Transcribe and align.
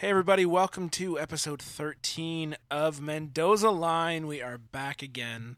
Hey, 0.00 0.08
everybody, 0.08 0.46
welcome 0.46 0.88
to 0.92 1.20
episode 1.20 1.60
13 1.60 2.56
of 2.70 3.02
Mendoza 3.02 3.68
Line. 3.68 4.26
We 4.26 4.40
are 4.40 4.56
back 4.56 5.02
again. 5.02 5.56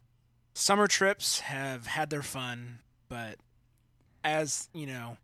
Summer 0.52 0.88
trips 0.88 1.38
have 1.38 1.86
had 1.86 2.10
their 2.10 2.24
fun, 2.24 2.80
but 3.08 3.36
as 4.24 4.68
you 4.74 4.84
know, 4.84 5.16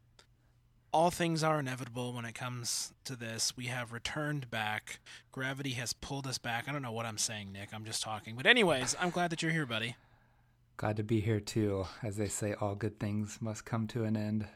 all 0.93 1.11
things 1.11 1.43
are 1.43 1.59
inevitable 1.59 2.13
when 2.13 2.27
it 2.27 2.37
comes 2.37 2.93
to 3.07 3.17
this. 3.17 3.57
We 3.57 3.65
have 3.65 3.91
returned 3.91 4.53
back. 4.53 5.01
Gravity 5.33 5.73
has 5.73 5.93
pulled 5.93 6.29
us 6.29 6.39
back. 6.39 6.69
I 6.69 6.73
don't 6.73 6.83
know 6.83 6.93
what 6.93 7.05
I'm 7.05 7.19
saying, 7.19 7.51
Nick. 7.51 7.71
I'm 7.75 7.85
just 7.85 8.05
talking. 8.05 8.37
But, 8.37 8.47
anyways, 8.47 8.95
I'm 9.01 9.11
glad 9.11 9.31
that 9.31 9.43
you're 9.43 9.51
here, 9.51 9.67
buddy. 9.67 9.97
Glad 10.77 10.97
to 10.97 11.03
be 11.03 11.19
here 11.19 11.41
too. 11.41 11.87
As 12.05 12.19
they 12.19 12.29
say, 12.29 12.55
all 12.61 12.77
good 12.77 13.01
things 13.01 13.39
must 13.41 13.65
come 13.65 13.89
to 13.89 14.05
an 14.05 14.17
end. 14.17 14.47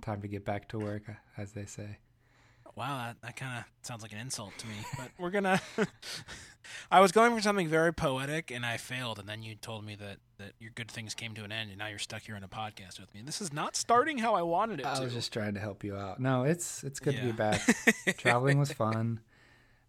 Time 0.00 0.22
to 0.22 0.28
get 0.28 0.44
back 0.44 0.68
to 0.68 0.78
work, 0.78 1.02
as 1.36 1.54
they 1.54 1.64
say. 1.64 1.98
Wow, 2.78 2.98
that, 2.98 3.16
that 3.22 3.36
kind 3.36 3.58
of 3.58 3.64
sounds 3.82 4.02
like 4.02 4.12
an 4.12 4.18
insult 4.18 4.52
to 4.58 4.66
me. 4.68 4.74
But 4.96 5.10
we're 5.18 5.30
gonna. 5.30 5.60
I 6.90 7.00
was 7.00 7.10
going 7.10 7.34
for 7.34 7.40
something 7.40 7.66
very 7.66 7.92
poetic, 7.92 8.52
and 8.52 8.64
I 8.64 8.76
failed. 8.76 9.18
And 9.18 9.28
then 9.28 9.42
you 9.42 9.56
told 9.56 9.84
me 9.84 9.96
that 9.96 10.18
that 10.38 10.52
your 10.60 10.70
good 10.76 10.88
things 10.88 11.12
came 11.12 11.34
to 11.34 11.42
an 11.42 11.50
end, 11.50 11.70
and 11.70 11.78
now 11.80 11.88
you're 11.88 11.98
stuck 11.98 12.22
here 12.22 12.36
in 12.36 12.44
a 12.44 12.48
podcast 12.48 13.00
with 13.00 13.12
me. 13.14 13.22
This 13.24 13.40
is 13.40 13.52
not 13.52 13.74
starting 13.74 14.18
how 14.18 14.34
I 14.34 14.42
wanted 14.42 14.78
it 14.78 14.86
I 14.86 14.94
to. 14.94 15.02
was 15.02 15.12
just 15.12 15.32
trying 15.32 15.54
to 15.54 15.60
help 15.60 15.82
you 15.82 15.96
out. 15.96 16.20
No, 16.20 16.44
it's 16.44 16.84
it's 16.84 17.00
good 17.00 17.16
to 17.16 17.22
be 17.22 17.32
back. 17.32 17.60
Traveling 18.16 18.60
was 18.60 18.72
fun. 18.72 19.18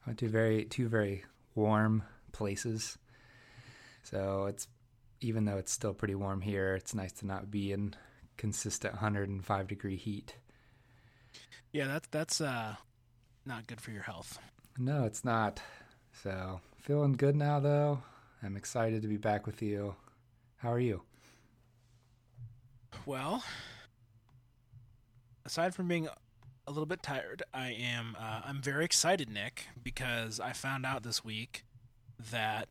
I 0.03 0.09
went 0.09 0.19
to 0.19 0.27
very 0.27 0.65
two 0.65 0.87
very 0.87 1.25
warm 1.53 2.01
places. 2.31 2.97
So 4.01 4.45
it's 4.47 4.67
even 5.21 5.45
though 5.45 5.57
it's 5.57 5.71
still 5.71 5.93
pretty 5.93 6.15
warm 6.15 6.41
here, 6.41 6.73
it's 6.73 6.95
nice 6.95 7.11
to 7.11 7.27
not 7.27 7.51
be 7.51 7.71
in 7.71 7.93
consistent 8.37 8.95
105 8.95 9.67
degree 9.67 9.97
heat. 9.97 10.37
Yeah, 11.71 11.87
that's 11.87 12.07
that's 12.07 12.41
uh 12.41 12.75
not 13.49 13.67
good 13.67 13.81
for 13.81 13.91
your 13.91 14.03
health. 14.03 14.39
No, 14.77 15.03
it's 15.03 15.25
not. 15.25 15.59
So 16.23 16.61
feeling 16.77 17.13
good 17.13 17.35
now 17.35 17.59
though. 17.59 18.03
I'm 18.41 18.55
excited 18.55 19.01
to 19.01 19.07
be 19.09 19.17
back 19.17 19.45
with 19.45 19.61
you. 19.61 19.95
How 20.57 20.71
are 20.71 20.79
you? 20.79 21.01
Well, 23.05 23.43
aside 25.45 25.75
from 25.75 25.87
being 25.87 26.07
a 26.67 26.71
little 26.71 26.85
bit 26.85 27.01
tired, 27.01 27.43
I 27.53 27.71
am 27.71 28.15
uh, 28.17 28.41
I'm 28.45 28.61
very 28.61 28.85
excited, 28.85 29.29
Nick, 29.29 29.65
because 29.83 30.39
I 30.39 30.53
found 30.53 30.85
out 30.85 31.03
this 31.03 31.25
week 31.25 31.63
that 32.31 32.69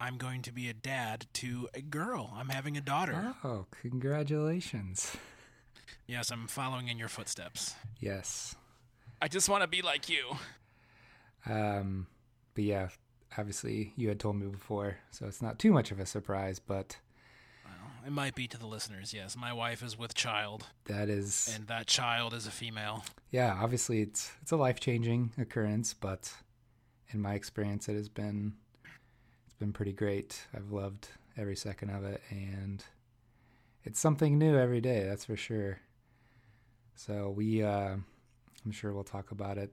I'm 0.00 0.16
going 0.16 0.42
to 0.42 0.52
be 0.52 0.68
a 0.68 0.74
dad 0.74 1.26
to 1.34 1.68
a 1.74 1.80
girl. 1.80 2.32
I'm 2.36 2.48
having 2.48 2.76
a 2.76 2.80
daughter. 2.80 3.34
Oh, 3.44 3.66
congratulations. 3.82 5.16
Yes, 6.06 6.30
I'm 6.30 6.46
following 6.46 6.88
in 6.88 6.98
your 6.98 7.08
footsteps. 7.08 7.74
Yes. 8.00 8.54
I 9.22 9.28
just 9.28 9.48
want 9.48 9.62
to 9.62 9.68
be 9.68 9.82
like 9.82 10.08
you. 10.08 10.36
Um, 11.48 12.08
but 12.54 12.64
yeah, 12.64 12.88
obviously 13.38 13.92
you 13.96 14.08
had 14.08 14.18
told 14.18 14.34
me 14.34 14.48
before, 14.48 14.96
so 15.12 15.26
it's 15.26 15.40
not 15.40 15.60
too 15.60 15.70
much 15.70 15.92
of 15.92 16.00
a 16.00 16.06
surprise, 16.06 16.58
but 16.58 16.96
Well, 17.64 17.74
it 18.04 18.10
might 18.10 18.34
be 18.34 18.48
to 18.48 18.58
the 18.58 18.66
listeners. 18.66 19.14
Yes, 19.14 19.36
my 19.36 19.52
wife 19.52 19.80
is 19.80 19.96
with 19.96 20.14
child, 20.14 20.66
that 20.86 21.08
is 21.08 21.48
and 21.54 21.68
that 21.68 21.86
child 21.86 22.34
is 22.34 22.48
a 22.48 22.50
female. 22.50 23.04
yeah, 23.30 23.56
obviously 23.62 24.02
it's 24.02 24.32
it's 24.42 24.50
a 24.50 24.56
life-changing 24.56 25.32
occurrence, 25.38 25.94
but 25.94 26.32
in 27.10 27.20
my 27.20 27.34
experience 27.34 27.88
it 27.88 27.94
has 27.94 28.08
been 28.08 28.54
it's 29.46 29.54
been 29.54 29.72
pretty 29.72 29.92
great. 29.92 30.46
I've 30.52 30.72
loved 30.72 31.08
every 31.38 31.56
second 31.56 31.90
of 31.90 32.02
it 32.04 32.20
and 32.28 32.84
it's 33.84 34.00
something 34.00 34.36
new 34.36 34.58
every 34.58 34.80
day, 34.80 35.04
that's 35.04 35.24
for 35.26 35.36
sure. 35.36 35.78
So 36.96 37.30
we 37.30 37.62
uh 37.62 37.96
I'm 38.64 38.70
sure 38.72 38.92
we'll 38.92 39.04
talk 39.04 39.30
about 39.30 39.58
it. 39.58 39.72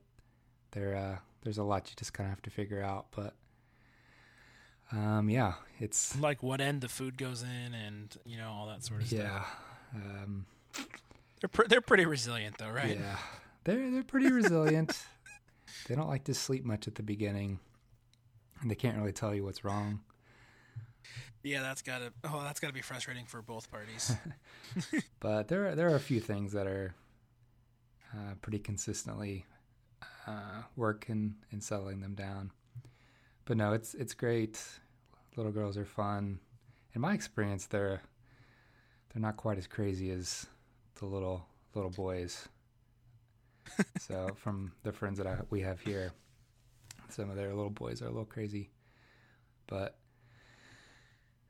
There 0.72 0.96
uh 0.96 1.18
there's 1.44 1.58
a 1.58 1.64
lot 1.64 1.90
you 1.90 1.96
just 1.98 2.14
kind 2.14 2.28
of 2.28 2.32
have 2.32 2.42
to 2.44 2.50
figure 2.50 2.82
out, 2.82 3.08
but 3.16 3.34
um 4.92 5.30
yeah, 5.30 5.54
it's 5.80 6.18
Like 6.20 6.42
what 6.44 6.62
end 6.62 6.82
the 6.82 6.90
food 6.90 7.18
goes 7.18 7.44
in, 7.44 7.74
and 7.74 8.16
you 8.26 8.38
know 8.38 8.50
all 8.50 8.68
that 8.68 8.84
sort 8.84 9.02
of 9.02 9.08
stuff. 9.08 9.20
yeah. 9.20 9.44
Um 9.96 10.46
They're 11.42 11.50
pr- 11.50 11.68
they're 11.68 11.82
pretty 11.82 12.06
resilient 12.06 12.58
though, 12.58 12.70
right? 12.70 12.98
Yeah, 13.00 13.18
they're 13.64 13.90
they're 13.92 14.04
pretty 14.04 14.32
resilient. 14.32 14.98
they 15.88 15.96
don't 15.96 16.10
like 16.10 16.24
to 16.26 16.34
sleep 16.34 16.66
much 16.66 16.88
at 16.88 16.96
the 16.96 17.04
beginning, 17.04 17.60
and 18.62 18.70
they 18.70 18.76
can't 18.76 18.98
really 18.98 19.14
tell 19.14 19.34
you 19.34 19.44
what's 19.44 19.64
wrong. 19.64 20.02
Yeah, 21.44 21.62
that's 21.62 21.82
gotta. 21.82 22.12
Oh, 22.26 22.42
that's 22.44 22.60
gotta 22.60 22.74
be 22.74 22.82
frustrating 22.82 23.26
for 23.26 23.42
both 23.42 23.72
parties. 23.72 24.14
But 25.22 25.48
there 25.48 25.70
are, 25.70 25.76
there 25.76 25.90
are 25.90 25.96
a 25.96 26.00
few 26.00 26.20
things 26.20 26.52
that 26.54 26.68
are 26.68 26.94
uh, 28.14 28.34
pretty 28.42 28.60
consistently 28.60 29.46
uh, 30.28 30.64
work 30.76 31.06
in, 31.10 31.36
in 31.52 31.62
settling 31.62 32.02
them 32.02 32.14
down. 32.16 32.52
But 33.46 33.58
no, 33.58 33.74
it's 33.74 33.96
it's 33.96 34.14
great. 34.14 34.62
Little 35.36 35.52
girls 35.52 35.78
are 35.78 35.86
fun. 35.86 36.40
In 36.94 37.02
my 37.02 37.14
experience, 37.14 37.66
they're 37.66 38.02
they're 39.12 39.22
not 39.22 39.38
quite 39.38 39.58
as 39.58 39.66
crazy 39.66 40.12
as 40.12 40.46
the 40.96 41.06
little 41.06 41.48
little 41.74 41.90
boys. 41.90 42.48
so 44.00 44.30
from 44.36 44.72
the 44.84 44.92
friends 44.92 45.18
that 45.18 45.28
I, 45.28 45.38
we 45.50 45.62
have 45.62 45.80
here, 45.82 46.12
some 47.10 47.30
of 47.30 47.36
their 47.36 47.50
little 47.50 47.70
boys 47.72 48.02
are 48.02 48.06
a 48.06 48.10
little 48.10 48.26
crazy, 48.26 48.70
but 49.68 49.98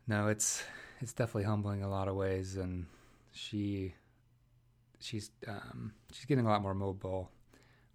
no, 0.08 0.28
it's 0.28 0.64
it's 1.02 1.14
definitely 1.14 1.44
humbling 1.44 1.80
in 1.80 1.86
a 1.86 1.90
lot 1.90 2.08
of 2.08 2.16
ways, 2.16 2.56
and 2.56 2.86
she 3.32 3.94
she's 5.00 5.32
um, 5.48 5.94
she's 6.12 6.26
getting 6.26 6.46
a 6.46 6.50
lot 6.50 6.62
more 6.62 6.74
mobile, 6.74 7.32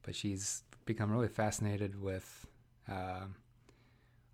but 0.03 0.15
she's 0.15 0.62
become 0.84 1.10
really 1.10 1.28
fascinated 1.28 2.00
with 2.00 2.47
um 2.88 3.37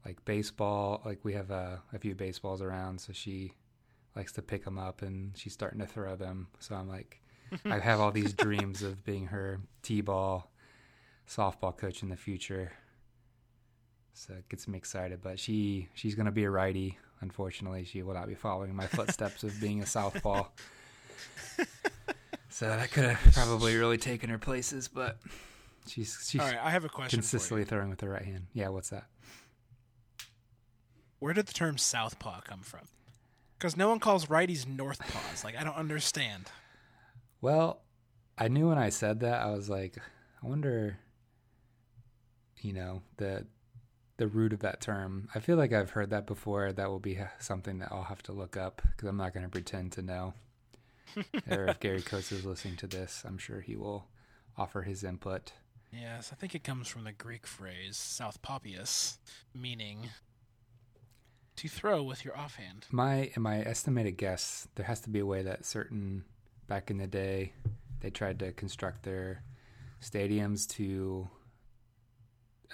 like 0.05 0.25
baseball. 0.25 1.03
Like 1.05 1.25
we 1.25 1.35
have 1.35 1.51
a, 1.51 1.83
a 1.93 1.99
few 1.99 2.15
baseballs 2.15 2.63
around, 2.63 3.01
so 3.01 3.13
she 3.13 3.53
likes 4.17 4.33
to 4.33 4.43
pick 4.43 4.65
them 4.65 4.79
up, 4.79 5.03
and 5.03 5.37
she's 5.37 5.53
starting 5.53 5.81
to 5.81 5.87
throw 5.87 6.17
them. 6.17 6.49
So 6.59 6.75
I'm 6.75 6.89
like, 6.89 7.21
I 7.65 7.79
have 7.81 8.01
all 8.01 8.13
these 8.13 8.33
dreams 8.33 8.83
of 8.83 9.05
being 9.05 9.27
her 9.27 9.61
t-ball 9.83 10.51
softball 11.29 11.77
coach 11.77 12.03
in 12.03 12.09
the 12.09 12.17
future. 12.17 12.73
So 14.15 14.35
it 14.35 14.49
gets 14.49 14.67
me 14.67 14.77
excited. 14.77 15.21
But 15.23 15.39
she 15.39 15.89
she's 15.95 16.15
gonna 16.15 16.33
be 16.33 16.45
a 16.45 16.51
righty. 16.51 16.99
Unfortunately, 17.21 17.85
she 17.85 18.03
will 18.03 18.15
not 18.15 18.29
be 18.29 18.35
following 18.35 18.75
my 18.75 18.87
footsteps 18.87 19.45
of 19.45 19.61
being 19.61 19.83
a 19.83 19.87
southpaw. 19.87 20.45
so 22.61 22.69
that 22.69 22.91
could 22.91 23.05
have 23.05 23.33
probably 23.33 23.75
really 23.75 23.97
taken 23.97 24.29
her 24.29 24.37
places, 24.37 24.87
but 24.87 25.17
she's 25.87 26.29
she's 26.29 26.43
All 26.43 26.47
right, 26.47 26.59
I 26.63 26.69
have 26.69 26.85
a 26.85 26.91
question 26.91 27.21
consistently 27.21 27.65
for 27.65 27.71
throwing 27.71 27.89
with 27.89 28.03
her 28.03 28.11
right 28.11 28.23
hand. 28.23 28.49
Yeah, 28.53 28.69
what's 28.69 28.91
that? 28.91 29.07
Where 31.21 31.33
did 31.33 31.47
the 31.47 31.55
term 31.55 31.79
southpaw 31.79 32.43
come 32.43 32.61
from? 32.61 32.81
Because 33.59 33.79
no 33.79 33.89
one 33.89 33.99
calls 33.99 34.27
righties 34.27 34.67
northpaws. 34.67 35.43
Like 35.43 35.57
I 35.57 35.65
don't 35.65 35.75
understand. 35.75 36.51
Well, 37.41 37.81
I 38.37 38.49
knew 38.49 38.69
when 38.69 38.77
I 38.77 38.91
said 38.91 39.21
that, 39.21 39.41
I 39.41 39.53
was 39.53 39.71
like, 39.71 39.97
I 40.45 40.47
wonder, 40.47 40.99
you 42.61 42.75
know, 42.75 43.01
the 43.17 43.47
the 44.19 44.29
root 44.29 44.53
of 44.53 44.61
that 44.61 44.83
term. 44.83 45.31
I 45.35 45.41
feel 45.41 45.57
like 45.57 45.73
I've 45.73 45.93
heard 45.93 46.11
that 46.11 46.27
before. 46.27 46.73
That 46.75 46.91
will 46.91 47.01
be 47.01 47.21
something 47.39 47.79
that 47.79 47.91
I'll 47.91 48.03
have 48.03 48.23
to 48.25 48.33
look 48.33 48.59
up 48.59 48.83
because 48.83 49.09
I'm 49.09 49.17
not 49.17 49.33
going 49.33 49.47
to 49.47 49.51
pretend 49.51 49.93
to 49.93 50.03
know. 50.03 50.35
Or 51.51 51.67
if 51.67 51.81
Gary 51.81 52.03
Coates 52.03 52.33
is 52.33 52.45
listening 52.45 52.77
to 52.77 52.87
this, 52.87 53.23
I'm 53.27 53.39
sure 53.39 53.61
he 53.61 53.77
will 53.77 54.07
offer 54.57 54.83
his 54.83 55.05
input. 55.05 55.53
Yes, 55.93 56.31
I 56.33 56.37
think 56.37 56.55
it 56.55 56.63
comes 56.65 56.87
from 56.89 57.05
the 57.05 57.13
Greek 57.13 57.47
phrase 57.47 57.97
southpopius, 57.97 59.17
meaning 59.55 60.11
to 61.57 61.69
throw 61.69 62.03
with 62.03 62.25
your 62.25 62.37
offhand. 62.37 62.87
My 62.91 63.31
in 63.35 63.43
my 63.43 63.61
estimated 63.61 64.17
guess, 64.17 64.69
there 64.77 64.87
has 64.87 65.01
to 65.01 65.11
be 65.11 65.19
a 65.19 65.27
way 65.27 65.43
that 65.43 65.65
certain 65.65 66.25
back 66.69 66.91
in 66.91 66.99
the 66.99 67.07
day 67.07 67.53
they 68.01 68.11
tried 68.11 68.39
to 68.39 68.53
construct 68.53 69.03
their 69.03 69.43
stadiums 70.01 70.67
to 70.77 71.29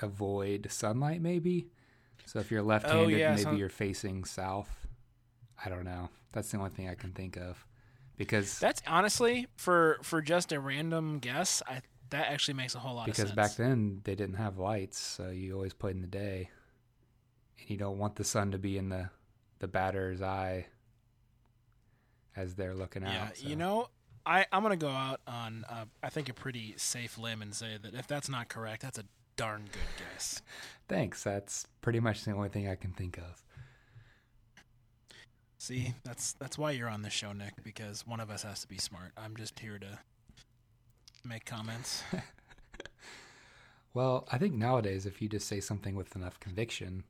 avoid 0.03 0.69
sunlight 0.71 1.23
maybe. 1.23 1.69
So 2.27 2.39
if 2.41 2.51
you're 2.51 2.63
left-handed, 2.63 3.05
oh, 3.05 3.09
yeah, 3.09 3.31
maybe 3.31 3.43
so- 3.43 3.53
you're 3.53 3.69
facing 3.69 4.25
south. 4.25 4.87
I 5.65 5.69
don't 5.71 5.85
know. 5.85 6.11
That's 6.33 6.51
the 6.51 6.59
only 6.59 6.71
thing 6.71 6.89
I 6.89 6.95
can 6.95 7.13
think 7.13 7.37
of. 7.37 7.65
Because 8.17 8.59
That's 8.59 8.83
honestly 8.87 9.47
for 9.57 9.99
for 10.03 10.23
just 10.23 10.53
a 10.53 10.61
random 10.61 11.19
guess. 11.19 11.63
I 11.67 11.83
that 12.11 12.29
actually 12.31 12.55
makes 12.55 12.75
a 12.75 12.79
whole 12.79 12.95
lot 12.95 13.07
because 13.07 13.19
of 13.19 13.29
sense. 13.29 13.35
Because 13.35 13.51
back 13.51 13.57
then 13.57 14.01
they 14.05 14.15
didn't 14.15 14.37
have 14.37 14.59
lights, 14.59 14.99
so 14.99 15.29
you 15.31 15.55
always 15.55 15.75
played 15.75 15.97
in 15.97 16.03
the 16.03 16.09
day. 16.09 16.51
And 17.61 17.71
you 17.71 17.77
don't 17.77 17.99
want 17.99 18.17
the 18.17 18.25
sun 18.25 18.53
to 18.53 18.59
be 18.59 18.79
in 18.79 18.89
the 18.89 19.11
the 19.59 19.69
batter's 19.69 20.23
eye 20.23 20.67
as 22.37 22.55
they're 22.55 22.75
looking 22.75 23.03
yeah, 23.03 23.25
out. 23.25 23.37
so. 23.37 23.49
you 23.49 23.57
know, 23.57 23.89
I 24.25 24.47
I'm 24.53 24.63
gonna 24.63 24.77
go 24.77 24.89
out 24.89 25.21
on 25.27 25.65
uh, 25.69 25.85
I 26.03 26.11
think 26.11 26.29
a 26.29 26.35
pretty 26.35 26.75
safe 26.77 27.19
limb 27.19 27.43
and 27.43 27.55
say 27.55 27.79
that 27.83 27.95
if 27.95 28.07
that's 28.07 28.29
not 28.29 28.49
correct, 28.49 28.83
that's 28.83 28.99
a 28.99 29.05
darn 29.37 29.65
good 29.73 30.05
guess. 30.13 30.43
Thanks. 30.89 31.23
That's 31.23 31.67
pretty 31.81 32.01
much 32.01 32.25
the 32.25 32.33
only 32.33 32.49
thing 32.49 32.69
I 32.69 32.75
can 32.75 32.93
think 32.93 33.19
of. 33.19 33.43
See, 35.59 35.95
that's 36.05 36.35
that's 36.35 36.59
why 36.59 36.73
you're 36.73 36.89
on 36.89 37.03
this 37.03 37.13
show, 37.13 37.33
Nick, 37.33 37.63
because 37.63 38.07
one 38.07 38.21
of 38.21 38.31
us 38.31 38.43
has 38.43 38.61
to 38.61 38.69
be 38.69 38.79
smart. 38.79 39.13
I'm 39.17 39.37
just 39.37 39.59
here 39.59 39.79
to 39.79 39.99
make 41.25 41.45
comments. 41.45 42.03
Well, 43.95 44.29
I 44.31 44.37
think 44.37 44.53
nowadays, 44.53 45.07
if 45.07 45.23
you 45.23 45.29
just 45.31 45.49
say 45.49 45.59
something 45.59 45.95
with 45.95 46.15
enough 46.15 46.39
conviction, 46.39 47.05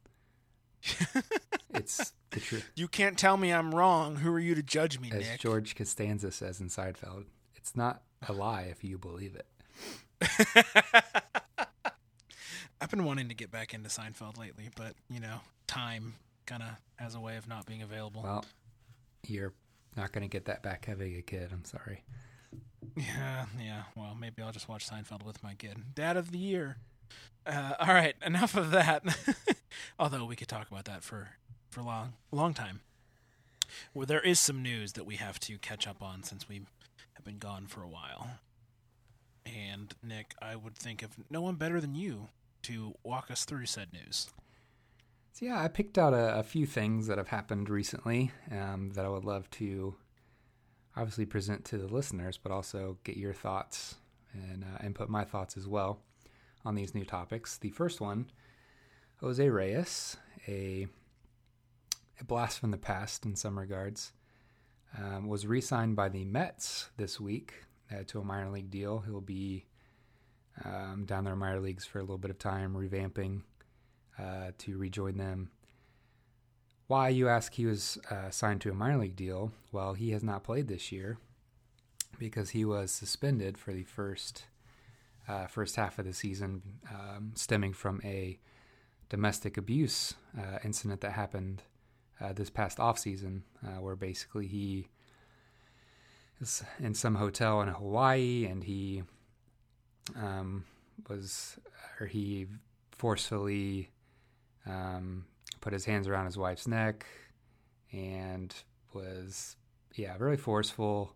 it's 1.74 2.12
the 2.30 2.38
truth. 2.38 2.70
You 2.76 2.86
can't 2.86 3.18
tell 3.18 3.36
me 3.36 3.52
I'm 3.52 3.74
wrong. 3.74 4.14
Who 4.14 4.32
are 4.32 4.38
you 4.38 4.54
to 4.54 4.62
judge 4.62 5.00
me, 5.00 5.10
As 5.10 5.18
Nick? 5.18 5.40
George 5.40 5.74
Costanza 5.74 6.30
says 6.30 6.60
in 6.60 6.68
Seinfeld, 6.68 7.24
it's 7.56 7.74
not 7.74 8.02
a 8.28 8.32
lie 8.32 8.68
if 8.70 8.84
you 8.84 8.98
believe 8.98 9.34
it. 9.34 9.48
I've 12.80 12.90
been 12.90 13.04
wanting 13.04 13.28
to 13.30 13.34
get 13.34 13.50
back 13.50 13.74
into 13.74 13.88
Seinfeld 13.88 14.38
lately, 14.38 14.68
but 14.76 14.94
you 15.10 15.18
know, 15.18 15.40
time 15.66 16.14
kind 16.46 16.62
of 16.62 16.68
has 16.96 17.14
a 17.14 17.20
way 17.20 17.36
of 17.36 17.48
not 17.48 17.66
being 17.66 17.82
available. 17.82 18.22
Well, 18.22 18.44
you're 19.26 19.52
not 19.96 20.12
going 20.12 20.22
to 20.22 20.28
get 20.28 20.46
that 20.46 20.62
back 20.62 20.86
having 20.86 21.16
a 21.16 21.22
kid. 21.22 21.50
I'm 21.52 21.64
sorry. 21.64 22.04
Yeah, 22.96 23.46
yeah. 23.60 23.82
Well, 23.94 24.16
maybe 24.18 24.42
I'll 24.42 24.52
just 24.52 24.68
watch 24.68 24.88
Seinfeld 24.88 25.24
with 25.24 25.42
my 25.42 25.54
kid. 25.54 25.94
Dad 25.94 26.16
of 26.16 26.30
the 26.32 26.38
year. 26.38 26.78
Uh, 27.46 27.74
all 27.78 27.94
right, 27.94 28.14
enough 28.24 28.56
of 28.56 28.70
that. 28.70 29.04
Although 29.98 30.24
we 30.24 30.36
could 30.36 30.48
talk 30.48 30.68
about 30.70 30.84
that 30.86 31.02
for 31.02 31.30
for 31.70 31.82
long, 31.82 32.14
long 32.32 32.54
time. 32.54 32.80
Well, 33.92 34.06
there 34.06 34.20
is 34.20 34.40
some 34.40 34.62
news 34.62 34.92
that 34.94 35.04
we 35.04 35.16
have 35.16 35.38
to 35.40 35.58
catch 35.58 35.86
up 35.86 36.02
on 36.02 36.22
since 36.22 36.48
we 36.48 36.62
have 37.14 37.24
been 37.24 37.38
gone 37.38 37.66
for 37.66 37.82
a 37.82 37.88
while. 37.88 38.38
And 39.44 39.94
Nick, 40.02 40.34
I 40.40 40.56
would 40.56 40.74
think 40.74 41.02
of 41.02 41.10
no 41.30 41.42
one 41.42 41.56
better 41.56 41.80
than 41.80 41.94
you 41.94 42.28
to 42.62 42.94
walk 43.04 43.30
us 43.30 43.44
through 43.44 43.66
said 43.66 43.92
news. 43.92 44.28
So 45.36 45.44
yeah, 45.44 45.62
I 45.62 45.68
picked 45.68 45.98
out 45.98 46.14
a, 46.14 46.38
a 46.38 46.42
few 46.42 46.64
things 46.64 47.08
that 47.08 47.18
have 47.18 47.28
happened 47.28 47.68
recently 47.68 48.30
um, 48.50 48.92
that 48.94 49.04
I 49.04 49.10
would 49.10 49.26
love 49.26 49.50
to 49.50 49.94
obviously 50.96 51.26
present 51.26 51.62
to 51.66 51.76
the 51.76 51.88
listeners, 51.88 52.38
but 52.42 52.52
also 52.52 52.96
get 53.04 53.18
your 53.18 53.34
thoughts 53.34 53.96
and 54.32 54.64
uh, 54.64 55.06
my 55.08 55.24
thoughts 55.24 55.58
as 55.58 55.68
well 55.68 56.00
on 56.64 56.74
these 56.74 56.94
new 56.94 57.04
topics. 57.04 57.58
The 57.58 57.68
first 57.68 58.00
one, 58.00 58.30
Jose 59.20 59.46
Reyes, 59.46 60.16
a 60.48 60.86
a 62.18 62.24
blast 62.24 62.58
from 62.58 62.70
the 62.70 62.78
past 62.78 63.26
in 63.26 63.36
some 63.36 63.58
regards, 63.58 64.12
um, 64.96 65.28
was 65.28 65.46
re-signed 65.46 65.96
by 65.96 66.08
the 66.08 66.24
Mets 66.24 66.88
this 66.96 67.20
week 67.20 67.52
uh, 67.92 68.04
to 68.06 68.20
a 68.20 68.24
minor 68.24 68.48
league 68.48 68.70
deal. 68.70 69.00
He'll 69.00 69.20
be 69.20 69.66
um, 70.64 71.04
down 71.04 71.24
there 71.24 71.34
in 71.34 71.38
minor 71.38 71.60
leagues 71.60 71.84
for 71.84 71.98
a 71.98 72.02
little 72.02 72.16
bit 72.16 72.30
of 72.30 72.38
time, 72.38 72.72
revamping 72.72 73.42
uh, 74.18 74.52
to 74.58 74.78
rejoin 74.78 75.16
them. 75.16 75.50
Why, 76.86 77.08
you 77.08 77.28
ask, 77.28 77.54
he 77.54 77.66
was 77.66 77.98
uh, 78.10 78.30
signed 78.30 78.60
to 78.62 78.70
a 78.70 78.74
minor 78.74 78.98
league 78.98 79.16
deal? 79.16 79.52
Well, 79.72 79.94
he 79.94 80.10
has 80.10 80.22
not 80.22 80.44
played 80.44 80.68
this 80.68 80.92
year 80.92 81.18
because 82.18 82.50
he 82.50 82.64
was 82.64 82.92
suspended 82.92 83.58
for 83.58 83.72
the 83.72 83.82
first 83.82 84.44
uh, 85.28 85.46
first 85.46 85.74
half 85.74 85.98
of 85.98 86.04
the 86.04 86.12
season, 86.12 86.62
um, 86.88 87.32
stemming 87.34 87.72
from 87.72 88.00
a 88.04 88.38
domestic 89.08 89.56
abuse 89.56 90.14
uh, 90.38 90.58
incident 90.64 91.00
that 91.00 91.12
happened 91.12 91.62
uh, 92.20 92.32
this 92.32 92.50
past 92.50 92.78
off 92.78 92.98
season, 92.98 93.42
uh, 93.66 93.80
where 93.80 93.96
basically 93.96 94.46
he 94.46 94.86
is 96.40 96.62
in 96.78 96.94
some 96.94 97.16
hotel 97.16 97.60
in 97.60 97.68
Hawaii 97.68 98.46
and 98.46 98.62
he 98.64 99.02
um, 100.14 100.64
was 101.08 101.58
or 102.00 102.06
he 102.06 102.46
forcefully 102.92 103.90
um, 104.66 105.24
put 105.60 105.72
his 105.72 105.84
hands 105.84 106.08
around 106.08 106.26
his 106.26 106.36
wife's 106.36 106.66
neck 106.66 107.06
and 107.92 108.54
was 108.92 109.56
yeah 109.94 110.14
really 110.18 110.36
forceful 110.36 111.14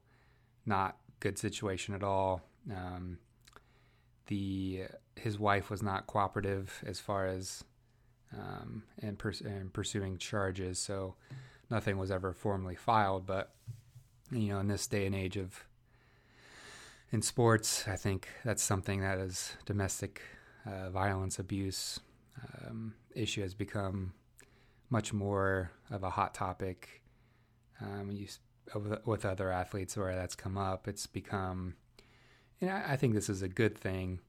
not 0.66 0.96
good 1.20 1.38
situation 1.38 1.94
at 1.94 2.02
all. 2.02 2.42
Um, 2.74 3.18
the 4.26 4.84
his 5.16 5.38
wife 5.38 5.70
was 5.70 5.82
not 5.82 6.06
cooperative 6.06 6.82
as 6.86 6.98
far 7.00 7.26
as 7.26 7.64
um, 8.32 8.84
in 9.02 9.16
pursuing 9.72 10.16
charges 10.18 10.78
so 10.78 11.16
nothing 11.68 11.98
was 11.98 12.12
ever 12.12 12.32
formally 12.32 12.76
filed 12.76 13.26
but 13.26 13.52
you 14.30 14.48
know 14.48 14.60
in 14.60 14.68
this 14.68 14.86
day 14.86 15.04
and 15.04 15.16
age 15.16 15.36
of 15.36 15.64
in 17.10 17.20
sports 17.22 17.88
i 17.88 17.96
think 17.96 18.28
that's 18.44 18.62
something 18.62 19.00
that 19.00 19.18
is 19.18 19.56
domestic 19.66 20.22
uh, 20.64 20.90
violence 20.90 21.40
abuse 21.40 21.98
um, 22.64 22.94
issue 23.14 23.42
has 23.42 23.54
become 23.54 24.12
much 24.88 25.12
more 25.12 25.70
of 25.90 26.02
a 26.02 26.10
hot 26.10 26.34
topic. 26.34 27.02
Um, 27.80 28.10
you, 28.10 28.26
with 29.04 29.24
other 29.24 29.50
athletes 29.50 29.96
where 29.96 30.14
that's 30.14 30.34
come 30.34 30.58
up, 30.58 30.86
it's 30.86 31.06
become, 31.06 31.74
and 32.60 32.70
I, 32.70 32.92
I 32.92 32.96
think 32.96 33.14
this 33.14 33.28
is 33.28 33.42
a 33.42 33.48
good 33.48 33.76
thing. 33.76 34.20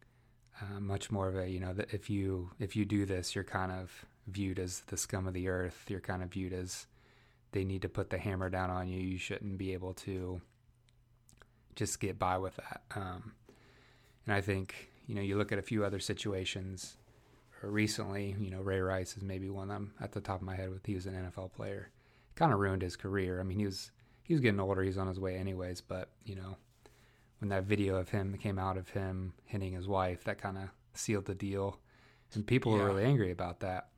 Uh, 0.61 0.79
much 0.79 1.11
more 1.11 1.27
of 1.27 1.35
a, 1.35 1.49
you 1.49 1.59
know, 1.59 1.73
that 1.73 1.93
if 1.93 2.09
you 2.09 2.51
if 2.59 2.75
you 2.75 2.85
do 2.85 3.05
this, 3.05 3.33
you're 3.33 3.43
kind 3.43 3.71
of 3.71 4.05
viewed 4.27 4.59
as 4.59 4.81
the 4.87 4.97
scum 4.97 5.27
of 5.27 5.33
the 5.33 5.47
earth. 5.47 5.85
You're 5.87 5.99
kind 5.99 6.21
of 6.21 6.29
viewed 6.29 6.53
as 6.53 6.85
they 7.51 7.63
need 7.63 7.81
to 7.81 7.89
put 7.89 8.09
the 8.09 8.17
hammer 8.17 8.49
down 8.49 8.69
on 8.69 8.87
you. 8.87 8.99
You 8.99 9.17
shouldn't 9.17 9.57
be 9.57 9.73
able 9.73 9.93
to 9.95 10.41
just 11.75 11.99
get 11.99 12.19
by 12.19 12.37
with 12.37 12.55
that. 12.57 12.81
Um, 12.95 13.33
and 14.25 14.35
I 14.35 14.41
think 14.41 14.91
you 15.07 15.15
know 15.15 15.21
you 15.21 15.37
look 15.37 15.51
at 15.51 15.59
a 15.59 15.63
few 15.63 15.83
other 15.83 15.99
situations 15.99 16.97
recently, 17.69 18.35
you 18.39 18.49
know, 18.49 18.61
Ray 18.61 18.79
Rice 18.79 19.15
is 19.15 19.23
maybe 19.23 19.49
one 19.49 19.69
I'm 19.69 19.93
at 20.01 20.11
the 20.11 20.21
top 20.21 20.37
of 20.41 20.45
my 20.45 20.55
head 20.55 20.69
with. 20.69 20.85
He 20.85 20.95
was 20.95 21.05
an 21.05 21.13
NFL 21.13 21.53
player, 21.53 21.89
kind 22.35 22.53
of 22.53 22.59
ruined 22.59 22.81
his 22.81 22.95
career. 22.95 23.39
I 23.39 23.43
mean, 23.43 23.59
he 23.59 23.65
was 23.65 23.91
he 24.23 24.33
was 24.33 24.41
getting 24.41 24.59
older. 24.59 24.81
He's 24.81 24.97
on 24.97 25.07
his 25.07 25.19
way 25.19 25.35
anyways. 25.35 25.81
But 25.81 26.09
you 26.25 26.35
know, 26.35 26.57
when 27.39 27.49
that 27.49 27.63
video 27.63 27.95
of 27.95 28.09
him 28.09 28.37
came 28.37 28.57
out 28.57 28.77
of 28.77 28.89
him 28.89 29.33
hitting 29.45 29.73
his 29.73 29.87
wife, 29.87 30.23
that 30.23 30.41
kind 30.41 30.57
of 30.57 30.69
sealed 30.93 31.25
the 31.25 31.35
deal, 31.35 31.77
and 32.33 32.45
people 32.45 32.75
yeah. 32.75 32.83
were 32.83 32.89
really 32.89 33.03
angry 33.03 33.31
about 33.31 33.59
that. 33.59 33.89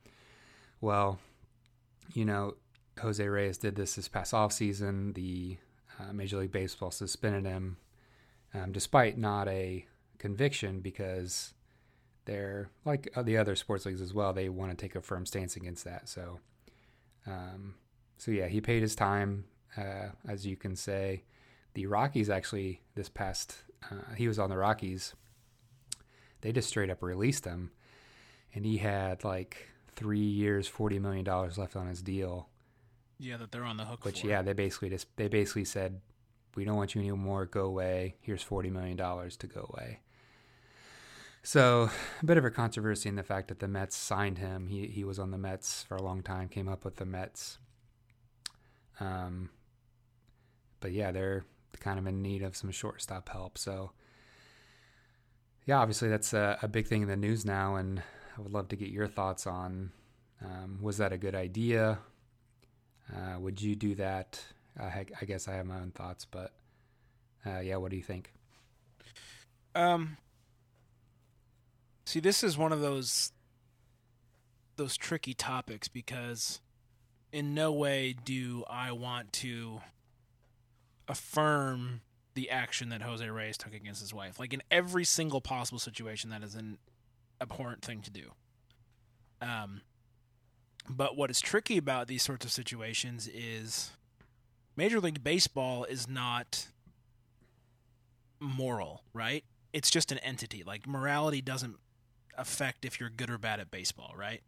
Well, 0.81 1.19
you 2.13 2.25
know, 2.25 2.55
Jose 2.99 3.25
Reyes 3.25 3.57
did 3.57 3.75
this 3.75 3.95
this 3.95 4.07
past 4.07 4.33
off 4.33 4.51
season. 4.51 5.13
The 5.13 5.57
uh, 5.99 6.11
Major 6.13 6.37
League 6.37 6.51
Baseball 6.51 6.91
suspended 6.91 7.45
him, 7.45 7.77
um, 8.53 8.71
despite 8.71 9.17
not 9.17 9.47
a 9.47 9.85
conviction 10.17 10.79
because 10.79 11.53
they're 12.25 12.69
like 12.85 13.09
the 13.23 13.37
other 13.37 13.55
sports 13.55 13.85
leagues 13.85 14.01
as 14.01 14.13
well. 14.13 14.33
They 14.33 14.49
want 14.49 14.71
to 14.71 14.77
take 14.77 14.95
a 14.95 15.01
firm 15.01 15.25
stance 15.25 15.55
against 15.55 15.83
that. 15.85 16.07
So, 16.07 16.39
um, 17.27 17.75
so 18.17 18.31
yeah, 18.31 18.47
he 18.47 18.61
paid 18.61 18.81
his 18.81 18.95
time, 18.95 19.45
uh, 19.77 20.09
as 20.27 20.45
you 20.45 20.55
can 20.55 20.75
say. 20.75 21.23
The 21.73 21.87
Rockies 21.87 22.29
actually 22.29 22.81
this 22.95 23.09
past 23.09 23.57
uh, 23.91 24.13
he 24.15 24.27
was 24.27 24.39
on 24.39 24.49
the 24.49 24.57
Rockies. 24.57 25.13
They 26.41 26.51
just 26.51 26.69
straight 26.69 26.89
up 26.89 27.01
released 27.01 27.45
him, 27.45 27.71
and 28.53 28.65
he 28.65 28.77
had 28.77 29.23
like 29.23 29.69
three 29.95 30.19
years, 30.19 30.67
forty 30.67 30.99
million 30.99 31.23
dollars 31.23 31.57
left 31.57 31.75
on 31.75 31.87
his 31.87 32.01
deal. 32.01 32.49
Yeah, 33.19 33.37
that 33.37 33.51
they're 33.51 33.63
on 33.63 33.77
the 33.77 33.85
hook. 33.85 34.05
Which 34.05 34.21
for. 34.21 34.27
yeah, 34.27 34.41
they 34.41 34.53
basically 34.53 34.89
just 34.89 35.07
they 35.15 35.27
basically 35.27 35.65
said, 35.65 36.01
"We 36.55 36.65
don't 36.65 36.75
want 36.75 36.95
you 36.95 37.01
anymore. 37.01 37.45
Go 37.45 37.65
away. 37.65 38.15
Here's 38.21 38.43
forty 38.43 38.69
million 38.69 38.97
dollars 38.97 39.37
to 39.37 39.47
go 39.47 39.69
away." 39.73 39.99
So 41.43 41.89
a 42.21 42.25
bit 42.25 42.37
of 42.37 42.45
a 42.45 42.49
controversy 42.49 43.09
in 43.09 43.15
the 43.15 43.23
fact 43.23 43.49
that 43.49 43.59
the 43.59 43.67
Mets 43.67 43.95
signed 43.95 44.37
him. 44.37 44.67
He 44.67 44.87
he 44.87 45.03
was 45.03 45.19
on 45.19 45.31
the 45.31 45.37
Mets 45.37 45.83
for 45.83 45.95
a 45.97 46.01
long 46.01 46.23
time. 46.23 46.47
Came 46.47 46.69
up 46.69 46.85
with 46.85 46.95
the 46.95 47.05
Mets. 47.05 47.57
Um, 48.99 49.49
but 50.79 50.93
yeah, 50.93 51.11
they're 51.11 51.45
kind 51.79 51.99
of 51.99 52.07
in 52.07 52.21
need 52.21 52.43
of 52.43 52.55
some 52.55 52.71
shortstop 52.71 53.27
help. 53.29 53.57
So 53.57 53.91
yeah, 55.65 55.79
obviously 55.79 56.09
that's 56.09 56.33
a, 56.33 56.57
a 56.61 56.67
big 56.67 56.87
thing 56.87 57.01
in 57.01 57.07
the 57.07 57.17
news 57.17 57.45
now, 57.45 57.75
and 57.75 58.01
I 58.37 58.41
would 58.41 58.53
love 58.53 58.69
to 58.69 58.75
get 58.75 58.89
your 58.89 59.07
thoughts 59.07 59.45
on 59.45 59.91
um, 60.43 60.79
was 60.81 60.97
that 60.97 61.13
a 61.13 61.17
good 61.17 61.35
idea? 61.35 61.99
Uh, 63.13 63.39
would 63.39 63.61
you 63.61 63.75
do 63.75 63.95
that? 63.95 64.43
I, 64.79 65.05
I 65.21 65.25
guess 65.25 65.47
I 65.47 65.53
have 65.53 65.65
my 65.65 65.75
own 65.75 65.91
thoughts, 65.91 66.25
but 66.25 66.53
uh, 67.45 67.59
yeah, 67.59 67.77
what 67.77 67.91
do 67.91 67.97
you 67.97 68.03
think? 68.03 68.33
Um, 69.75 70.17
See, 72.05 72.19
this 72.19 72.43
is 72.43 72.57
one 72.57 72.71
of 72.71 72.81
those 72.81 73.31
those 74.75 74.97
tricky 74.97 75.33
topics 75.33 75.87
because 75.87 76.59
in 77.31 77.53
no 77.53 77.71
way 77.71 78.15
do 78.25 78.63
I 78.67 78.91
want 78.91 79.31
to 79.33 79.81
affirm 81.07 82.01
the 82.33 82.49
action 82.49 82.89
that 82.89 83.01
Jose 83.01 83.27
Reyes 83.27 83.57
took 83.57 83.73
against 83.73 84.01
his 84.01 84.13
wife. 84.13 84.39
Like 84.39 84.53
in 84.53 84.63
every 84.71 85.03
single 85.03 85.41
possible 85.41 85.79
situation, 85.79 86.29
that 86.31 86.43
is 86.43 86.55
an 86.55 86.79
abhorrent 87.39 87.83
thing 87.83 88.01
to 88.01 88.11
do. 88.11 88.31
Um, 89.41 89.81
but 90.89 91.15
what 91.15 91.29
is 91.29 91.39
tricky 91.39 91.77
about 91.77 92.07
these 92.07 92.23
sorts 92.23 92.45
of 92.45 92.51
situations 92.51 93.29
is 93.33 93.91
Major 94.75 94.99
League 94.99 95.23
Baseball 95.23 95.83
is 95.83 96.07
not 96.07 96.67
moral, 98.39 99.03
right? 99.13 99.43
It's 99.71 99.89
just 99.89 100.11
an 100.11 100.17
entity. 100.19 100.63
Like 100.65 100.87
morality 100.87 101.41
doesn't 101.41 101.77
affect 102.37 102.85
if 102.85 102.99
you're 102.99 103.09
good 103.09 103.29
or 103.29 103.37
bad 103.37 103.59
at 103.59 103.71
baseball, 103.71 104.13
right? 104.17 104.41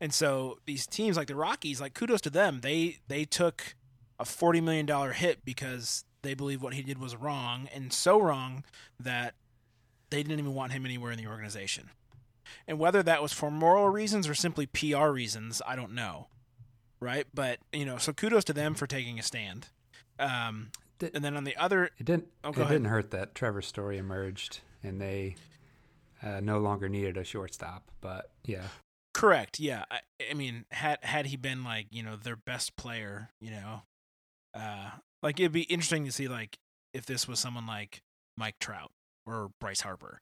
And 0.00 0.12
so 0.14 0.58
these 0.66 0.86
teams 0.86 1.16
like 1.16 1.28
the 1.28 1.36
Rockies, 1.36 1.80
like 1.80 1.94
kudos 1.94 2.20
to 2.22 2.30
them. 2.30 2.60
They 2.62 2.98
they 3.08 3.24
took 3.24 3.74
a 4.18 4.24
forty 4.24 4.60
million 4.60 4.86
dollar 4.86 5.12
hit 5.12 5.44
because 5.44 6.04
they 6.22 6.34
believe 6.34 6.62
what 6.62 6.74
he 6.74 6.82
did 6.82 6.98
was 6.98 7.16
wrong 7.16 7.68
and 7.74 7.92
so 7.92 8.20
wrong 8.20 8.64
that 8.98 9.34
they 10.10 10.22
didn't 10.22 10.38
even 10.38 10.54
want 10.54 10.72
him 10.72 10.84
anywhere 10.84 11.12
in 11.12 11.18
the 11.18 11.26
organization. 11.26 11.90
And 12.66 12.78
whether 12.78 13.02
that 13.02 13.22
was 13.22 13.32
for 13.32 13.50
moral 13.50 13.88
reasons 13.88 14.28
or 14.28 14.34
simply 14.34 14.66
PR 14.66 15.08
reasons, 15.08 15.62
I 15.66 15.76
don't 15.76 15.94
know. 15.94 16.28
Right? 16.98 17.26
But, 17.32 17.60
you 17.72 17.86
know, 17.86 17.96
so 17.96 18.12
kudos 18.12 18.44
to 18.44 18.52
them 18.52 18.74
for 18.74 18.86
taking 18.86 19.18
a 19.18 19.22
stand. 19.22 19.68
Um, 20.18 20.70
and 21.00 21.24
then 21.24 21.34
on 21.36 21.44
the 21.44 21.56
other, 21.56 21.90
It 21.96 22.04
didn't. 22.04 22.26
Oh, 22.44 22.50
it 22.50 22.56
ahead. 22.58 22.68
didn't 22.68 22.88
hurt 22.88 23.10
that 23.12 23.34
Trevor 23.34 23.62
Story 23.62 23.96
emerged, 23.96 24.60
and 24.82 25.00
they 25.00 25.36
uh, 26.22 26.40
no 26.40 26.58
longer 26.58 26.88
needed 26.88 27.16
a 27.16 27.24
shortstop. 27.24 27.90
But 28.00 28.30
yeah, 28.44 28.68
correct, 29.14 29.60
yeah. 29.60 29.84
I, 29.90 30.00
I 30.30 30.34
mean, 30.34 30.64
had 30.70 30.98
had 31.02 31.26
he 31.26 31.36
been 31.36 31.64
like, 31.64 31.86
you 31.90 32.02
know, 32.02 32.16
their 32.16 32.36
best 32.36 32.76
player, 32.76 33.30
you 33.40 33.50
know, 33.50 33.82
uh, 34.54 34.90
like 35.22 35.38
it'd 35.40 35.52
be 35.52 35.62
interesting 35.62 36.04
to 36.04 36.12
see 36.12 36.28
like 36.28 36.58
if 36.94 37.06
this 37.06 37.28
was 37.28 37.38
someone 37.38 37.66
like 37.66 38.02
Mike 38.36 38.56
Trout 38.60 38.90
or 39.26 39.50
Bryce 39.60 39.82
Harper, 39.82 40.20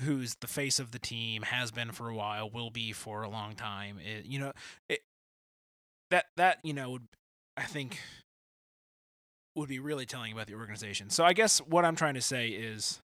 who's 0.00 0.36
the 0.40 0.46
face 0.46 0.78
of 0.78 0.92
the 0.92 0.98
team, 0.98 1.42
has 1.42 1.70
been 1.70 1.92
for 1.92 2.08
a 2.08 2.14
while, 2.14 2.50
will 2.50 2.70
be 2.70 2.92
for 2.92 3.22
a 3.22 3.28
long 3.28 3.54
time. 3.54 3.98
It, 3.98 4.26
you 4.26 4.38
know, 4.38 4.52
it, 4.88 5.00
that 6.10 6.26
that 6.36 6.58
you 6.62 6.72
know 6.72 6.90
would 6.90 7.08
I 7.56 7.62
think 7.64 8.00
would 9.56 9.68
be 9.68 9.78
really 9.78 10.06
telling 10.06 10.32
about 10.32 10.46
the 10.46 10.54
organization. 10.54 11.10
So 11.10 11.24
I 11.24 11.32
guess 11.32 11.58
what 11.58 11.84
I'm 11.84 11.96
trying 11.96 12.14
to 12.14 12.20
say 12.20 12.48
is, 12.48 13.00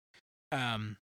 um, 0.52 0.98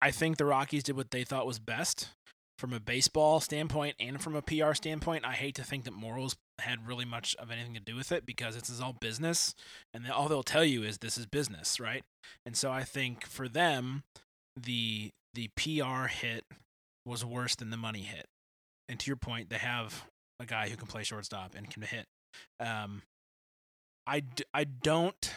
I 0.00 0.10
think 0.10 0.36
the 0.36 0.44
Rockies 0.44 0.82
did 0.82 0.96
what 0.96 1.10
they 1.10 1.24
thought 1.24 1.46
was 1.46 1.58
best 1.58 2.10
from 2.58 2.72
a 2.72 2.80
baseball 2.80 3.40
standpoint 3.40 3.96
and 4.00 4.20
from 4.20 4.34
a 4.34 4.42
PR 4.42 4.72
standpoint. 4.72 5.24
I 5.26 5.32
hate 5.32 5.54
to 5.56 5.64
think 5.64 5.84
that 5.84 5.92
morals 5.92 6.36
had 6.58 6.86
really 6.86 7.04
much 7.04 7.36
of 7.38 7.50
anything 7.50 7.74
to 7.74 7.80
do 7.80 7.96
with 7.96 8.12
it 8.12 8.24
because 8.24 8.54
this 8.54 8.70
is 8.70 8.80
all 8.80 8.94
business, 8.94 9.54
and 9.92 10.10
all 10.10 10.28
they'll 10.28 10.42
tell 10.42 10.64
you 10.64 10.82
is 10.82 10.98
this 10.98 11.18
is 11.18 11.26
business, 11.26 11.78
right? 11.78 12.02
And 12.44 12.56
so 12.56 12.70
I 12.70 12.82
think 12.82 13.26
for 13.26 13.48
them, 13.48 14.04
the 14.60 15.10
the 15.34 15.48
PR 15.56 16.06
hit 16.06 16.44
was 17.04 17.24
worse 17.24 17.54
than 17.54 17.70
the 17.70 17.76
money 17.76 18.02
hit. 18.02 18.26
And 18.88 18.98
to 19.00 19.06
your 19.06 19.16
point, 19.16 19.50
they 19.50 19.58
have 19.58 20.04
a 20.40 20.46
guy 20.46 20.68
who 20.68 20.76
can 20.76 20.86
play 20.86 21.02
shortstop 21.02 21.54
and 21.54 21.70
can 21.70 21.82
hit. 21.82 22.06
Um, 22.60 23.02
I, 24.06 24.20
d- 24.20 24.44
I 24.54 24.64
don't 24.64 25.32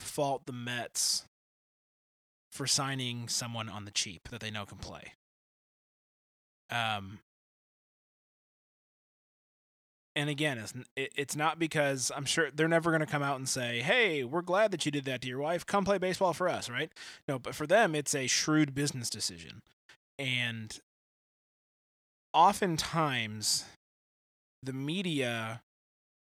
fault 0.00 0.42
the 0.46 0.52
Mets 0.52 1.24
for 2.50 2.66
signing 2.66 3.28
someone 3.28 3.68
on 3.68 3.84
the 3.84 3.90
cheap 3.90 4.28
that 4.30 4.40
they 4.40 4.50
know 4.50 4.66
can 4.66 4.78
play. 4.78 5.12
Um, 6.70 7.20
and 10.16 10.28
again, 10.28 10.58
it's 10.58 10.74
it's 10.96 11.36
not 11.36 11.58
because 11.58 12.10
I'm 12.14 12.24
sure 12.24 12.50
they're 12.50 12.68
never 12.68 12.90
going 12.90 13.00
to 13.00 13.06
come 13.06 13.22
out 13.22 13.36
and 13.36 13.48
say, 13.48 13.80
"Hey, 13.80 14.24
we're 14.24 14.42
glad 14.42 14.70
that 14.72 14.84
you 14.84 14.92
did 14.92 15.04
that 15.04 15.22
to 15.22 15.28
your 15.28 15.38
wife. 15.38 15.64
Come 15.64 15.84
play 15.84 15.98
baseball 15.98 16.32
for 16.32 16.48
us," 16.48 16.68
right? 16.68 16.90
No, 17.28 17.38
but 17.38 17.54
for 17.54 17.66
them, 17.66 17.94
it's 17.94 18.14
a 18.14 18.26
shrewd 18.26 18.74
business 18.74 19.08
decision, 19.08 19.62
and 20.18 20.78
oftentimes 22.34 23.64
the 24.62 24.72
media 24.72 25.62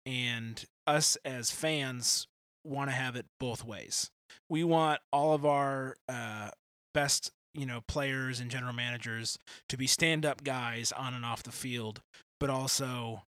and 0.05 0.65
us 0.86 1.17
as 1.25 1.51
fans 1.51 2.27
want 2.65 2.89
to 2.89 2.96
have 2.96 3.15
it 3.15 3.25
both 3.39 3.63
ways. 3.63 4.10
We 4.50 4.63
want 4.63 5.01
all 5.12 5.34
of 5.34 5.46
our 5.46 5.96
uh, 6.08 6.50
best, 6.94 7.32
you 7.54 7.66
know, 7.66 7.82
players 7.88 8.39
and 8.39 8.50
general 8.50 8.74
managers 8.74 9.38
to 9.70 9.77
be 9.77 9.88
stand-up 9.88 10.44
guys 10.44 10.92
on 10.92 11.13
and 11.13 11.25
off 11.25 11.44
the 11.44 11.51
field, 11.51 12.01
but 12.39 12.50
also, 12.50 13.24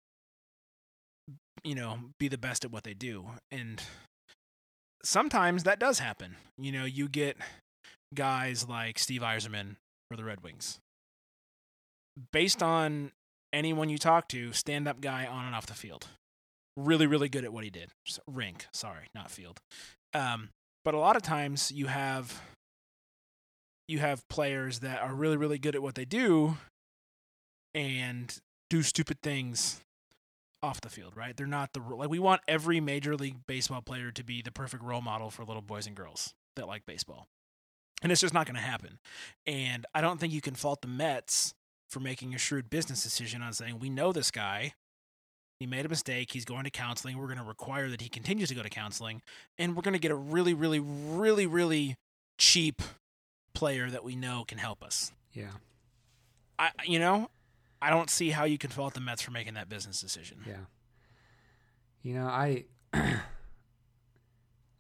you 1.64 1.76
know, 1.76 2.00
be 2.20 2.28
the 2.28 2.38
best 2.38 2.64
at 2.64 2.72
what 2.72 2.84
they 2.84 2.94
do. 2.94 3.26
And 3.52 3.82
sometimes 5.04 5.64
that 5.64 5.80
does 5.80 6.00
happen. 6.00 6.36
You 6.58 6.72
know, 6.72 6.86
you 6.86 7.10
get 7.10 7.38
guys 8.14 8.68
like 8.68 9.00
Steve 9.00 9.22
Yzerman 9.22 9.78
for 10.10 10.18
the 10.18 10.24
Red 10.24 10.42
Wings. 10.42 10.80
Based 12.32 12.62
on 12.64 13.12
anyone 13.54 13.90
you 13.90 13.98
talk 13.98 14.28
to, 14.30 14.54
stand-up 14.54 15.02
guy 15.02 15.26
on 15.26 15.46
and 15.46 15.56
off 15.56 15.66
the 15.66 15.74
field 15.74 16.08
really 16.78 17.08
really 17.08 17.28
good 17.28 17.44
at 17.44 17.52
what 17.52 17.64
he 17.64 17.70
did 17.70 17.90
rink 18.28 18.68
sorry 18.72 19.08
not 19.16 19.32
field 19.32 19.60
um, 20.14 20.50
but 20.88 20.94
a 20.94 21.00
lot 21.00 21.18
of 21.18 21.22
times 21.22 21.70
you 21.70 21.88
have 21.88 22.42
you 23.90 24.00
have 24.00 24.26
players 24.30 24.80
that 24.80 25.02
are 25.02 25.14
really 25.14 25.36
really 25.36 25.58
good 25.58 25.76
at 25.76 25.82
what 25.82 25.96
they 25.96 26.06
do 26.06 26.56
and 27.76 28.40
do 28.70 28.82
stupid 28.82 29.18
things 29.22 29.82
off 30.64 30.80
the 30.80 30.88
field 30.88 31.18
right? 31.18 31.36
They're 31.36 31.46
not 31.46 31.74
the 31.74 31.82
like 31.82 32.08
we 32.08 32.20
want 32.20 32.40
every 32.48 32.80
major 32.80 33.18
league 33.18 33.36
baseball 33.46 33.82
player 33.82 34.12
to 34.12 34.24
be 34.24 34.42
the 34.42 34.50
perfect 34.50 34.82
role 34.82 35.02
model 35.02 35.30
for 35.30 35.44
little 35.44 35.62
boys 35.62 35.88
and 35.88 35.96
girls 35.96 36.34
that 36.56 36.70
like 36.70 36.86
baseball. 36.86 37.28
And 38.02 38.10
it's 38.10 38.22
just 38.22 38.34
not 38.34 38.46
going 38.46 38.56
to 38.56 38.62
happen. 38.62 39.00
And 39.46 39.86
i 39.94 40.00
don't 40.00 40.22
think 40.22 40.32
you 40.32 40.40
can 40.40 40.56
fault 40.56 40.80
the 40.82 40.88
mets 40.88 41.54
for 41.90 42.00
making 42.00 42.34
a 42.34 42.38
shrewd 42.38 42.70
business 42.70 43.04
decision 43.04 43.42
on 43.42 43.52
saying 43.52 43.80
we 43.80 43.90
know 43.90 44.14
this 44.14 44.32
guy 44.32 44.72
he 45.60 45.66
made 45.66 45.86
a 45.86 45.90
mistake. 45.90 46.32
He's 46.32 46.46
going 46.46 46.64
to 46.66 46.70
counseling. 46.70 47.18
We're 47.18 47.28
going 47.28 47.40
to 47.40 47.44
require 47.44 47.90
that 47.90 48.02
he 48.02 48.10
continues 48.10 48.50
to 48.50 48.56
go 48.56 48.64
to 48.64 48.70
counseling. 48.70 49.22
And 49.58 49.76
we're 49.76 49.82
going 49.82 49.94
to 49.94 50.00
get 50.00 50.12
a 50.12 50.16
really, 50.16 50.54
really, 50.54 50.80
really, 50.80 51.48
really 51.48 51.96
cheap 52.38 52.82
player 53.54 53.90
that 53.90 54.04
we 54.04 54.16
know 54.16 54.44
can 54.48 54.60
help 54.60 54.84
us. 54.84 55.12
yeah, 55.34 55.50
I, 56.60 56.70
you 56.86 57.00
know, 57.00 57.30
I 57.82 57.90
don't 57.90 58.10
see 58.10 58.30
how 58.30 58.44
you 58.44 58.58
can 58.58 58.70
fault 58.70 58.94
the 58.94 59.02
Mets 59.02 59.22
for 59.22 59.32
making 59.32 59.56
that 59.56 59.70
business 59.70 60.00
decision. 60.00 60.40
yeah. 60.48 60.66
You 62.04 62.14
know, 62.14 62.28
I 62.28 62.66
I 62.94 63.20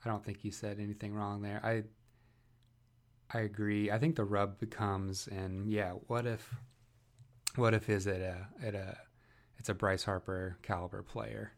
don't 0.05 0.23
think 0.23 0.45
you 0.45 0.51
said 0.51 0.79
anything 0.79 1.13
wrong 1.13 1.41
there. 1.41 1.59
I 1.63 1.83
I 3.35 3.41
agree. 3.41 3.91
I 3.91 3.97
think 3.97 4.15
the 4.15 4.23
rub 4.23 4.59
becomes, 4.59 5.27
and 5.27 5.69
yeah, 5.69 5.91
what 5.91 6.25
if 6.25 6.55
what 7.55 7.73
if 7.73 7.89
is 7.89 8.07
it 8.07 8.21
a 8.21 8.47
at 8.65 8.75
a 8.75 8.97
it's 9.57 9.69
a 9.69 9.73
Bryce 9.73 10.03
Harper 10.03 10.57
caliber 10.61 11.03
player, 11.03 11.53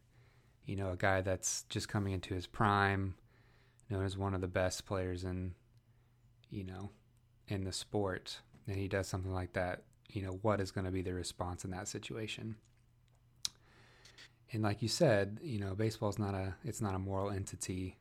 you 0.64 0.76
know, 0.76 0.90
a 0.90 0.96
guy 0.96 1.20
that's 1.20 1.64
just 1.68 1.88
coming 1.88 2.12
into 2.12 2.34
his 2.34 2.46
prime, 2.46 3.14
known 3.88 4.04
as 4.04 4.16
one 4.16 4.34
of 4.34 4.40
the 4.40 4.48
best 4.48 4.86
players 4.86 5.24
in, 5.24 5.54
you 6.50 6.64
know, 6.64 6.90
in 7.48 7.64
the 7.64 7.72
sport, 7.72 8.40
and 8.66 8.76
he 8.76 8.88
does 8.88 9.08
something 9.08 9.32
like 9.32 9.52
that. 9.54 9.82
You 10.08 10.22
know, 10.22 10.38
what 10.42 10.60
is 10.60 10.70
going 10.70 10.86
to 10.86 10.90
be 10.90 11.02
the 11.02 11.14
response 11.14 11.64
in 11.64 11.70
that 11.70 11.88
situation? 11.88 12.56
And 14.52 14.62
like 14.62 14.82
you 14.82 14.88
said, 14.88 15.38
you 15.42 15.60
know, 15.60 15.74
baseball's 15.74 16.18
not 16.18 16.34
a 16.34 16.54
it's 16.64 16.80
not 16.80 16.94
a 16.94 16.98
moral 16.98 17.30
entity. 17.30 17.98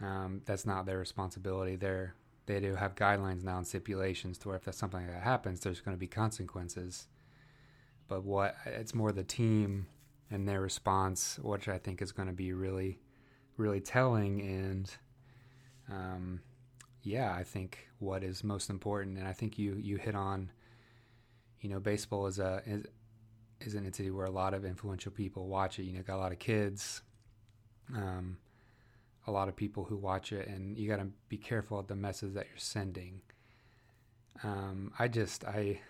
Um, 0.00 0.42
that's 0.44 0.66
not 0.66 0.86
their 0.86 0.98
responsibility. 0.98 1.76
They're 1.76 2.14
they 2.46 2.60
do 2.60 2.74
have 2.76 2.94
guidelines 2.94 3.42
now 3.42 3.58
and 3.58 3.66
stipulations 3.66 4.38
to 4.38 4.48
where 4.48 4.56
if 4.56 4.64
that's 4.64 4.78
something 4.78 5.06
that 5.06 5.22
happens, 5.22 5.60
there's 5.60 5.80
going 5.80 5.96
to 5.96 6.00
be 6.00 6.06
consequences. 6.06 7.08
But 8.08 8.24
what 8.24 8.56
it's 8.64 8.94
more 8.94 9.12
the 9.12 9.24
team 9.24 9.86
and 10.30 10.48
their 10.48 10.60
response, 10.60 11.38
which 11.42 11.68
I 11.68 11.78
think 11.78 12.02
is 12.02 12.12
going 12.12 12.28
to 12.28 12.34
be 12.34 12.52
really, 12.52 12.98
really 13.56 13.80
telling. 13.80 14.40
And 14.40 14.90
um, 15.90 16.40
yeah, 17.02 17.32
I 17.32 17.42
think 17.42 17.88
what 17.98 18.22
is 18.22 18.44
most 18.44 18.70
important, 18.70 19.18
and 19.18 19.26
I 19.26 19.32
think 19.32 19.58
you 19.58 19.74
you 19.74 19.96
hit 19.96 20.14
on, 20.14 20.50
you 21.60 21.70
know, 21.70 21.80
baseball 21.80 22.26
is 22.26 22.38
a 22.38 22.62
is, 22.66 22.84
is 23.60 23.74
an 23.74 23.86
entity 23.86 24.10
where 24.10 24.26
a 24.26 24.30
lot 24.30 24.54
of 24.54 24.64
influential 24.64 25.12
people 25.12 25.46
watch 25.48 25.78
it. 25.78 25.84
You 25.84 25.94
know, 25.94 26.02
got 26.02 26.16
a 26.16 26.18
lot 26.18 26.32
of 26.32 26.38
kids. 26.38 27.02
Um, 27.94 28.38
a 29.26 29.32
lot 29.32 29.48
of 29.48 29.56
people 29.56 29.84
who 29.84 29.96
watch 29.96 30.32
it, 30.32 30.48
and 30.48 30.78
you 30.78 30.88
got 30.88 30.98
to 30.98 31.08
be 31.28 31.36
careful 31.36 31.78
of 31.78 31.88
the 31.88 31.96
message 31.96 32.34
that 32.34 32.46
you're 32.48 32.58
sending. 32.58 33.20
Um, 34.44 34.92
I 34.98 35.08
just, 35.08 35.44
I, 35.44 35.80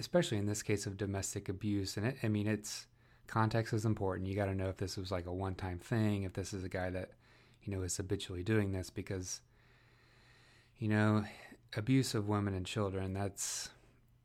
especially 0.00 0.38
in 0.38 0.46
this 0.46 0.62
case 0.62 0.86
of 0.86 0.96
domestic 0.96 1.48
abuse, 1.48 1.96
and 1.96 2.06
it, 2.06 2.16
I 2.22 2.28
mean, 2.28 2.48
it's 2.48 2.86
context 3.26 3.72
is 3.72 3.84
important. 3.84 4.26
You 4.26 4.34
got 4.34 4.46
to 4.46 4.54
know 4.54 4.68
if 4.68 4.76
this 4.78 4.96
was 4.96 5.12
like 5.12 5.26
a 5.26 5.32
one 5.32 5.54
time 5.54 5.78
thing, 5.78 6.24
if 6.24 6.32
this 6.32 6.52
is 6.52 6.64
a 6.64 6.68
guy 6.68 6.90
that, 6.90 7.10
you 7.62 7.72
know, 7.72 7.82
is 7.82 7.96
habitually 7.96 8.42
doing 8.42 8.72
this, 8.72 8.90
because, 8.90 9.40
you 10.78 10.88
know, 10.88 11.24
abuse 11.76 12.14
of 12.14 12.28
women 12.28 12.54
and 12.54 12.66
children, 12.66 13.12
that's, 13.12 13.68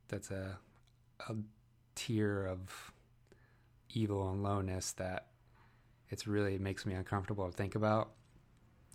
that's 0.08 0.32
a, 0.32 0.58
a 1.30 1.36
tier 1.94 2.46
of 2.46 2.92
evil 3.94 4.30
and 4.32 4.42
lowness 4.42 4.92
that 4.94 5.28
it's 6.10 6.28
really 6.28 6.56
it 6.56 6.62
makes 6.62 6.86
me 6.86 6.94
uncomfortable 6.94 7.46
to 7.46 7.56
think 7.56 7.76
about. 7.76 8.12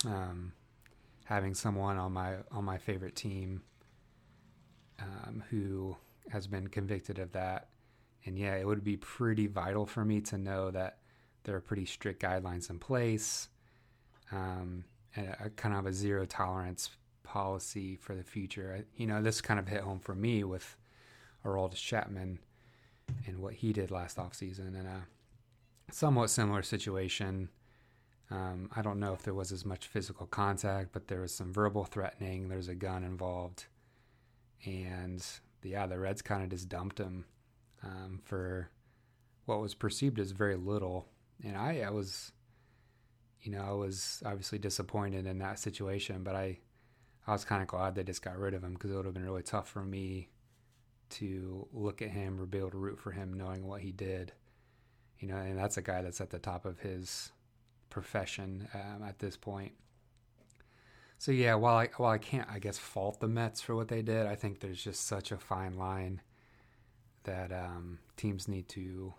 Um, 0.06 0.52
having 1.24 1.54
someone 1.54 1.96
on 1.96 2.12
my 2.12 2.34
on 2.50 2.64
my 2.64 2.78
favorite 2.78 3.14
team 3.14 3.62
um, 4.98 5.44
who 5.50 5.96
has 6.30 6.46
been 6.46 6.68
convicted 6.68 7.18
of 7.18 7.32
that, 7.32 7.68
and 8.24 8.38
yeah, 8.38 8.54
it 8.56 8.66
would 8.66 8.84
be 8.84 8.96
pretty 8.96 9.46
vital 9.46 9.86
for 9.86 10.04
me 10.04 10.20
to 10.22 10.38
know 10.38 10.70
that 10.70 10.98
there 11.44 11.56
are 11.56 11.60
pretty 11.60 11.86
strict 11.86 12.22
guidelines 12.22 12.70
in 12.70 12.78
place, 12.78 13.48
um, 14.32 14.84
and 15.16 15.28
a, 15.28 15.46
a 15.46 15.50
kind 15.50 15.74
of 15.74 15.86
a 15.86 15.92
zero 15.92 16.24
tolerance 16.24 16.90
policy 17.22 17.96
for 17.96 18.14
the 18.14 18.24
future. 18.24 18.84
You 18.96 19.06
know, 19.06 19.22
this 19.22 19.40
kind 19.40 19.60
of 19.60 19.68
hit 19.68 19.80
home 19.80 20.00
for 20.00 20.14
me 20.14 20.44
with 20.44 20.76
Aroldis 21.44 21.76
Chapman 21.76 22.38
and 23.26 23.38
what 23.38 23.54
he 23.54 23.72
did 23.72 23.90
last 23.90 24.16
offseason, 24.16 24.78
and 24.78 24.86
a 24.86 25.06
somewhat 25.92 26.30
similar 26.30 26.62
situation. 26.62 27.48
Um, 28.30 28.70
I 28.76 28.82
don't 28.82 29.00
know 29.00 29.12
if 29.12 29.22
there 29.22 29.34
was 29.34 29.50
as 29.50 29.64
much 29.64 29.88
physical 29.88 30.26
contact, 30.26 30.92
but 30.92 31.08
there 31.08 31.20
was 31.20 31.34
some 31.34 31.52
verbal 31.52 31.84
threatening. 31.84 32.48
There's 32.48 32.68
a 32.68 32.76
gun 32.76 33.02
involved, 33.02 33.66
and 34.64 35.26
yeah, 35.68 35.86
the 35.86 35.98
Reds 35.98 36.22
kind 36.22 36.42
of 36.42 36.50
just 36.50 36.68
dumped 36.68 36.98
him 36.98 37.24
um, 37.82 38.20
for 38.24 38.70
what 39.46 39.60
was 39.60 39.74
perceived 39.74 40.18
as 40.18 40.30
very 40.30 40.56
little. 40.56 41.08
And 41.44 41.56
I, 41.56 41.80
I 41.86 41.90
was, 41.90 42.32
you 43.42 43.52
know, 43.52 43.62
I 43.62 43.72
was 43.72 44.22
obviously 44.24 44.58
disappointed 44.58 45.26
in 45.26 45.38
that 45.38 45.58
situation, 45.58 46.22
but 46.22 46.34
I, 46.34 46.58
I 47.26 47.32
was 47.32 47.44
kind 47.44 47.62
of 47.62 47.68
glad 47.68 47.94
they 47.94 48.02
just 48.02 48.22
got 48.22 48.38
rid 48.38 48.54
of 48.54 48.62
him 48.62 48.74
because 48.74 48.90
it 48.90 48.96
would 48.96 49.06
have 49.06 49.14
been 49.14 49.24
really 49.24 49.42
tough 49.42 49.68
for 49.68 49.82
me 49.82 50.28
to 51.10 51.66
look 51.72 52.02
at 52.02 52.10
him 52.10 52.40
or 52.40 52.46
be 52.46 52.58
able 52.58 52.70
to 52.70 52.78
root 52.78 52.98
for 52.98 53.10
him 53.10 53.34
knowing 53.34 53.66
what 53.66 53.80
he 53.80 53.92
did. 53.92 54.32
You 55.18 55.28
know, 55.28 55.36
and 55.36 55.58
that's 55.58 55.76
a 55.76 55.82
guy 55.82 56.00
that's 56.00 56.20
at 56.20 56.30
the 56.30 56.38
top 56.38 56.64
of 56.64 56.80
his 56.80 57.32
profession 57.90 58.68
um, 58.74 59.02
at 59.02 59.18
this 59.18 59.36
point. 59.36 59.72
So 61.20 61.32
yeah, 61.32 61.54
while 61.56 61.76
I 61.76 61.88
while 61.98 62.12
I 62.12 62.16
can't 62.16 62.48
I 62.50 62.58
guess 62.58 62.78
fault 62.78 63.20
the 63.20 63.28
Mets 63.28 63.60
for 63.60 63.76
what 63.76 63.88
they 63.88 64.00
did, 64.00 64.26
I 64.26 64.34
think 64.34 64.60
there's 64.60 64.82
just 64.82 65.06
such 65.06 65.32
a 65.32 65.36
fine 65.36 65.76
line 65.76 66.22
that 67.24 67.52
um, 67.52 67.98
teams 68.16 68.48
need 68.48 68.68
to, 68.70 69.12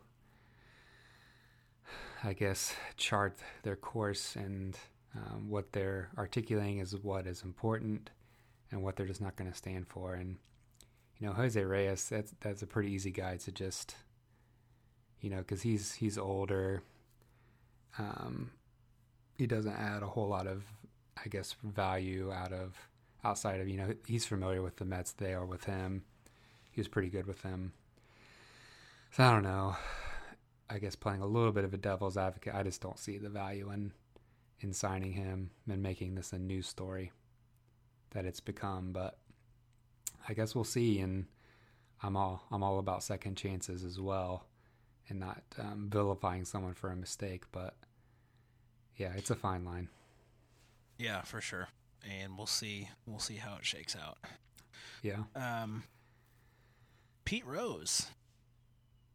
I 2.24 2.34
guess, 2.34 2.74
chart 2.98 3.38
their 3.62 3.76
course 3.76 4.36
and 4.36 4.76
um, 5.16 5.48
what 5.48 5.74
they're 5.74 6.10
articulating 6.18 6.80
is 6.80 6.96
what 6.98 7.28
is 7.28 7.44
important 7.44 8.10
and 8.72 8.82
what 8.82 8.96
they're 8.96 9.06
just 9.06 9.22
not 9.22 9.36
going 9.36 9.52
to 9.52 9.56
stand 9.56 9.88
for. 9.88 10.16
And 10.16 10.38
you 11.20 11.28
know, 11.28 11.34
Jose 11.34 11.64
Reyes, 11.64 12.10
that's 12.10 12.34
that's 12.40 12.64
a 12.64 12.68
pretty 12.68 12.92
easy 12.92 13.12
guy 13.12 13.38
to 13.38 13.52
just, 13.52 13.94
you 15.20 15.30
know, 15.30 15.38
because 15.38 15.62
he's 15.62 15.94
he's 15.94 16.18
older. 16.18 16.82
Um, 18.00 18.50
he 19.38 19.46
doesn't 19.46 19.76
add 19.76 20.02
a 20.02 20.08
whole 20.08 20.28
lot 20.28 20.48
of, 20.48 20.64
I 21.24 21.30
guess, 21.30 21.56
value 21.64 22.32
out 22.32 22.54
of 22.54 22.76
outside 23.24 23.62
of 23.62 23.68
you 23.68 23.78
know 23.78 23.94
he's 24.08 24.26
familiar 24.26 24.62
with 24.62 24.78
the 24.78 24.86
Mets. 24.86 25.12
They 25.12 25.34
are 25.34 25.46
with 25.46 25.66
him. 25.66 26.04
He 26.72 26.80
was 26.80 26.88
pretty 26.88 27.10
good 27.10 27.28
with 27.28 27.42
them. 27.42 27.74
So 29.12 29.24
I 29.24 29.32
don't 29.32 29.44
know. 29.44 29.76
I 30.70 30.80
guess 30.80 30.96
playing 30.96 31.22
a 31.22 31.28
little 31.28 31.52
bit 31.52 31.66
of 31.66 31.74
a 31.74 31.78
devil's 31.78 32.18
advocate, 32.18 32.56
I 32.56 32.64
just 32.64 32.82
don't 32.82 32.98
see 32.98 33.18
the 33.18 33.30
value 33.30 33.70
in 33.72 33.92
in 34.62 34.74
signing 34.74 35.14
him 35.14 35.52
and 35.70 35.82
making 35.82 36.16
this 36.16 36.34
a 36.34 36.40
news 36.40 36.68
story 36.68 37.12
that 38.12 38.26
it's 38.26 38.40
become. 38.40 38.92
But 38.92 39.18
I 40.28 40.34
guess 40.34 40.56
we'll 40.56 40.64
see. 40.64 41.00
And 41.00 41.26
I'm 42.02 42.16
all 42.16 42.48
I'm 42.52 42.64
all 42.64 42.80
about 42.80 43.04
second 43.04 43.36
chances 43.36 43.84
as 43.84 44.00
well, 44.00 44.46
and 45.10 45.20
not 45.20 45.44
um, 45.60 45.90
vilifying 45.92 46.46
someone 46.46 46.74
for 46.74 46.90
a 46.90 46.96
mistake. 46.96 47.44
But 47.52 47.76
yeah, 48.96 49.12
it's 49.16 49.30
a 49.30 49.36
fine 49.36 49.66
line. 49.66 49.90
Yeah, 51.02 51.22
for 51.22 51.42
sure. 51.42 51.68
And 52.08 52.38
we'll 52.38 52.46
see. 52.46 52.90
We'll 53.08 53.20
see 53.20 53.38
how 53.38 53.56
it 53.56 53.66
shakes 53.66 53.96
out. 53.96 54.20
Yeah. 55.02 55.24
Um, 55.36 55.84
Pete 57.26 57.46
Rose. 57.46 58.08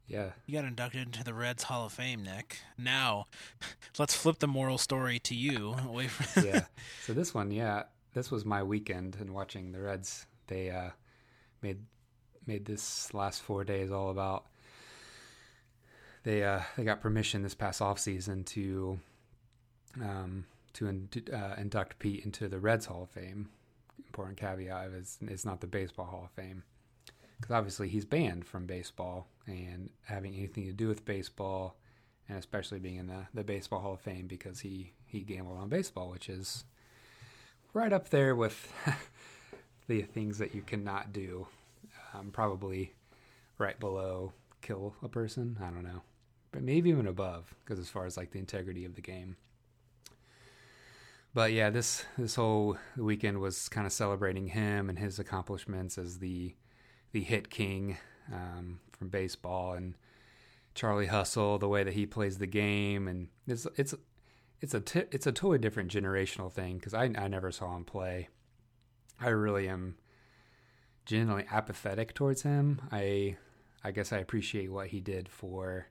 Yeah. 0.08 0.30
You 0.46 0.54
got 0.58 0.64
inducted 0.64 1.06
into 1.06 1.22
the 1.22 1.34
Reds 1.34 1.64
Hall 1.64 1.86
of 1.86 1.92
Fame, 1.92 2.24
Nick. 2.24 2.58
Now, 2.76 3.26
let's 3.98 4.14
flip 4.16 4.40
the 4.40 4.48
moral 4.48 4.78
story 4.78 5.20
to 5.20 5.34
you. 5.34 5.76
Away 5.84 6.08
from 6.08 6.44
yeah. 6.46 6.64
So 7.04 7.12
this 7.12 7.32
one, 7.32 7.52
yeah, 7.52 7.84
this 8.14 8.32
was 8.32 8.44
my 8.44 8.64
weekend 8.64 9.16
and 9.20 9.30
watching 9.30 9.70
the 9.70 9.80
Reds. 9.80 10.26
They 10.48 10.70
uh, 10.70 10.90
made 11.62 11.78
made 12.46 12.64
this 12.64 13.12
last 13.14 13.42
four 13.42 13.62
days 13.64 13.92
all 13.92 14.10
about. 14.10 14.46
They 16.24 16.42
uh, 16.42 16.62
they 16.76 16.82
got 16.82 17.00
permission 17.00 17.42
this 17.42 17.54
past 17.54 17.80
off 17.80 18.00
season 18.00 18.42
to 18.44 18.98
um, 20.00 20.44
to 20.76 20.88
uh, 21.32 21.54
induct 21.58 21.98
Pete 21.98 22.24
into 22.24 22.48
the 22.48 22.58
Reds 22.58 22.86
Hall 22.86 23.04
of 23.04 23.10
Fame. 23.10 23.48
Important 24.06 24.38
caveat 24.38 24.90
is 24.92 25.18
it's 25.22 25.44
not 25.44 25.60
the 25.60 25.66
Baseball 25.66 26.06
Hall 26.06 26.24
of 26.24 26.30
Fame 26.30 26.62
because 27.38 27.54
obviously 27.54 27.88
he's 27.88 28.04
banned 28.04 28.46
from 28.46 28.66
baseball 28.66 29.28
and 29.46 29.90
having 30.04 30.34
anything 30.34 30.66
to 30.66 30.72
do 30.72 30.88
with 30.88 31.04
baseball, 31.04 31.76
and 32.28 32.38
especially 32.38 32.78
being 32.78 32.96
in 32.96 33.06
the, 33.06 33.26
the 33.34 33.44
Baseball 33.44 33.80
Hall 33.80 33.94
of 33.94 34.00
Fame 34.00 34.26
because 34.26 34.60
he 34.60 34.92
he 35.06 35.20
gambled 35.20 35.58
on 35.58 35.68
baseball, 35.68 36.10
which 36.10 36.28
is 36.28 36.64
right 37.72 37.92
up 37.92 38.08
there 38.08 38.34
with 38.34 38.72
the 39.86 40.02
things 40.02 40.38
that 40.38 40.54
you 40.54 40.62
cannot 40.62 41.12
do. 41.12 41.46
Um, 42.14 42.30
probably 42.32 42.94
right 43.58 43.78
below 43.78 44.32
kill 44.62 44.94
a 45.02 45.08
person. 45.08 45.58
I 45.60 45.66
don't 45.66 45.84
know, 45.84 46.02
but 46.52 46.62
maybe 46.62 46.90
even 46.90 47.06
above 47.06 47.54
because 47.64 47.78
as 47.78 47.90
far 47.90 48.06
as 48.06 48.16
like 48.16 48.30
the 48.30 48.38
integrity 48.38 48.84
of 48.84 48.94
the 48.94 49.02
game 49.02 49.36
but 51.36 51.52
yeah, 51.52 51.68
this 51.68 52.02
this 52.16 52.36
whole 52.36 52.78
weekend 52.96 53.40
was 53.40 53.68
kind 53.68 53.86
of 53.86 53.92
celebrating 53.92 54.46
him 54.46 54.88
and 54.88 54.98
his 54.98 55.18
accomplishments 55.18 55.98
as 55.98 56.18
the 56.18 56.54
the 57.12 57.20
hit 57.20 57.50
king 57.50 57.98
um, 58.32 58.80
from 58.92 59.10
baseball 59.10 59.74
and 59.74 59.96
Charlie 60.74 61.08
Hustle, 61.08 61.58
the 61.58 61.68
way 61.68 61.84
that 61.84 61.92
he 61.92 62.06
plays 62.06 62.38
the 62.38 62.46
game, 62.46 63.06
and 63.06 63.28
it's 63.46 63.66
it's 63.76 63.94
it's 64.62 64.72
a 64.72 64.80
t- 64.80 65.08
it's 65.10 65.26
a 65.26 65.32
totally 65.32 65.58
different 65.58 65.92
generational 65.92 66.50
thing 66.50 66.78
because 66.78 66.94
I 66.94 67.04
I 67.18 67.28
never 67.28 67.52
saw 67.52 67.76
him 67.76 67.84
play. 67.84 68.30
I 69.20 69.28
really 69.28 69.68
am 69.68 69.96
genuinely 71.04 71.44
apathetic 71.52 72.14
towards 72.14 72.44
him. 72.44 72.80
I 72.90 73.36
I 73.84 73.90
guess 73.90 74.10
I 74.10 74.20
appreciate 74.20 74.72
what 74.72 74.86
he 74.86 75.00
did 75.00 75.28
for 75.28 75.88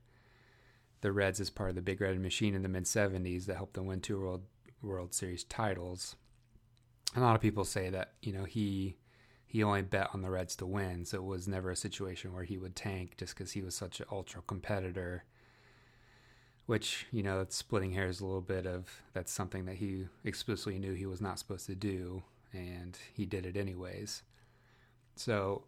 the 1.02 1.12
Reds 1.12 1.40
as 1.40 1.52
part 1.52 1.70
of 1.70 1.76
the 1.76 1.84
Big 1.84 2.02
Red 2.02 2.20
Machine 2.20 2.56
in 2.56 2.64
the 2.64 2.68
mid 2.68 2.86
'70s 2.86 3.46
that 3.46 3.58
helped 3.58 3.76
them 3.76 3.86
win 3.86 4.02
two 4.02 4.20
World 4.20 4.42
World 4.82 5.14
Series 5.14 5.44
titles. 5.44 6.16
A 7.16 7.20
lot 7.20 7.36
of 7.36 7.42
people 7.42 7.66
say 7.66 7.90
that 7.90 8.14
you 8.22 8.34
know 8.34 8.44
he 8.44 8.98
he 9.48 9.64
only 9.64 9.84
bet 9.84 10.10
on 10.14 10.22
the 10.22 10.30
Reds 10.30 10.56
to 10.58 10.66
win, 10.66 11.06
so 11.06 11.18
it 11.18 11.24
was 11.24 11.48
never 11.48 11.72
a 11.72 11.76
situation 11.76 12.34
where 12.34 12.44
he 12.44 12.58
would 12.58 12.76
tank 12.76 13.16
just 13.18 13.36
because 13.36 13.54
he 13.54 13.62
was 13.62 13.74
such 13.76 14.00
an 14.00 14.06
ultra 14.12 14.42
competitor. 14.46 15.24
Which 16.66 17.06
you 17.12 17.24
know, 17.24 17.42
it's 17.42 17.56
splitting 17.56 17.92
hairs 17.92 18.20
a 18.20 18.26
little 18.26 18.42
bit 18.42 18.66
of 18.66 19.02
that's 19.14 19.32
something 19.32 19.66
that 19.66 19.76
he 19.76 20.08
explicitly 20.24 20.80
knew 20.80 20.94
he 20.94 21.06
was 21.06 21.22
not 21.22 21.40
supposed 21.40 21.68
to 21.68 21.76
do, 21.76 22.24
and 22.52 22.98
he 23.14 23.26
did 23.26 23.46
it 23.46 23.56
anyways. 23.56 24.24
So, 25.16 25.64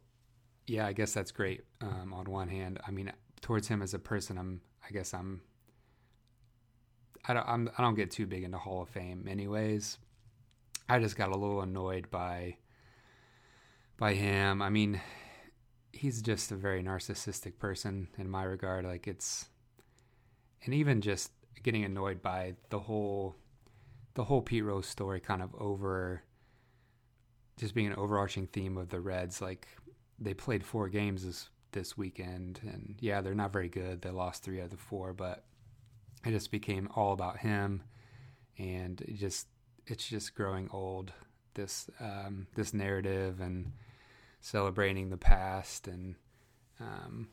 yeah, 0.65 0.85
I 0.85 0.93
guess 0.93 1.13
that's 1.13 1.31
great. 1.31 1.63
Um, 1.79 2.13
on 2.13 2.25
one 2.25 2.49
hand, 2.49 2.79
I 2.85 2.91
mean, 2.91 3.11
towards 3.41 3.67
him 3.67 3.81
as 3.81 3.93
a 3.93 3.99
person, 3.99 4.37
I'm 4.37 4.61
I 4.87 4.91
guess 4.91 5.13
I'm 5.13 5.41
I 7.27 7.33
don't 7.33 7.47
I'm, 7.47 7.69
I 7.77 7.81
don't 7.81 7.95
get 7.95 8.11
too 8.11 8.25
big 8.25 8.43
into 8.43 8.57
Hall 8.57 8.81
of 8.81 8.89
Fame 8.89 9.27
anyways. 9.29 9.97
I 10.89 10.99
just 10.99 11.17
got 11.17 11.29
a 11.29 11.37
little 11.37 11.61
annoyed 11.61 12.09
by 12.09 12.57
by 13.97 14.13
him. 14.13 14.61
I 14.61 14.69
mean, 14.69 15.01
he's 15.91 16.21
just 16.21 16.51
a 16.51 16.55
very 16.55 16.83
narcissistic 16.83 17.59
person 17.59 18.07
in 18.17 18.29
my 18.29 18.43
regard. 18.43 18.85
Like 18.85 19.07
it's 19.07 19.49
and 20.63 20.73
even 20.73 21.01
just 21.01 21.31
getting 21.63 21.83
annoyed 21.83 22.21
by 22.21 22.53
the 22.69 22.79
whole 22.79 23.35
the 24.13 24.23
whole 24.23 24.41
Pete 24.41 24.63
Rose 24.63 24.87
story 24.87 25.19
kind 25.19 25.41
of 25.41 25.53
over 25.55 26.23
just 27.57 27.73
being 27.73 27.87
an 27.87 27.95
overarching 27.95 28.47
theme 28.47 28.77
of 28.77 28.89
the 28.89 28.99
Reds. 28.99 29.41
Like 29.41 29.67
they 30.19 30.33
played 30.33 30.63
four 30.63 30.87
games 30.87 31.25
this 31.25 31.49
this 31.73 31.97
weekend 31.97 32.61
and 32.63 32.95
yeah, 32.99 33.21
they're 33.21 33.35
not 33.35 33.51
very 33.51 33.69
good. 33.69 34.01
They 34.01 34.09
lost 34.09 34.43
three 34.43 34.59
out 34.59 34.65
of 34.65 34.71
the 34.71 34.77
four, 34.77 35.13
but 35.13 35.43
it 36.25 36.31
just 36.31 36.51
became 36.51 36.89
all 36.95 37.13
about 37.13 37.39
him, 37.39 37.83
and 38.57 39.01
it 39.01 39.15
just 39.15 39.47
it's 39.85 40.07
just 40.07 40.35
growing 40.35 40.69
old. 40.71 41.13
This 41.53 41.89
um, 41.99 42.47
this 42.55 42.73
narrative 42.73 43.41
and 43.41 43.71
celebrating 44.41 45.09
the 45.09 45.17
past 45.17 45.87
and 45.87 46.15
um, 46.79 47.29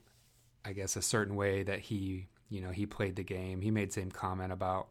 I 0.64 0.72
guess 0.72 0.96
a 0.96 1.02
certain 1.02 1.36
way 1.36 1.62
that 1.62 1.80
he 1.80 2.28
you 2.48 2.60
know 2.60 2.70
he 2.70 2.86
played 2.86 3.16
the 3.16 3.22
game. 3.22 3.60
He 3.60 3.70
made 3.70 3.92
same 3.92 4.10
comment 4.10 4.52
about 4.52 4.88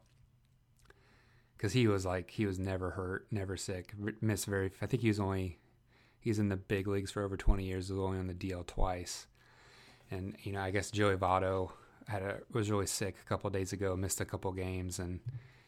because 1.58 1.74
he 1.74 1.88
was 1.88 2.06
like 2.06 2.30
he 2.30 2.46
was 2.46 2.60
never 2.60 2.92
hurt, 2.92 3.28
never 3.32 3.58
sick, 3.58 3.94
missed 4.22 4.46
very. 4.46 4.72
I 4.82 4.86
think 4.86 5.02
he 5.02 5.08
was 5.08 5.20
only 5.20 5.60
he's 6.20 6.40
in 6.40 6.50
the 6.50 6.58
big 6.58 6.88
leagues 6.88 7.12
for 7.12 7.24
over 7.24 7.38
20 7.38 7.64
years. 7.64 7.90
Was 7.90 8.00
only 8.00 8.20
on 8.20 8.28
the 8.28 8.34
DL 8.34 8.66
twice, 8.66 9.28
and 10.12 10.36
you 10.44 10.52
know 10.52 10.62
I 10.62 10.72
guess 10.72 10.92
Joey 10.92 11.16
Votto 11.16 11.72
had 12.08 12.22
a 12.22 12.40
was 12.52 12.70
really 12.70 12.88
sick 12.88 13.16
a 13.22 13.28
couple 13.28 13.50
days 13.50 13.74
ago, 13.74 13.96
missed 13.96 14.22
a 14.22 14.26
couple 14.26 14.52
games, 14.52 15.00
and 15.00 15.20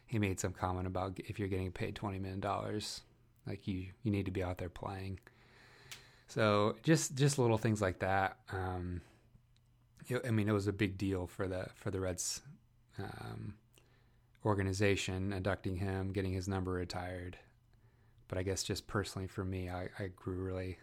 he 0.06 0.20
made 0.20 0.40
some 0.40 0.54
comment 0.54 0.88
about 0.88 1.20
if 1.20 1.40
you're 1.40 1.48
getting 1.48 1.72
paid 1.72 1.96
twenty 1.96 2.20
million 2.20 2.40
dollars, 2.40 3.02
like 3.48 3.68
you 3.68 3.88
you 4.04 4.12
need 4.12 4.26
to 4.26 4.32
be 4.32 4.44
out 4.44 4.58
there 4.58 4.70
playing. 4.70 5.20
So 6.28 6.76
just 6.84 7.16
just 7.16 7.40
little 7.40 7.58
things 7.58 7.82
like 7.82 8.00
that. 8.00 8.38
Um, 8.52 9.02
I 10.26 10.32
mean, 10.32 10.48
it 10.48 10.54
was 10.54 10.68
a 10.68 10.74
big 10.74 10.98
deal 10.98 11.28
for 11.28 11.48
the 11.48 11.68
for 11.76 11.92
the 11.92 12.00
Reds 12.00 12.42
um, 13.00 13.56
organization 14.46 15.34
inducting 15.34 15.78
him, 15.78 16.12
getting 16.12 16.34
his 16.34 16.48
number 16.48 16.72
retired. 16.72 17.38
But 18.28 18.38
I 18.38 18.44
guess 18.44 18.64
just 18.64 18.88
personally 18.88 19.28
for 19.28 19.44
me, 19.44 19.70
I, 19.70 19.90
I 20.00 20.08
grew 20.16 20.38
really 20.38 20.78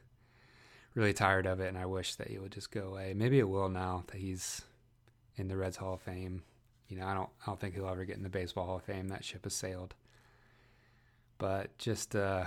really 0.95 1.13
tired 1.13 1.47
of 1.47 1.61
it, 1.61 1.69
and 1.69 1.79
I 1.79 1.87
wish 1.87 2.17
that 2.17 2.29
he 2.29 2.39
would 2.39 2.53
just 2.53 2.71
go 2.71 2.89
away. 2.89 3.15
Maybe 3.15 3.39
it 3.39 3.49
will 3.49 3.69
now 3.69 4.05
that 4.09 4.19
he's 4.19 4.63
in 5.37 5.49
the 5.49 5.57
Reds 5.57 5.77
Hall 5.77 5.95
of 5.95 6.01
Fame. 6.01 6.43
you 6.89 6.99
know, 6.99 7.07
I 7.07 7.15
don't 7.15 7.31
I 7.43 7.47
don't 7.47 7.61
think 7.61 7.75
he'll 7.75 7.89
ever 7.89 8.05
get 8.05 8.17
in 8.17 8.23
the 8.23 8.29
Baseball 8.29 8.67
Hall 8.67 8.77
of 8.77 8.85
Fame. 8.85 9.09
That 9.09 9.25
ship 9.25 9.45
has 9.45 9.55
sailed. 9.55 9.95
But 11.39 11.77
just 11.79 12.15
uh, 12.15 12.47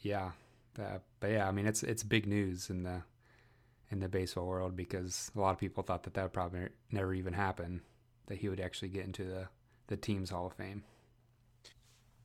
yeah, 0.00 0.32
uh, 0.78 0.98
but 1.20 1.30
yeah, 1.30 1.48
I 1.48 1.52
mean 1.52 1.66
it's 1.66 1.82
it's 1.82 2.02
big 2.02 2.26
news 2.26 2.70
in 2.70 2.82
the 2.82 3.02
in 3.90 4.00
the 4.00 4.08
baseball 4.08 4.46
world 4.46 4.76
because 4.76 5.30
a 5.36 5.40
lot 5.40 5.50
of 5.50 5.58
people 5.58 5.82
thought 5.82 6.02
that 6.04 6.14
that 6.14 6.22
would 6.22 6.32
probably 6.32 6.68
never 6.90 7.14
even 7.14 7.32
happen 7.32 7.82
that 8.26 8.38
he 8.38 8.48
would 8.48 8.60
actually 8.60 8.88
get 8.88 9.04
into 9.04 9.24
the 9.24 9.48
the 9.86 9.96
team's 9.96 10.30
Hall 10.30 10.46
of 10.46 10.54
Fame. 10.54 10.82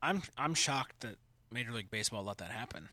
I'm 0.02 0.22
I'm 0.36 0.54
shocked 0.54 1.00
that 1.00 1.16
Major 1.50 1.72
League 1.72 1.90
Baseball 1.90 2.24
let 2.24 2.38
that 2.38 2.50
happen. 2.50 2.88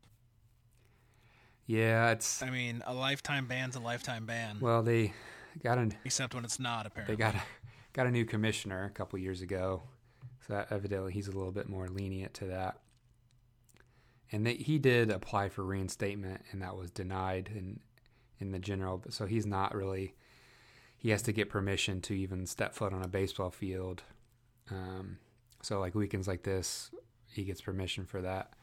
Yeah, 1.66 2.12
it's. 2.12 2.42
I 2.42 2.50
mean, 2.50 2.82
a 2.88 2.94
lifetime 2.94 3.46
ban's 3.46 3.76
a 3.76 3.80
lifetime 3.80 4.26
ban. 4.26 4.58
Well, 4.62 4.84
they 4.84 5.14
got 5.64 5.78
an. 5.78 5.94
Except 6.06 6.34
when 6.34 6.46
it's 6.46 6.60
not, 6.60 6.86
apparently. 6.86 7.16
They 7.16 7.20
got 7.20 7.36
a, 7.36 7.42
got 7.94 8.08
a 8.08 8.12
new 8.12 8.26
commissioner 8.26 8.86
a 8.86 8.90
couple 8.90 9.20
years 9.20 9.42
ago, 9.42 9.84
so 10.46 10.54
that 10.54 10.72
evidently 10.72 11.14
he's 11.14 11.28
a 11.28 11.32
little 11.32 11.52
bit 11.52 11.68
more 11.70 11.88
lenient 11.88 12.34
to 12.36 12.46
that. 12.46 12.80
And 14.32 14.46
they, 14.46 14.56
he 14.56 14.78
did 14.78 15.10
apply 15.10 15.50
for 15.50 15.64
reinstatement, 15.64 16.44
and 16.52 16.62
that 16.62 16.76
was 16.76 16.92
denied 16.92 17.50
in 17.54 17.80
in 18.40 18.52
the 18.52 18.60
general. 18.60 19.04
So 19.10 19.26
he's 19.26 19.46
not 19.46 19.74
really. 19.74 20.14
He 20.98 21.12
has 21.12 21.22
to 21.24 21.32
get 21.32 21.50
permission 21.50 22.02
to 22.02 22.14
even 22.14 22.46
step 22.46 22.74
foot 22.74 22.92
on 22.92 23.04
a 23.04 23.08
baseball 23.08 23.52
field. 23.52 24.04
Um, 24.72 25.20
so 25.62 25.80
like 25.80 25.96
weekends 25.96 26.28
like 26.28 26.44
this, 26.44 26.92
he 27.32 27.44
gets 27.44 27.62
permission 27.62 28.06
for 28.06 28.22
that. 28.22 28.54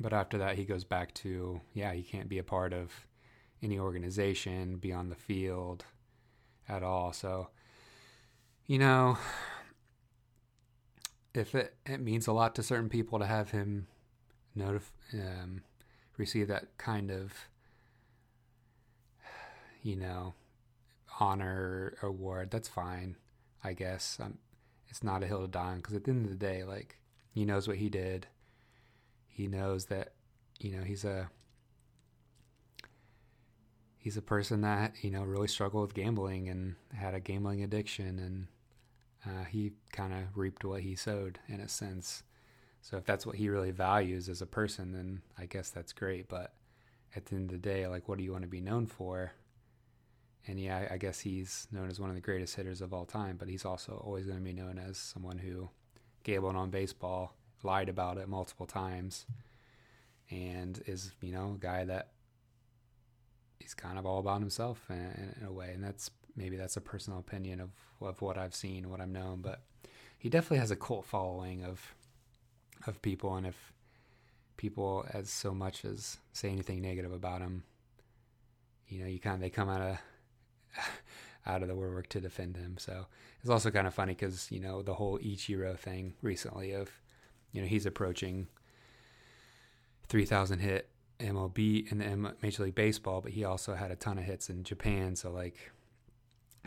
But 0.00 0.12
after 0.12 0.38
that, 0.38 0.56
he 0.56 0.64
goes 0.64 0.84
back 0.84 1.12
to 1.14 1.60
yeah, 1.74 1.92
he 1.92 2.02
can't 2.02 2.28
be 2.28 2.38
a 2.38 2.42
part 2.42 2.72
of 2.72 3.06
any 3.62 3.78
organization, 3.78 4.76
be 4.76 4.92
on 4.92 5.08
the 5.08 5.14
field 5.14 5.84
at 6.68 6.82
all. 6.82 7.12
So, 7.12 7.48
you 8.66 8.78
know, 8.78 9.18
if 11.34 11.54
it, 11.54 11.74
it 11.86 12.00
means 12.00 12.26
a 12.26 12.32
lot 12.32 12.54
to 12.54 12.62
certain 12.62 12.88
people 12.88 13.18
to 13.18 13.26
have 13.26 13.50
him 13.50 13.86
notif- 14.56 14.92
um, 15.12 15.62
receive 16.16 16.48
that 16.48 16.76
kind 16.78 17.10
of, 17.10 17.32
you 19.82 19.96
know, 19.96 20.34
honor 21.18 21.94
award, 22.02 22.50
that's 22.50 22.68
fine, 22.68 23.16
I 23.62 23.72
guess. 23.72 24.18
Um, 24.20 24.38
it's 24.88 25.02
not 25.02 25.22
a 25.22 25.26
hill 25.26 25.42
to 25.42 25.48
die 25.48 25.60
on 25.60 25.76
because 25.76 25.94
at 25.94 26.04
the 26.04 26.10
end 26.10 26.24
of 26.24 26.30
the 26.30 26.36
day, 26.36 26.64
like, 26.64 26.96
he 27.32 27.44
knows 27.44 27.68
what 27.68 27.76
he 27.76 27.88
did. 27.88 28.26
He 29.28 29.46
knows 29.46 29.86
that, 29.86 30.14
you 30.58 30.76
know, 30.76 30.82
he's 30.82 31.04
a 31.04 31.30
he's 34.00 34.16
a 34.16 34.22
person 34.22 34.62
that 34.62 34.94
you 35.02 35.10
know 35.10 35.22
really 35.22 35.46
struggled 35.46 35.82
with 35.82 35.94
gambling 35.94 36.48
and 36.48 36.74
had 36.92 37.14
a 37.14 37.20
gambling 37.20 37.62
addiction 37.62 38.18
and 38.18 38.46
uh, 39.26 39.44
he 39.44 39.72
kind 39.92 40.14
of 40.14 40.36
reaped 40.36 40.64
what 40.64 40.80
he 40.80 40.96
sowed 40.96 41.38
in 41.46 41.60
a 41.60 41.68
sense. 41.68 42.22
So 42.80 42.96
if 42.96 43.04
that's 43.04 43.26
what 43.26 43.36
he 43.36 43.50
really 43.50 43.70
values 43.70 44.30
as 44.30 44.40
a 44.40 44.46
person 44.46 44.92
then 44.92 45.22
i 45.38 45.44
guess 45.46 45.70
that's 45.70 45.92
great. 45.92 46.28
But 46.28 46.54
at 47.14 47.26
the 47.26 47.36
end 47.36 47.50
of 47.50 47.60
the 47.60 47.68
day 47.68 47.86
like 47.86 48.08
what 48.08 48.18
do 48.18 48.24
you 48.24 48.32
want 48.32 48.42
to 48.42 48.48
be 48.48 48.60
known 48.60 48.86
for? 48.86 49.32
And 50.48 50.58
yeah 50.58 50.88
i 50.90 50.96
guess 50.96 51.20
he's 51.20 51.68
known 51.70 51.90
as 51.90 52.00
one 52.00 52.08
of 52.08 52.16
the 52.16 52.22
greatest 52.22 52.56
hitters 52.56 52.80
of 52.80 52.94
all 52.94 53.04
time 53.04 53.36
but 53.36 53.48
he's 53.48 53.66
also 53.66 54.02
always 54.04 54.24
going 54.24 54.38
to 54.38 54.44
be 54.44 54.54
known 54.54 54.78
as 54.78 54.96
someone 54.96 55.36
who 55.36 55.68
gambled 56.24 56.56
on 56.56 56.70
baseball 56.70 57.34
lied 57.62 57.90
about 57.90 58.16
it 58.16 58.26
multiple 58.26 58.66
times 58.66 59.26
and 60.30 60.82
is 60.86 61.12
you 61.20 61.30
know 61.30 61.56
a 61.56 61.58
guy 61.60 61.84
that 61.84 62.12
he's 63.60 63.74
kind 63.74 63.98
of 63.98 64.06
all 64.06 64.18
about 64.18 64.40
himself 64.40 64.84
in, 64.88 65.34
in, 65.40 65.46
a 65.46 65.52
way, 65.52 65.70
and 65.72 65.84
that's 65.84 66.10
maybe 66.36 66.56
that's 66.56 66.76
a 66.76 66.80
personal 66.80 67.18
opinion 67.18 67.60
of 67.60 67.70
of 68.00 68.20
what 68.22 68.38
I've 68.38 68.54
seen, 68.54 68.88
what 68.88 69.00
I've 69.00 69.08
known, 69.08 69.40
but 69.42 69.60
he 70.18 70.28
definitely 70.28 70.58
has 70.58 70.70
a 70.70 70.76
cult 70.76 71.04
following 71.04 71.64
of 71.64 71.94
of 72.86 73.00
people, 73.02 73.34
and 73.36 73.46
if 73.46 73.72
people 74.56 75.06
as 75.12 75.30
so 75.30 75.54
much 75.54 75.84
as 75.84 76.18
say 76.32 76.50
anything 76.50 76.82
negative 76.82 77.12
about 77.12 77.40
him, 77.40 77.64
you 78.88 79.00
know, 79.00 79.06
you 79.06 79.18
kind 79.18 79.34
of 79.34 79.40
they 79.40 79.50
come 79.50 79.68
out 79.68 79.80
of 79.80 79.98
out 81.46 81.62
of 81.62 81.68
the 81.68 81.74
woodwork 81.74 82.08
to 82.08 82.20
defend 82.20 82.56
him. 82.56 82.76
So 82.78 83.06
it's 83.40 83.50
also 83.50 83.70
kind 83.70 83.86
of 83.86 83.94
funny 83.94 84.14
because 84.14 84.50
you 84.50 84.60
know 84.60 84.82
the 84.82 84.94
whole 84.94 85.18
Ichiro 85.18 85.78
thing 85.78 86.14
recently 86.22 86.72
of 86.72 86.90
you 87.52 87.60
know 87.60 87.68
he's 87.68 87.86
approaching 87.86 88.48
three 90.08 90.24
thousand 90.24 90.60
hit 90.60 90.88
MLB 91.20 91.90
in 91.90 91.98
the 91.98 92.34
Major 92.42 92.64
League 92.64 92.74
Baseball, 92.74 93.20
but 93.20 93.32
he 93.32 93.44
also 93.44 93.74
had 93.74 93.90
a 93.90 93.96
ton 93.96 94.18
of 94.18 94.24
hits 94.24 94.50
in 94.50 94.64
Japan. 94.64 95.16
So 95.16 95.30
like, 95.30 95.70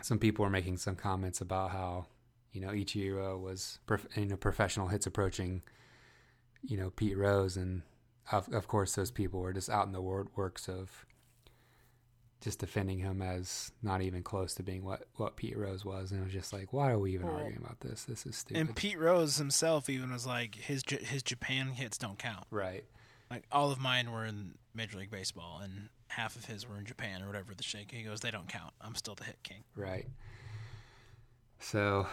some 0.02 0.18
people 0.18 0.44
were 0.44 0.50
making 0.50 0.78
some 0.78 0.96
comments 0.96 1.40
about 1.40 1.70
how 1.70 2.06
you 2.52 2.60
know 2.60 2.68
Ichiro 2.68 3.40
was 3.40 3.78
prof- 3.86 4.06
you 4.16 4.26
know 4.26 4.36
professional 4.36 4.88
hits 4.88 5.06
approaching 5.06 5.62
you 6.62 6.76
know 6.76 6.90
Pete 6.90 7.16
Rose, 7.16 7.56
and 7.56 7.82
of 8.32 8.52
of 8.52 8.68
course 8.68 8.94
those 8.94 9.10
people 9.10 9.40
were 9.40 9.52
just 9.52 9.70
out 9.70 9.86
in 9.86 9.92
the 9.92 10.02
works 10.02 10.68
of 10.68 11.06
just 12.44 12.58
defending 12.58 12.98
him 12.98 13.22
as 13.22 13.72
not 13.82 14.02
even 14.02 14.22
close 14.22 14.54
to 14.54 14.62
being 14.62 14.84
what 14.84 15.04
what 15.16 15.36
Pete 15.36 15.56
Rose 15.56 15.84
was, 15.84 16.12
and 16.12 16.20
it 16.20 16.24
was 16.24 16.32
just 16.32 16.52
like, 16.52 16.72
why 16.72 16.90
are 16.90 16.98
we 16.98 17.14
even 17.14 17.26
well, 17.26 17.36
arguing 17.36 17.56
about 17.56 17.80
this? 17.80 18.04
This 18.04 18.26
is 18.26 18.36
stupid. 18.36 18.60
And 18.60 18.76
Pete 18.76 18.98
Rose 18.98 19.38
himself 19.38 19.88
even 19.88 20.12
was 20.12 20.26
like, 20.26 20.54
his 20.54 20.82
his 20.86 21.22
Japan 21.22 21.68
hits 21.68 21.96
don't 21.96 22.18
count. 22.18 22.44
Right. 22.50 22.84
Like 23.34 23.44
all 23.50 23.72
of 23.72 23.80
mine 23.80 24.12
were 24.12 24.24
in 24.24 24.54
Major 24.76 24.98
League 24.98 25.10
Baseball, 25.10 25.60
and 25.60 25.88
half 26.06 26.36
of 26.36 26.44
his 26.44 26.68
were 26.68 26.78
in 26.78 26.84
Japan 26.86 27.20
or 27.20 27.26
whatever 27.26 27.52
the 27.52 27.64
shake. 27.64 27.90
He 27.90 28.04
goes, 28.04 28.20
they 28.20 28.30
don't 28.30 28.48
count. 28.48 28.72
I'm 28.80 28.94
still 28.94 29.16
the 29.16 29.24
hit 29.24 29.42
king. 29.42 29.64
Right. 29.74 30.06
So, 31.58 32.06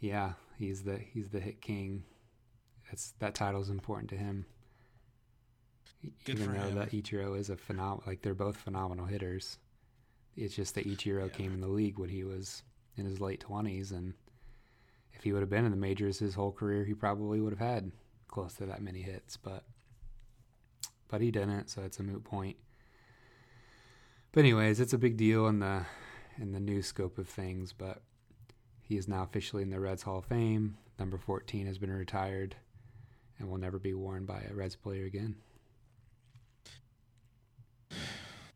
yeah, 0.00 0.32
he's 0.58 0.82
the 0.82 0.96
he's 0.98 1.28
the 1.28 1.40
hit 1.40 1.60
king. 1.60 2.04
That's 2.90 3.12
that 3.18 3.34
title 3.34 3.60
is 3.60 3.68
important 3.68 4.08
to 4.10 4.16
him. 4.16 4.46
Good 6.24 6.38
Even 6.38 6.54
though 6.54 6.68
him. 6.68 6.74
that 6.76 6.92
Ichiro 6.92 7.38
is 7.38 7.50
a 7.50 7.56
phenomenal, 7.56 8.04
like 8.06 8.22
they're 8.22 8.34
both 8.34 8.56
phenomenal 8.56 9.04
hitters. 9.06 9.58
It's 10.36 10.54
just 10.54 10.74
that 10.76 10.86
Ichiro 10.86 11.28
Yeah. 11.28 11.36
came 11.36 11.52
in 11.52 11.60
the 11.60 11.68
league 11.68 11.98
when 11.98 12.08
he 12.08 12.24
was 12.24 12.62
in 12.96 13.04
his 13.04 13.20
late 13.20 13.40
twenties, 13.40 13.92
and 13.92 14.14
if 15.12 15.22
he 15.22 15.32
would 15.34 15.40
have 15.42 15.50
been 15.50 15.66
in 15.66 15.70
the 15.70 15.76
majors 15.76 16.18
his 16.18 16.34
whole 16.34 16.52
career, 16.52 16.84
he 16.84 16.94
probably 16.94 17.40
would 17.40 17.52
have 17.52 17.58
had 17.74 17.92
close 18.28 18.54
to 18.54 18.64
that 18.66 18.80
many 18.82 19.02
hits. 19.02 19.36
But 19.36 19.64
but 21.08 21.20
he 21.20 21.30
didn't, 21.30 21.68
so 21.70 21.82
it's 21.82 21.98
a 21.98 22.02
moot 22.02 22.24
point. 22.24 22.56
But 24.32 24.40
anyways, 24.40 24.80
it's 24.80 24.92
a 24.92 24.98
big 24.98 25.16
deal 25.16 25.46
in 25.46 25.60
the 25.60 25.86
in 26.38 26.52
the 26.52 26.60
new 26.60 26.82
scope 26.82 27.18
of 27.18 27.28
things. 27.28 27.72
But 27.72 28.02
he 28.82 28.96
is 28.96 29.06
now 29.08 29.22
officially 29.22 29.62
in 29.62 29.70
the 29.70 29.80
Reds 29.80 30.02
Hall 30.02 30.18
of 30.18 30.24
Fame. 30.24 30.76
Number 30.98 31.18
fourteen 31.18 31.66
has 31.66 31.78
been 31.78 31.92
retired, 31.92 32.56
and 33.38 33.48
will 33.48 33.58
never 33.58 33.78
be 33.78 33.94
worn 33.94 34.26
by 34.26 34.42
a 34.50 34.54
Reds 34.54 34.76
player 34.76 35.04
again. 35.04 35.36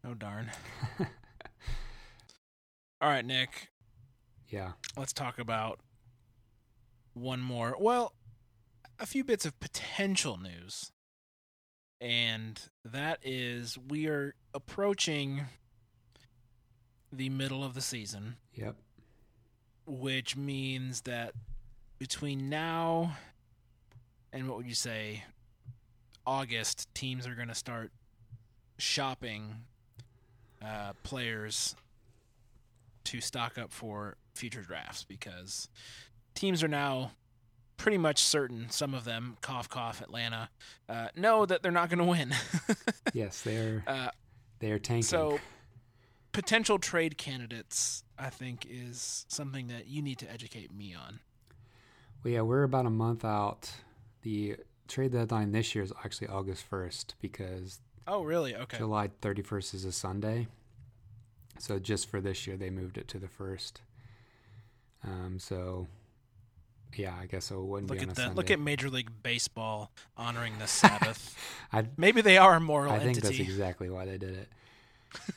Oh 0.04 0.14
darn. 0.14 0.50
All 3.00 3.08
right, 3.08 3.24
Nick. 3.24 3.68
Yeah, 4.48 4.72
Let's 4.96 5.12
talk 5.12 5.38
about 5.38 5.80
one 7.12 7.40
more. 7.40 7.76
Well, 7.78 8.14
a 8.98 9.04
few 9.06 9.22
bits 9.22 9.44
of 9.44 9.60
potential 9.60 10.38
news. 10.38 10.90
And 12.00 12.60
that 12.84 13.18
is 13.22 13.76
we 13.88 14.06
are 14.06 14.34
approaching 14.54 15.42
the 17.12 17.28
middle 17.28 17.64
of 17.64 17.74
the 17.74 17.80
season, 17.80 18.36
yep, 18.54 18.76
which 19.86 20.36
means 20.36 21.02
that 21.02 21.32
between 21.98 22.48
now 22.48 23.16
and 24.32 24.48
what 24.48 24.58
would 24.58 24.66
you 24.66 24.74
say 24.74 25.24
August, 26.26 26.92
teams 26.94 27.26
are 27.26 27.34
going 27.34 27.48
to 27.48 27.54
start 27.54 27.90
shopping 28.78 29.56
uh, 30.64 30.92
players 31.02 31.74
to 33.04 33.20
stock 33.20 33.56
up 33.56 33.72
for 33.72 34.16
future 34.34 34.62
drafts 34.62 35.04
because 35.04 35.68
teams 36.34 36.62
are 36.62 36.68
now 36.68 37.12
pretty 37.78 37.96
much 37.96 38.18
certain 38.22 38.68
some 38.68 38.92
of 38.92 39.04
them 39.04 39.36
cough 39.40 39.68
cough 39.68 40.02
atlanta 40.02 40.50
uh, 40.88 41.08
know 41.16 41.46
that 41.46 41.62
they're 41.62 41.72
not 41.72 41.88
going 41.88 41.98
to 41.98 42.04
win 42.04 42.34
yes, 43.14 43.40
they're 43.42 43.82
uh, 43.86 44.10
they're 44.58 44.78
tanking. 44.78 45.02
so 45.02 45.40
potential 46.32 46.78
trade 46.78 47.16
candidates 47.16 48.04
i 48.18 48.28
think 48.28 48.66
is 48.68 49.24
something 49.28 49.68
that 49.68 49.86
you 49.86 50.02
need 50.02 50.18
to 50.18 50.30
educate 50.30 50.74
me 50.74 50.94
on 50.94 51.20
well, 52.24 52.32
yeah, 52.34 52.40
we're 52.40 52.64
about 52.64 52.86
a 52.86 52.90
month 52.90 53.24
out. 53.24 53.70
The 54.22 54.56
trade 54.88 55.12
deadline 55.12 55.52
this 55.52 55.74
year 55.74 55.84
is 55.84 55.92
actually 56.04 56.28
August 56.28 56.64
first 56.64 57.14
because 57.20 57.80
oh 58.06 58.22
really 58.22 58.56
okay 58.56 58.78
July 58.78 59.10
31st 59.22 59.74
is 59.74 59.84
a 59.84 59.92
Sunday. 59.92 60.48
So 61.58 61.78
just 61.78 62.08
for 62.08 62.20
this 62.20 62.46
year, 62.46 62.56
they 62.56 62.70
moved 62.70 62.98
it 62.98 63.08
to 63.08 63.18
the 63.18 63.28
first. 63.28 63.80
Um, 65.04 65.38
so 65.38 65.86
yeah, 66.96 67.14
I 67.20 67.26
guess 67.26 67.46
so 67.46 67.60
it 67.60 67.64
wouldn't 67.64 67.90
look 67.90 67.98
be 67.98 68.04
on 68.04 68.10
at 68.10 68.16
Sunday. 68.16 68.34
look 68.34 68.50
at 68.50 68.60
major 68.60 68.90
league 68.90 69.10
baseball 69.22 69.90
honoring 70.16 70.58
the 70.58 70.66
sabbath 70.80 71.36
I, 71.72 71.84
maybe 71.96 72.20
they 72.20 72.38
are 72.38 72.54
a 72.54 72.60
moral 72.60 72.92
I 72.92 72.98
think 72.98 73.16
entity 73.18 73.38
that's 73.38 73.48
exactly 73.48 73.90
why 73.90 74.04
they 74.06 74.18
did 74.18 74.36
it. 74.36 74.48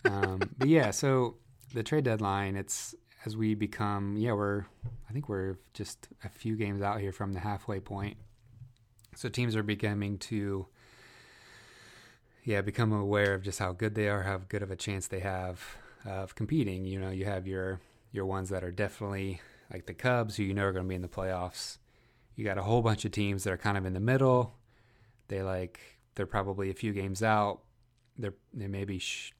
Um, 0.05 0.41
but 0.57 0.67
yeah, 0.67 0.91
so 0.91 1.35
the 1.73 1.81
trade 1.81 2.03
deadline, 2.03 2.57
it's 2.57 2.93
as 3.25 3.37
we 3.37 3.55
become, 3.55 4.17
yeah, 4.17 4.33
we're 4.33 4.65
I 5.09 5.13
think 5.13 5.29
we're 5.29 5.55
just 5.73 6.09
a 6.25 6.29
few 6.29 6.57
games 6.57 6.81
out 6.81 6.99
here 6.99 7.13
from 7.13 7.31
the 7.31 7.39
halfway 7.39 7.79
point. 7.79 8.17
So 9.15 9.29
teams 9.29 9.55
are 9.55 9.63
becoming 9.63 10.17
to 10.19 10.67
yeah, 12.43 12.61
become 12.61 12.91
aware 12.91 13.33
of 13.33 13.43
just 13.43 13.59
how 13.59 13.71
good 13.71 13.95
they 13.95 14.09
are, 14.09 14.23
how 14.23 14.39
good 14.49 14.63
of 14.63 14.71
a 14.71 14.75
chance 14.75 15.07
they 15.07 15.19
have 15.19 15.61
of 16.05 16.35
competing. 16.35 16.85
You 16.85 16.99
know, 16.99 17.09
you 17.11 17.25
have 17.25 17.47
your 17.47 17.79
your 18.11 18.25
ones 18.25 18.49
that 18.49 18.63
are 18.63 18.71
definitely 18.71 19.39
like 19.71 19.85
the 19.85 19.93
Cubs, 19.93 20.35
who 20.35 20.43
you 20.43 20.53
know 20.53 20.65
are 20.65 20.71
going 20.71 20.85
to 20.85 20.89
be 20.89 20.95
in 20.95 21.01
the 21.01 21.07
playoffs. 21.07 21.77
You 22.35 22.45
got 22.45 22.57
a 22.57 22.63
whole 22.63 22.81
bunch 22.81 23.05
of 23.05 23.11
teams 23.11 23.43
that 23.43 23.53
are 23.53 23.57
kind 23.57 23.77
of 23.77 23.85
in 23.85 23.93
the 23.93 23.99
middle. 23.99 24.53
They 25.27 25.41
like 25.41 25.79
they're 26.15 26.25
probably 26.25 26.69
a 26.69 26.73
few 26.73 26.93
games 26.93 27.23
out. 27.23 27.61
They're 28.17 28.33
they 28.53 28.67
maybe 28.67 28.99
sh- 28.99 29.33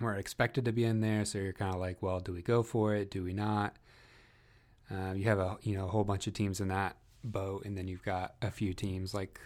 weren't 0.00 0.20
expected 0.20 0.64
to 0.64 0.72
be 0.72 0.84
in 0.84 1.00
there, 1.00 1.24
so 1.24 1.38
you're 1.38 1.52
kind 1.52 1.74
of 1.74 1.80
like, 1.80 2.02
well, 2.02 2.20
do 2.20 2.32
we 2.32 2.42
go 2.42 2.62
for 2.62 2.94
it? 2.94 3.10
Do 3.10 3.22
we 3.22 3.32
not? 3.32 3.76
Uh, 4.90 5.12
you 5.14 5.24
have 5.24 5.38
a 5.38 5.58
you 5.62 5.76
know 5.76 5.84
a 5.86 5.88
whole 5.88 6.04
bunch 6.04 6.26
of 6.26 6.34
teams 6.34 6.60
in 6.60 6.68
that 6.68 6.96
boat, 7.22 7.64
and 7.64 7.76
then 7.76 7.88
you've 7.88 8.04
got 8.04 8.34
a 8.42 8.50
few 8.50 8.74
teams 8.74 9.14
like 9.14 9.40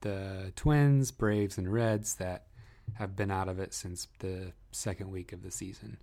the 0.00 0.52
Twins, 0.56 1.10
Braves, 1.10 1.56
and 1.56 1.72
Reds 1.72 2.16
that 2.16 2.46
have 2.94 3.16
been 3.16 3.30
out 3.30 3.48
of 3.48 3.58
it 3.58 3.72
since 3.72 4.08
the 4.18 4.52
second 4.72 5.10
week 5.10 5.32
of 5.32 5.42
the 5.42 5.50
season. 5.50 5.98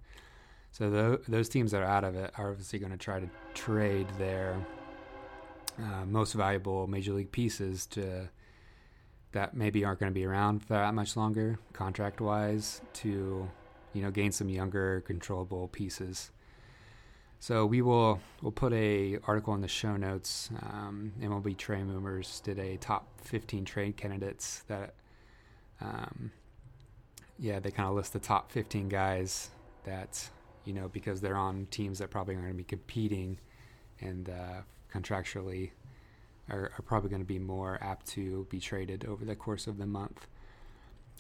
So 0.72 1.20
those 1.28 1.50
teams 1.50 1.72
that 1.72 1.82
are 1.82 1.86
out 1.86 2.04
of 2.04 2.16
it 2.16 2.32
are 2.38 2.52
obviously 2.52 2.80
going 2.80 2.92
to 2.92 2.98
try 2.98 3.20
to 3.20 3.30
trade 3.54 4.08
their 4.18 4.56
uh, 5.78 6.06
most 6.06 6.34
valuable 6.34 6.88
major 6.88 7.14
league 7.14 7.32
pieces 7.32 7.86
to 7.88 8.30
that 9.32 9.56
maybe 9.56 9.86
aren't 9.86 10.00
going 10.00 10.12
to 10.12 10.14
be 10.14 10.26
around 10.26 10.60
for 10.60 10.74
that 10.74 10.94
much 10.94 11.16
longer, 11.16 11.60
contract 11.74 12.20
wise, 12.20 12.82
to 12.94 13.48
you 13.94 14.02
know 14.02 14.12
gain 14.12 14.32
some 14.32 14.50
younger, 14.50 15.02
controllable 15.02 15.68
pieces. 15.70 16.32
So 17.40 17.66
we 17.66 17.82
will 17.82 18.20
we'll 18.42 18.52
put 18.52 18.74
a 18.74 19.18
article 19.26 19.54
in 19.54 19.62
the 19.62 19.68
show 19.68 19.96
notes. 19.96 20.50
Um, 20.62 21.14
MLB 21.22 21.58
Trade 21.58 21.86
Rumors 21.86 22.42
did 22.42 22.60
a 22.60 22.78
top 22.78 23.08
15 23.22 23.64
trade 23.66 23.96
candidates 23.96 24.64
that, 24.68 24.94
um, 25.80 26.32
yeah, 27.38 27.60
they 27.60 27.72
kind 27.72 27.88
of 27.88 27.96
list 27.96 28.14
the 28.14 28.20
top 28.20 28.52
15 28.52 28.90
guys 28.90 29.50
that 29.86 30.30
you 30.66 30.74
know 30.74 30.88
because 30.88 31.22
they're 31.22 31.38
on 31.38 31.68
teams 31.72 32.00
that 32.00 32.10
probably 32.10 32.36
aren't 32.36 32.46
going 32.46 32.54
to 32.54 32.58
be 32.58 32.64
competing 32.64 33.38
and 34.02 34.30
uh, 34.30 34.62
contractually 34.94 35.72
are, 36.50 36.72
are 36.78 36.84
probably 36.86 37.10
going 37.10 37.22
to 37.22 37.28
be 37.28 37.40
more 37.40 37.78
apt 37.82 38.08
to 38.08 38.48
be 38.50 38.60
traded 38.60 39.06
over 39.06 39.26
the 39.26 39.36
course 39.36 39.68
of 39.68 39.78
the 39.78 39.86
month. 39.86 40.28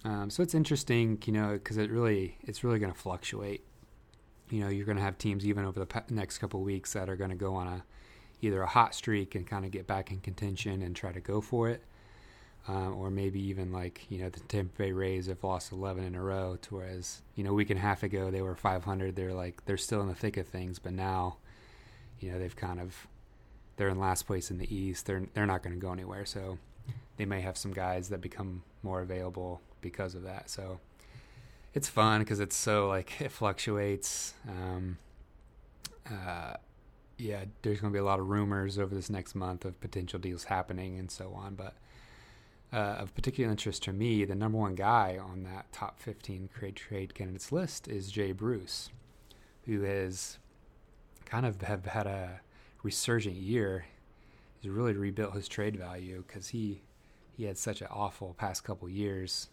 Um, 0.06 0.30
so 0.30 0.42
it's 0.42 0.56
interesting, 0.56 1.22
you 1.26 1.34
know, 1.34 1.54
because 1.54 1.78
it 1.78 1.92
really 1.92 2.38
it's 2.42 2.64
really 2.64 2.80
going 2.80 2.92
to 2.92 2.98
fluctuate 2.98 3.64
you 4.50 4.62
know 4.62 4.70
you're 4.70 4.86
going 4.86 4.98
to 4.98 5.04
have 5.04 5.18
teams 5.18 5.46
even 5.46 5.66
over 5.66 5.84
the 5.84 6.04
next 6.10 6.40
couple 6.40 6.62
weeks 6.62 6.94
that 6.94 7.10
are 7.10 7.16
going 7.16 7.30
to 7.30 7.36
go 7.36 7.56
on 7.56 7.68
a 7.68 7.84
either 8.42 8.62
a 8.62 8.68
hot 8.68 8.96
streak 8.96 9.36
and 9.36 9.46
kind 9.46 9.66
of 9.66 9.72
get 9.72 9.86
back 9.86 10.12
in 10.12 10.20
contention 10.22 10.82
and 10.82 10.96
try 10.96 11.12
to 11.12 11.20
go 11.20 11.42
for 11.42 11.68
it, 11.68 11.84
um, 12.68 12.96
or 12.96 13.10
maybe 13.10 13.42
even 13.42 13.72
like 13.72 14.06
you 14.10 14.20
know 14.20 14.30
the 14.30 14.40
Tampa 14.42 14.78
Bay 14.78 14.92
Rays 14.92 15.28
have 15.28 15.44
lost 15.44 15.72
11 15.72 16.04
in 16.04 16.16
a 16.16 16.22
row, 16.22 16.58
to 16.62 16.76
whereas 16.76 17.22
you 17.36 17.44
know 17.44 17.52
a 17.52 17.54
week 17.54 17.70
and 17.70 17.80
a 17.80 17.82
half 17.82 18.04
ago 18.04 18.30
they 18.32 18.42
were 18.42 18.56
500. 18.56 19.16
They're 19.16 19.34
like 19.34 19.66
they're 19.66 19.78
still 19.78 20.02
in 20.02 20.08
the 20.08 20.16
thick 20.16 20.38
of 20.38 20.48
things, 20.48 20.80
but 20.80 20.94
now 20.94 21.38
you 22.20 22.32
know 22.32 22.40
they've 22.40 22.56
kind 22.56 22.80
of 22.80 23.08
they're 23.78 23.90
in 23.90 24.00
last 24.00 24.28
place 24.28 24.52
in 24.52 24.58
the 24.58 24.74
East. 24.74 25.06
They're 25.06 25.24
they're 25.34 25.46
not 25.46 25.64
going 25.64 25.76
to 25.76 25.82
go 25.82 25.92
anywhere, 25.92 26.26
so 26.26 26.58
they 27.18 27.26
may 27.26 27.42
have 27.42 27.58
some 27.58 27.72
guys 27.72 28.10
that 28.10 28.22
become 28.22 28.64
more 28.84 29.02
available 29.02 29.62
because 29.82 30.16
of 30.16 30.24
that. 30.24 30.50
So 30.50 30.80
it's 31.74 31.88
fun 31.88 32.22
because 32.22 32.40
it's 32.40 32.56
so 32.56 32.88
like 32.88 33.22
it 33.22 33.32
fluctuates. 33.32 34.34
Um, 34.48 34.98
uh, 36.10 36.56
yeah, 37.18 37.46
there's 37.62 37.82
going 37.82 37.92
to 37.92 37.96
be 37.96 38.00
a 38.00 38.06
lot 38.06 38.20
of 38.20 38.30
rumors 38.30 38.80
over 38.80 38.96
this 38.96 39.10
next 39.10 39.36
month 39.36 39.66
of 39.66 39.80
potential 39.82 40.20
deals 40.20 40.46
happening 40.46 40.98
and 40.98 41.12
so 41.12 41.34
on. 41.34 41.56
But 41.56 41.76
uh, 42.72 42.96
of 43.00 43.16
particular 43.16 43.50
interest 43.50 43.84
to 43.84 43.94
me, 43.94 44.26
the 44.26 44.36
number 44.36 44.58
one 44.58 44.76
guy 44.76 45.18
on 45.18 45.44
that 45.44 45.72
top 45.72 46.00
15 46.00 46.50
trade 46.54 46.76
trade 46.76 47.16
candidates 47.16 47.52
list 47.52 47.88
is 47.88 48.12
Jay 48.12 48.32
Bruce, 48.32 48.90
who 49.66 49.82
has 49.82 50.38
kind 51.26 51.46
of 51.46 51.62
have 51.62 51.86
had 51.86 52.08
a 52.08 52.42
resurgent 52.84 53.36
year. 53.36 53.86
He's 54.60 54.72
really 54.72 54.94
rebuilt 54.94 55.34
his 55.34 55.48
trade 55.48 55.76
value 55.76 56.24
because 56.28 56.50
he 56.50 56.82
he 57.36 57.46
had 57.46 57.58
such 57.58 57.82
an 57.82 57.88
awful 57.90 58.36
past 58.38 58.64
couple 58.64 58.90
years. 58.90 59.50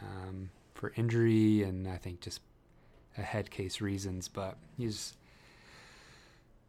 Um, 0.00 0.50
for 0.80 0.92
injury 0.96 1.62
and 1.62 1.86
I 1.86 1.98
think 1.98 2.20
just 2.20 2.40
a 3.18 3.22
head 3.22 3.50
case 3.50 3.80
reasons. 3.80 4.28
But 4.28 4.56
he's 4.76 5.14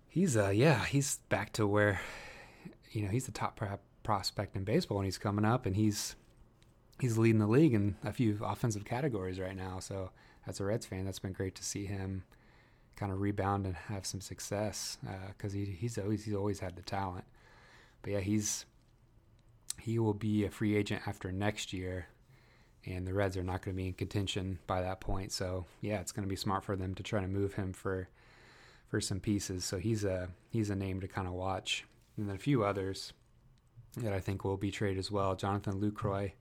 he's 0.09 0.35
uh 0.35 0.49
yeah 0.49 0.83
he's 0.85 1.19
back 1.29 1.53
to 1.53 1.65
where 1.65 2.01
you 2.91 3.03
know 3.03 3.09
he's 3.09 3.25
the 3.25 3.31
top 3.31 3.55
prospect 4.03 4.55
in 4.55 4.63
baseball 4.63 4.97
and 4.97 5.05
he's 5.05 5.17
coming 5.17 5.45
up 5.45 5.65
and 5.65 5.75
he's 5.75 6.15
he's 6.99 7.17
leading 7.17 7.39
the 7.39 7.47
league 7.47 7.73
in 7.73 7.95
a 8.03 8.11
few 8.11 8.37
offensive 8.43 8.85
categories 8.85 9.39
right 9.39 9.55
now. 9.55 9.79
So 9.79 10.11
as 10.47 10.59
a 10.59 10.65
Reds 10.65 10.85
fan, 10.85 11.05
that's 11.05 11.19
been 11.19 11.33
great 11.33 11.55
to 11.55 11.63
see 11.63 11.85
him 11.85 12.23
kind 12.95 13.11
of 13.11 13.21
rebound 13.21 13.65
and 13.65 13.75
have 13.75 14.05
some 14.05 14.21
success 14.21 14.97
because 15.29 15.53
uh, 15.53 15.57
he 15.57 15.65
he's 15.65 15.97
always 15.97 16.25
he's 16.25 16.35
always 16.35 16.59
had 16.59 16.75
the 16.75 16.81
talent. 16.81 17.25
But 18.01 18.13
yeah, 18.13 18.19
he's 18.19 18.65
he 19.79 19.97
will 19.97 20.13
be 20.13 20.45
a 20.45 20.51
free 20.51 20.75
agent 20.75 21.01
after 21.07 21.31
next 21.31 21.73
year 21.73 22.07
and 22.85 23.05
the 23.05 23.13
Reds 23.13 23.37
are 23.37 23.43
not 23.43 23.61
going 23.61 23.75
to 23.75 23.81
be 23.81 23.87
in 23.87 23.93
contention 23.93 24.59
by 24.67 24.81
that 24.81 25.01
point. 25.01 25.31
So 25.31 25.65
yeah, 25.81 25.99
it's 25.99 26.11
going 26.11 26.25
to 26.25 26.29
be 26.29 26.35
smart 26.35 26.63
for 26.63 26.75
them 26.75 26.95
to 26.95 27.03
try 27.03 27.21
to 27.21 27.27
move 27.27 27.53
him 27.53 27.73
for 27.73 28.09
for 28.87 28.99
some 28.99 29.19
pieces. 29.19 29.63
So 29.65 29.77
he's 29.77 30.03
a 30.03 30.29
he's 30.49 30.69
a 30.69 30.75
name 30.75 30.99
to 31.01 31.07
kind 31.07 31.27
of 31.27 31.33
watch, 31.33 31.85
and 32.17 32.27
then 32.27 32.35
a 32.35 32.39
few 32.39 32.63
others 32.63 33.13
that 33.97 34.13
I 34.13 34.19
think 34.19 34.43
will 34.43 34.57
be 34.57 34.71
traded 34.71 34.97
as 34.97 35.11
well. 35.11 35.35
Jonathan 35.35 35.81
Lucroy, 35.81 36.31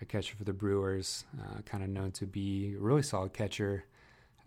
a 0.00 0.04
catcher 0.04 0.36
for 0.36 0.44
the 0.44 0.52
Brewers, 0.52 1.24
uh, 1.40 1.62
kind 1.62 1.82
of 1.82 1.90
known 1.90 2.12
to 2.12 2.26
be 2.26 2.74
a 2.76 2.80
really 2.80 3.02
solid 3.02 3.32
catcher, 3.32 3.84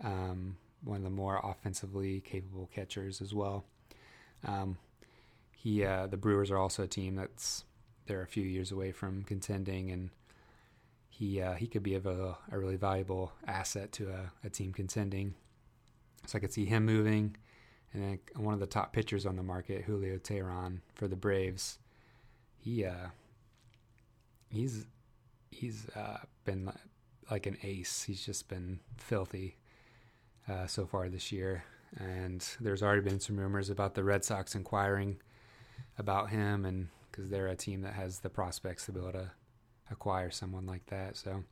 um, 0.03 0.57
one 0.83 0.97
of 0.97 1.03
the 1.03 1.09
more 1.09 1.39
offensively 1.43 2.21
capable 2.21 2.69
catchers 2.73 3.21
as 3.21 3.33
well. 3.33 3.65
Um, 4.45 4.77
he 5.51 5.85
uh, 5.85 6.07
the 6.07 6.17
Brewers 6.17 6.51
are 6.51 6.57
also 6.57 6.83
a 6.83 6.87
team 6.87 7.15
that's 7.15 7.63
they're 8.05 8.21
a 8.21 8.27
few 8.27 8.43
years 8.43 8.71
away 8.71 8.91
from 8.91 9.23
contending 9.23 9.91
and 9.91 10.09
he 11.13 11.41
uh, 11.41 11.53
he 11.53 11.67
could 11.67 11.83
be 11.83 11.95
of 11.95 12.05
a, 12.05 12.35
a 12.51 12.57
really 12.57 12.75
valuable 12.75 13.31
asset 13.47 13.91
to 13.93 14.09
a, 14.09 14.31
a, 14.45 14.49
team 14.49 14.73
contending. 14.73 15.35
So 16.25 16.37
I 16.37 16.41
could 16.41 16.51
see 16.51 16.65
him 16.65 16.85
moving, 16.85 17.37
and 17.93 18.03
then 18.03 18.19
one 18.35 18.55
of 18.55 18.59
the 18.59 18.65
top 18.65 18.93
pitchers 18.93 19.25
on 19.25 19.35
the 19.35 19.43
market, 19.43 19.83
Julio 19.83 20.17
Teheran 20.17 20.79
for 20.95 21.07
the 21.07 21.15
Braves. 21.15 21.77
He 22.63 22.85
uh, 22.85 23.07
he's 24.49 24.85
he's 25.51 25.87
uh, 25.95 26.19
been 26.45 26.71
like 27.29 27.45
an 27.45 27.57
ace. 27.61 28.03
He's 28.03 28.25
just 28.25 28.47
been 28.47 28.79
filthy 28.97 29.57
uh, 30.49 30.67
so 30.67 30.85
far 30.85 31.09
this 31.09 31.31
year, 31.31 31.65
and 31.97 32.45
there's 32.61 32.81
already 32.81 33.01
been 33.01 33.19
some 33.19 33.37
rumors 33.37 33.69
about 33.69 33.95
the 33.95 34.03
Red 34.03 34.23
Sox 34.23 34.55
inquiring 34.55 35.17
about 35.97 36.29
him, 36.29 36.63
and 36.63 36.87
because 37.11 37.29
they're 37.29 37.47
a 37.47 37.55
team 37.55 37.81
that 37.81 37.93
has 37.93 38.19
the 38.19 38.29
prospects 38.29 38.85
to 38.85 38.93
be 38.93 38.99
able 38.99 39.11
to 39.11 39.31
acquire 39.91 40.31
someone 40.31 40.65
like 40.65 40.85
that. 40.85 41.17
So 41.17 41.43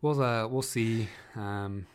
we'll 0.00 0.22
uh, 0.22 0.48
we'll 0.48 0.62
see. 0.62 1.08
Um, 1.34 1.86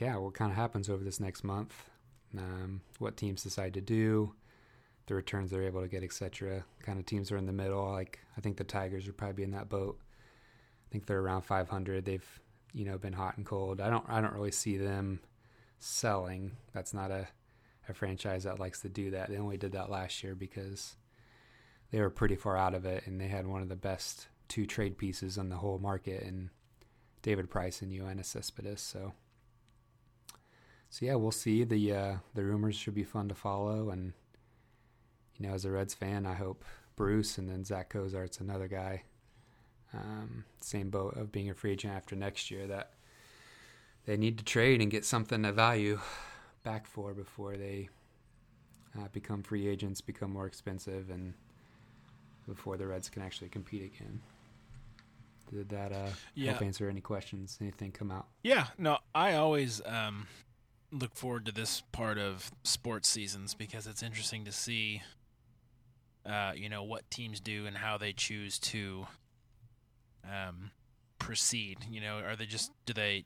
yeah, 0.00 0.16
what 0.16 0.34
kind 0.34 0.52
of 0.52 0.56
happens 0.56 0.88
over 0.88 1.02
this 1.02 1.18
next 1.18 1.42
month? 1.42 1.90
Um, 2.38 2.80
what 2.98 3.16
teams 3.16 3.42
decide 3.42 3.74
to 3.74 3.80
do, 3.80 4.34
the 5.06 5.14
returns 5.14 5.50
they're 5.50 5.64
able 5.64 5.82
to 5.82 5.88
get, 5.88 6.02
etc. 6.02 6.64
Kind 6.82 6.98
of 6.98 7.06
teams 7.06 7.30
are 7.30 7.36
in 7.36 7.46
the 7.46 7.52
middle. 7.52 7.90
Like 7.90 8.20
I 8.36 8.40
think 8.40 8.56
the 8.56 8.64
Tigers 8.64 9.06
would 9.06 9.16
probably 9.16 9.34
be 9.34 9.42
in 9.42 9.52
that 9.52 9.68
boat. 9.68 9.98
I 10.00 10.92
think 10.92 11.06
they're 11.06 11.20
around 11.20 11.42
500. 11.42 12.04
They've 12.04 12.40
you 12.72 12.84
know 12.84 12.98
been 12.98 13.12
hot 13.12 13.36
and 13.36 13.46
cold. 13.46 13.80
I 13.80 13.90
don't 13.90 14.04
I 14.08 14.20
don't 14.20 14.34
really 14.34 14.50
see 14.50 14.76
them 14.76 15.20
selling. 15.78 16.52
That's 16.72 16.94
not 16.94 17.10
a 17.10 17.28
a 17.88 17.94
franchise 17.94 18.44
that 18.44 18.60
likes 18.60 18.80
to 18.80 18.88
do 18.88 19.10
that. 19.10 19.28
They 19.28 19.36
only 19.36 19.56
did 19.56 19.72
that 19.72 19.90
last 19.90 20.22
year 20.22 20.34
because 20.34 20.96
they 21.90 22.00
were 22.00 22.10
pretty 22.10 22.36
far 22.36 22.56
out 22.56 22.74
of 22.74 22.86
it, 22.86 23.06
and 23.06 23.20
they 23.20 23.28
had 23.28 23.46
one 23.46 23.62
of 23.62 23.68
the 23.68 23.76
best 23.76 24.28
two 24.48 24.66
trade 24.66 24.98
pieces 24.98 25.38
on 25.38 25.48
the 25.48 25.56
whole 25.56 25.78
market, 25.78 26.22
and 26.22 26.50
David 27.22 27.50
Price 27.50 27.82
and 27.82 27.92
Yoenis 27.92 28.26
Cespedes. 28.26 28.80
So, 28.80 29.12
so 30.90 31.06
yeah, 31.06 31.14
we'll 31.14 31.30
see. 31.30 31.64
The 31.64 31.92
uh, 31.92 32.16
the 32.34 32.44
rumors 32.44 32.76
should 32.76 32.94
be 32.94 33.04
fun 33.04 33.28
to 33.28 33.34
follow, 33.34 33.90
and 33.90 34.14
you 35.38 35.46
know, 35.46 35.54
as 35.54 35.64
a 35.64 35.70
Reds 35.70 35.94
fan, 35.94 36.26
I 36.26 36.34
hope 36.34 36.64
Bruce 36.96 37.38
and 37.38 37.48
then 37.48 37.64
Zach 37.64 37.90
Cozart's 37.90 38.38
another 38.38 38.68
guy. 38.68 39.02
Um, 39.92 40.44
same 40.60 40.90
boat 40.90 41.16
of 41.16 41.30
being 41.30 41.50
a 41.50 41.54
free 41.54 41.72
agent 41.72 41.94
after 41.94 42.16
next 42.16 42.50
year 42.50 42.66
that 42.66 42.90
they 44.06 44.16
need 44.16 44.38
to 44.38 44.44
trade 44.44 44.80
and 44.80 44.90
get 44.90 45.04
something 45.04 45.44
of 45.44 45.54
value 45.54 46.00
back 46.62 46.86
for 46.86 47.14
before 47.14 47.56
they 47.56 47.88
uh, 48.98 49.08
become 49.12 49.42
free 49.42 49.66
agents, 49.68 50.00
become 50.00 50.32
more 50.32 50.46
expensive, 50.46 51.10
and 51.10 51.34
before 52.46 52.76
the 52.76 52.86
Reds 52.86 53.08
can 53.08 53.22
actually 53.22 53.48
compete 53.48 53.82
again. 53.82 54.20
Did 55.52 55.68
that 55.70 55.92
uh, 55.92 56.10
yeah. 56.34 56.50
help 56.50 56.62
answer 56.62 56.88
any 56.88 57.00
questions? 57.00 57.58
Anything 57.60 57.92
come 57.92 58.10
out? 58.10 58.26
Yeah, 58.42 58.66
no, 58.78 58.98
I 59.14 59.34
always 59.34 59.80
um, 59.84 60.26
look 60.90 61.14
forward 61.14 61.46
to 61.46 61.52
this 61.52 61.82
part 61.92 62.18
of 62.18 62.50
sports 62.62 63.08
seasons 63.08 63.54
because 63.54 63.86
it's 63.86 64.02
interesting 64.02 64.44
to 64.46 64.52
see, 64.52 65.02
uh, 66.26 66.52
you 66.54 66.68
know, 66.68 66.82
what 66.82 67.10
teams 67.10 67.40
do 67.40 67.66
and 67.66 67.76
how 67.76 67.98
they 67.98 68.12
choose 68.12 68.58
to 68.58 69.06
um, 70.24 70.70
proceed. 71.18 71.78
You 71.90 72.00
know, 72.00 72.18
are 72.18 72.36
they 72.36 72.46
just 72.46 72.72
do 72.86 72.92
they 72.92 73.24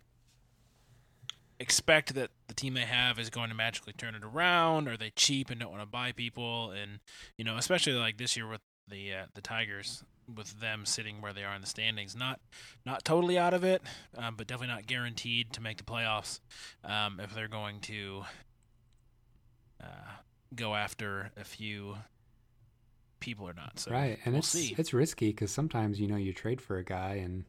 expect 1.61 2.15
that 2.15 2.31
the 2.47 2.55
team 2.55 2.75
they 2.75 2.83
have 2.83 3.19
is 3.19 3.31
going 3.31 3.49
to 3.49 3.55
magically 3.55 3.93
turn 3.93 4.15
it 4.15 4.25
around? 4.25 4.89
Are 4.89 4.97
they 4.97 5.11
cheap 5.11 5.51
and 5.51 5.61
don't 5.61 5.71
want 5.71 5.83
to 5.83 5.89
buy 5.89 6.13
people? 6.13 6.71
And 6.71 7.01
you 7.37 7.45
know, 7.45 7.57
especially 7.57 7.95
like 7.95 8.19
this 8.19 8.37
year 8.37 8.49
with 8.49 8.61
the 8.89 9.15
uh, 9.15 9.25
the 9.35 9.41
Tigers, 9.41 10.05
with 10.35 10.61
them 10.61 10.85
sitting 10.85 11.21
where 11.21 11.33
they 11.33 11.45
are 11.45 11.55
in 11.55 11.61
the 11.61 11.67
standings, 11.67 12.17
not 12.17 12.41
not 12.85 13.05
totally 13.05 13.39
out 13.39 13.55
of 13.55 13.65
it, 13.65 13.83
um, 14.17 14.35
but 14.37 14.47
definitely 14.47 14.75
not 14.75 14.87
guaranteed 14.87 15.53
to 15.53 15.61
make 15.61 15.79
the 15.79 15.85
playoffs 15.85 16.41
um, 16.85 17.21
if 17.21 17.35
they're 17.35 17.49
going 17.49 17.81
to 17.81 18.23
uh, 19.83 20.13
go 20.55 20.75
after 20.75 21.31
a 21.37 21.45
few 21.45 21.97
people 23.21 23.49
or 23.49 23.55
not. 23.55 23.79
So 23.81 23.91
right, 23.91 24.19
and 24.25 24.35
we'll 24.35 24.41
it's 24.41 24.49
see. 24.49 24.75
it's 24.79 24.93
risky 24.95 25.29
because 25.29 25.51
sometimes 25.51 26.01
you 26.01 26.07
know 26.07 26.17
you 26.17 26.33
trade 26.33 26.61
for 26.61 26.77
a 26.79 26.85
guy 26.85 27.15
and 27.25 27.45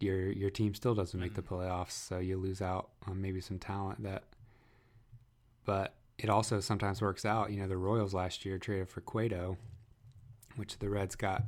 your 0.00 0.30
your 0.30 0.50
team 0.50 0.74
still 0.74 0.94
doesn't 0.94 1.18
make 1.18 1.34
the 1.34 1.42
Mm-hmm. 1.42 1.54
playoffs, 1.54 1.92
so 1.92 2.18
you 2.18 2.36
lose 2.36 2.60
out 2.62 2.90
on 3.06 3.20
maybe 3.20 3.40
some 3.40 3.58
talent 3.58 4.02
that. 4.02 4.24
But 5.64 5.94
it 6.18 6.30
also 6.30 6.60
sometimes 6.60 7.02
works 7.02 7.24
out. 7.24 7.50
You 7.50 7.58
know, 7.60 7.68
the 7.68 7.76
Royals 7.76 8.14
last 8.14 8.44
year 8.44 8.58
traded 8.58 8.88
for 8.88 9.00
Cueto, 9.00 9.56
which 10.56 10.78
the 10.78 10.88
Reds 10.88 11.16
got 11.16 11.42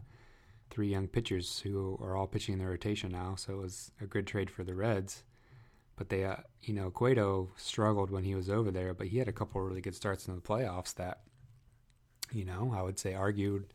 three 0.70 0.88
young 0.88 1.08
pitchers 1.08 1.60
who 1.60 1.98
are 2.02 2.16
all 2.16 2.26
pitching 2.26 2.54
in 2.54 2.58
the 2.58 2.66
rotation 2.66 3.10
now, 3.12 3.34
so 3.36 3.54
it 3.54 3.58
was 3.58 3.92
a 4.00 4.06
good 4.06 4.26
trade 4.26 4.50
for 4.50 4.64
the 4.64 4.74
Reds. 4.74 5.22
But 5.96 6.10
they, 6.10 6.24
uh, 6.24 6.36
you 6.62 6.74
know, 6.74 6.90
Cueto 6.90 7.50
struggled 7.56 8.10
when 8.10 8.22
he 8.24 8.34
was 8.34 8.50
over 8.50 8.70
there, 8.70 8.92
but 8.94 9.08
he 9.08 9.18
had 9.18 9.28
a 9.28 9.32
couple 9.32 9.60
really 9.60 9.80
good 9.80 9.94
starts 9.96 10.28
in 10.28 10.34
the 10.34 10.40
playoffs 10.40 10.94
that, 10.94 11.22
you 12.32 12.44
know, 12.44 12.74
I 12.76 12.82
would 12.82 12.98
say 12.98 13.14
argued. 13.14 13.66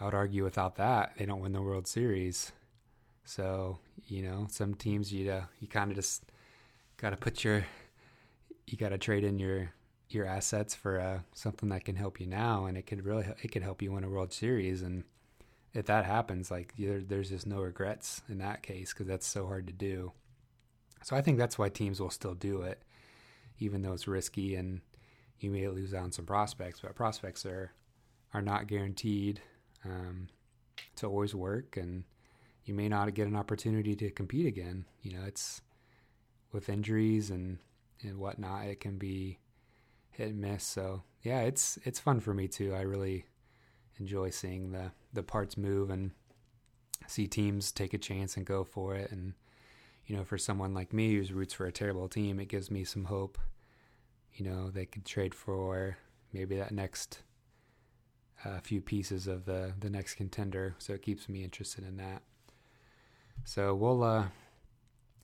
I 0.00 0.04
would 0.04 0.14
argue 0.14 0.44
without 0.44 0.76
that, 0.76 1.12
they 1.18 1.26
don't 1.26 1.40
win 1.40 1.52
the 1.52 1.60
World 1.60 1.86
Series. 1.86 2.52
So 3.24 3.78
you 4.06 4.22
know, 4.22 4.46
some 4.50 4.74
teams 4.74 5.12
you 5.12 5.30
uh, 5.30 5.44
you 5.60 5.68
kind 5.68 5.90
of 5.90 5.96
just 5.96 6.24
got 6.96 7.10
to 7.10 7.16
put 7.16 7.44
your 7.44 7.64
you 8.66 8.78
got 8.78 8.90
to 8.90 8.98
trade 8.98 9.24
in 9.24 9.38
your 9.38 9.72
your 10.08 10.26
assets 10.26 10.74
for 10.74 10.98
uh, 11.00 11.20
something 11.34 11.68
that 11.68 11.84
can 11.84 11.96
help 11.96 12.20
you 12.20 12.26
now, 12.26 12.66
and 12.66 12.76
it 12.76 12.86
could 12.86 13.04
really 13.04 13.26
it 13.42 13.52
could 13.52 13.62
help 13.62 13.82
you 13.82 13.92
win 13.92 14.04
a 14.04 14.08
World 14.08 14.32
Series. 14.32 14.82
And 14.82 15.04
if 15.72 15.86
that 15.86 16.04
happens, 16.04 16.50
like 16.50 16.74
there, 16.78 17.00
there's 17.00 17.30
just 17.30 17.46
no 17.46 17.60
regrets 17.60 18.22
in 18.28 18.38
that 18.38 18.62
case 18.62 18.92
because 18.92 19.06
that's 19.06 19.26
so 19.26 19.46
hard 19.46 19.66
to 19.66 19.72
do. 19.72 20.12
So 21.02 21.16
I 21.16 21.22
think 21.22 21.38
that's 21.38 21.58
why 21.58 21.68
teams 21.68 22.00
will 22.00 22.10
still 22.10 22.34
do 22.34 22.62
it, 22.62 22.82
even 23.58 23.82
though 23.82 23.92
it's 23.92 24.08
risky 24.08 24.54
and 24.54 24.80
you 25.40 25.50
may 25.50 25.68
lose 25.68 25.94
out 25.94 26.04
on 26.04 26.12
some 26.12 26.26
prospects. 26.26 26.80
But 26.80 26.94
prospects 26.94 27.44
are 27.46 27.72
are 28.32 28.42
not 28.42 28.66
guaranteed 28.66 29.40
um, 29.84 30.28
to 30.96 31.06
always 31.06 31.34
work, 31.34 31.76
and 31.76 32.04
you 32.64 32.74
may 32.74 32.88
not 32.88 33.12
get 33.14 33.26
an 33.26 33.36
opportunity 33.36 33.96
to 33.96 34.10
compete 34.10 34.46
again. 34.46 34.84
You 35.02 35.14
know, 35.14 35.24
it's 35.26 35.62
with 36.52 36.68
injuries 36.68 37.30
and 37.30 37.58
and 38.02 38.18
whatnot, 38.18 38.66
it 38.66 38.80
can 38.80 38.96
be 38.96 39.38
hit 40.10 40.28
and 40.28 40.40
miss. 40.40 40.64
So 40.64 41.02
yeah, 41.22 41.40
it's 41.40 41.78
it's 41.84 42.00
fun 42.00 42.20
for 42.20 42.34
me 42.34 42.48
too. 42.48 42.74
I 42.74 42.82
really 42.82 43.26
enjoy 43.98 44.30
seeing 44.30 44.72
the 44.72 44.92
the 45.12 45.22
parts 45.22 45.56
move 45.56 45.90
and 45.90 46.12
see 47.06 47.26
teams 47.26 47.72
take 47.72 47.94
a 47.94 47.98
chance 47.98 48.36
and 48.36 48.46
go 48.46 48.64
for 48.64 48.94
it. 48.94 49.10
And 49.10 49.34
you 50.06 50.16
know, 50.16 50.24
for 50.24 50.38
someone 50.38 50.74
like 50.74 50.92
me 50.92 51.14
who's 51.14 51.32
roots 51.32 51.54
for 51.54 51.66
a 51.66 51.72
terrible 51.72 52.08
team, 52.08 52.40
it 52.40 52.48
gives 52.48 52.70
me 52.70 52.84
some 52.84 53.04
hope. 53.04 53.38
You 54.34 54.44
know, 54.44 54.70
they 54.70 54.86
could 54.86 55.04
trade 55.04 55.34
for 55.34 55.96
maybe 56.32 56.56
that 56.56 56.72
next 56.72 57.22
uh, 58.44 58.60
few 58.60 58.80
pieces 58.80 59.26
of 59.26 59.44
the 59.44 59.74
the 59.78 59.90
next 59.90 60.14
contender. 60.14 60.74
So 60.78 60.92
it 60.94 61.02
keeps 61.02 61.28
me 61.28 61.44
interested 61.44 61.84
in 61.84 61.96
that. 61.98 62.22
So 63.44 63.74
we'll, 63.74 64.02
uh, 64.02 64.26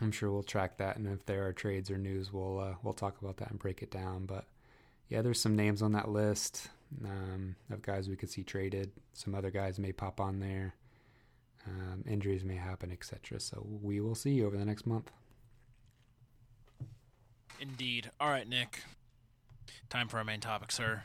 I'm 0.00 0.12
sure 0.12 0.30
we'll 0.30 0.42
track 0.42 0.78
that, 0.78 0.96
and 0.96 1.06
if 1.06 1.26
there 1.26 1.46
are 1.46 1.52
trades 1.52 1.90
or 1.90 1.98
news, 1.98 2.32
we'll 2.32 2.60
uh, 2.60 2.74
we'll 2.82 2.94
talk 2.94 3.20
about 3.20 3.38
that 3.38 3.50
and 3.50 3.58
break 3.58 3.82
it 3.82 3.90
down. 3.90 4.26
But 4.26 4.44
yeah, 5.08 5.22
there's 5.22 5.40
some 5.40 5.56
names 5.56 5.82
on 5.82 5.92
that 5.92 6.08
list 6.08 6.68
um, 7.04 7.56
of 7.70 7.82
guys 7.82 8.08
we 8.08 8.16
could 8.16 8.30
see 8.30 8.42
traded. 8.42 8.92
Some 9.12 9.34
other 9.34 9.50
guys 9.50 9.78
may 9.78 9.92
pop 9.92 10.20
on 10.20 10.40
there. 10.40 10.74
Um, 11.66 12.04
injuries 12.06 12.44
may 12.44 12.56
happen, 12.56 12.92
etc. 12.92 13.40
So 13.40 13.66
we 13.82 14.00
will 14.00 14.14
see 14.14 14.30
you 14.30 14.46
over 14.46 14.56
the 14.56 14.64
next 14.64 14.86
month. 14.86 15.10
Indeed. 17.60 18.10
All 18.20 18.28
right, 18.28 18.48
Nick. 18.48 18.82
Time 19.88 20.08
for 20.08 20.18
our 20.18 20.24
main 20.24 20.40
topic, 20.40 20.72
sir. 20.72 21.04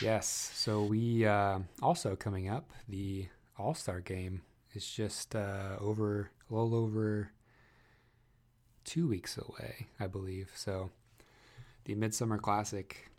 Yes. 0.00 0.52
So 0.54 0.82
we 0.82 1.26
uh, 1.26 1.60
also 1.82 2.16
coming 2.16 2.48
up 2.48 2.70
the 2.88 3.26
All 3.58 3.74
Star 3.74 4.00
game 4.00 4.42
is 4.74 4.88
just 4.88 5.34
uh, 5.34 5.76
over 5.80 6.30
a 6.50 6.54
little 6.54 6.74
over 6.74 7.32
two 8.84 9.08
weeks 9.08 9.36
away, 9.36 9.88
I 10.00 10.06
believe. 10.06 10.50
So 10.54 10.90
the 11.84 11.94
Midsummer 11.94 12.38
Classic. 12.38 13.10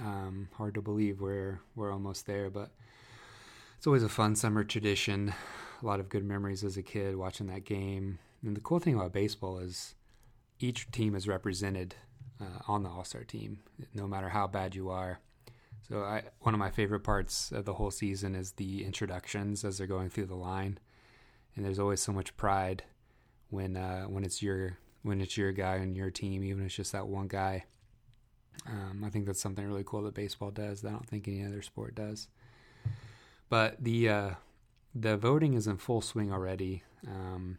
Um, 0.00 0.48
hard 0.56 0.74
to 0.74 0.82
believe 0.82 1.20
we're 1.20 1.60
we're 1.76 1.92
almost 1.92 2.26
there, 2.26 2.48
but 2.48 2.70
it's 3.76 3.86
always 3.86 4.02
a 4.02 4.08
fun 4.08 4.36
summer 4.36 4.64
tradition. 4.64 5.34
A 5.82 5.86
lot 5.86 6.00
of 6.00 6.08
good 6.08 6.24
memories 6.24 6.64
as 6.64 6.76
a 6.76 6.82
kid 6.82 7.16
watching 7.16 7.48
that 7.48 7.64
game. 7.64 8.18
And 8.44 8.56
the 8.56 8.60
cool 8.60 8.78
thing 8.78 8.94
about 8.94 9.12
baseball 9.12 9.58
is 9.58 9.94
each 10.62 10.90
team 10.90 11.14
is 11.14 11.28
represented 11.28 11.94
uh, 12.40 12.60
on 12.68 12.82
the 12.82 12.88
All 12.88 13.04
Star 13.04 13.24
team, 13.24 13.60
no 13.94 14.06
matter 14.06 14.28
how 14.28 14.46
bad 14.46 14.74
you 14.74 14.90
are. 14.90 15.20
So 15.88 16.02
I, 16.02 16.22
one 16.40 16.54
of 16.54 16.60
my 16.60 16.70
favorite 16.70 17.00
parts 17.00 17.50
of 17.52 17.64
the 17.64 17.74
whole 17.74 17.90
season 17.90 18.34
is 18.34 18.52
the 18.52 18.84
introductions 18.84 19.64
as 19.64 19.78
they're 19.78 19.86
going 19.86 20.10
through 20.10 20.26
the 20.26 20.34
line, 20.34 20.78
and 21.54 21.64
there's 21.64 21.78
always 21.78 22.00
so 22.00 22.12
much 22.12 22.36
pride 22.36 22.84
when 23.50 23.76
uh, 23.76 24.04
when 24.04 24.24
it's 24.24 24.42
your 24.42 24.78
when 25.02 25.20
it's 25.20 25.36
your 25.36 25.52
guy 25.52 25.78
on 25.78 25.94
your 25.94 26.10
team, 26.10 26.44
even 26.44 26.62
if 26.62 26.66
it's 26.66 26.76
just 26.76 26.92
that 26.92 27.08
one 27.08 27.28
guy. 27.28 27.64
Um, 28.66 29.02
I 29.04 29.10
think 29.10 29.26
that's 29.26 29.40
something 29.40 29.66
really 29.66 29.84
cool 29.84 30.02
that 30.02 30.14
baseball 30.14 30.50
does 30.50 30.84
I 30.84 30.90
don't 30.90 31.08
think 31.08 31.26
any 31.26 31.44
other 31.44 31.62
sport 31.62 31.94
does. 31.94 32.28
But 33.48 33.82
the 33.82 34.08
uh, 34.08 34.30
the 34.94 35.16
voting 35.16 35.54
is 35.54 35.66
in 35.66 35.76
full 35.78 36.00
swing 36.00 36.32
already, 36.32 36.84
um, 37.06 37.58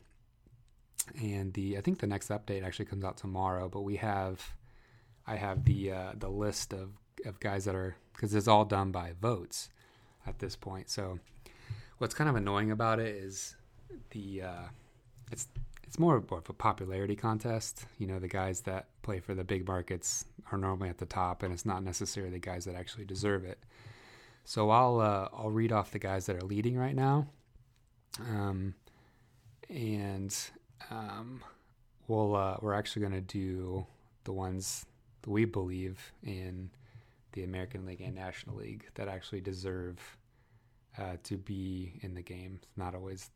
and 1.19 1.53
the 1.53 1.77
I 1.77 1.81
think 1.81 1.99
the 1.99 2.07
next 2.07 2.29
update 2.29 2.63
actually 2.63 2.85
comes 2.85 3.03
out 3.03 3.17
tomorrow. 3.17 3.69
But 3.69 3.81
we 3.81 3.97
have 3.97 4.53
I 5.27 5.35
have 5.35 5.65
the 5.65 5.91
uh, 5.91 6.11
the 6.17 6.29
list 6.29 6.73
of 6.73 6.91
of 7.25 7.39
guys 7.39 7.65
that 7.65 7.75
are 7.75 7.95
because 8.13 8.33
it's 8.33 8.47
all 8.47 8.65
done 8.65 8.91
by 8.91 9.13
votes 9.19 9.69
at 10.25 10.39
this 10.39 10.55
point. 10.55 10.89
So 10.89 11.19
what's 11.97 12.13
kind 12.13 12.29
of 12.29 12.35
annoying 12.35 12.71
about 12.71 12.99
it 12.99 13.15
is 13.15 13.55
the 14.11 14.43
uh, 14.43 14.67
it's 15.31 15.47
it's 15.83 15.99
more 15.99 16.15
of 16.15 16.31
a 16.31 16.53
popularity 16.53 17.15
contest. 17.15 17.85
You 17.99 18.07
know, 18.07 18.19
the 18.19 18.27
guys 18.27 18.61
that 18.61 18.87
play 19.03 19.19
for 19.19 19.35
the 19.35 19.43
big 19.43 19.67
markets 19.67 20.25
are 20.51 20.57
normally 20.57 20.89
at 20.89 20.97
the 20.97 21.05
top, 21.05 21.43
and 21.43 21.53
it's 21.53 21.65
not 21.65 21.83
necessarily 21.83 22.31
the 22.31 22.39
guys 22.39 22.65
that 22.65 22.75
actually 22.75 23.05
deserve 23.05 23.45
it. 23.45 23.59
So 24.43 24.69
I'll 24.69 24.99
uh, 24.99 25.29
I'll 25.33 25.51
read 25.51 25.71
off 25.71 25.91
the 25.91 25.99
guys 25.99 26.25
that 26.25 26.35
are 26.35 26.45
leading 26.45 26.77
right 26.77 26.95
now, 26.95 27.27
um, 28.19 28.73
and 29.69 30.35
um, 30.89 31.41
we'll 32.07 32.35
uh, 32.35 32.57
we're 32.61 32.73
actually 32.73 33.01
going 33.01 33.13
to 33.13 33.21
do 33.21 33.85
the 34.23 34.33
ones 34.33 34.85
that 35.21 35.29
we 35.29 35.45
believe 35.45 36.11
in 36.23 36.69
the 37.33 37.43
American 37.43 37.85
League 37.85 38.01
and 38.01 38.15
National 38.15 38.55
League 38.57 38.85
that 38.95 39.07
actually 39.07 39.41
deserve 39.41 39.99
uh, 40.97 41.17
to 41.23 41.37
be 41.37 41.99
in 42.01 42.13
the 42.13 42.21
game. 42.21 42.59
It's 42.61 42.77
not 42.77 42.95
always 42.95 43.29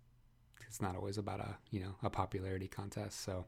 it's 0.67 0.81
not 0.81 0.95
always 0.95 1.17
about 1.17 1.39
a 1.39 1.57
you 1.71 1.79
know 1.79 1.95
a 2.03 2.09
popularity 2.09 2.67
contest. 2.67 3.23
So 3.23 3.45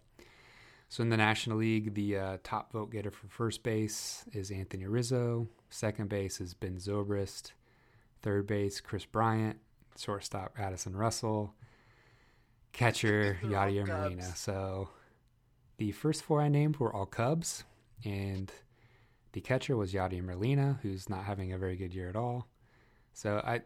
so 0.89 1.03
in 1.03 1.09
the 1.09 1.17
National 1.17 1.57
League, 1.57 1.93
the 1.93 2.17
uh, 2.17 2.37
top 2.43 2.71
vote 2.73 2.91
getter 2.91 3.11
for 3.11 3.27
first 3.27 3.61
base 3.61 4.25
is 4.33 4.49
Anthony 4.49 4.87
Rizzo. 4.87 5.47
Second 5.69 6.09
base 6.09 6.41
is 6.41 6.55
Ben 6.55 6.77
Zobrist. 6.77 7.51
Third 8.23 8.47
base 8.47 8.81
Kris 8.81 9.05
Bryant. 9.05 9.57
Shortstop 9.97 10.53
Addison 10.57 10.95
Russell. 10.95 11.53
Catcher 12.71 13.39
Yadier. 13.43 13.87
Molina. 13.87 14.35
So 14.35 14.89
the 15.77 15.91
first 15.91 16.23
four 16.23 16.41
I 16.41 16.49
named 16.49 16.77
were 16.77 16.93
all 16.93 17.05
Cubs, 17.05 17.63
and 18.03 18.51
the 19.31 19.41
catcher 19.41 19.77
was 19.77 19.93
Yadier 19.93 20.23
Molina, 20.23 20.79
who's 20.81 21.09
not 21.09 21.25
having 21.25 21.53
a 21.53 21.57
very 21.57 21.75
good 21.75 21.93
year 21.93 22.09
at 22.09 22.15
all. 22.15 22.47
So 23.13 23.41
I 23.45 23.61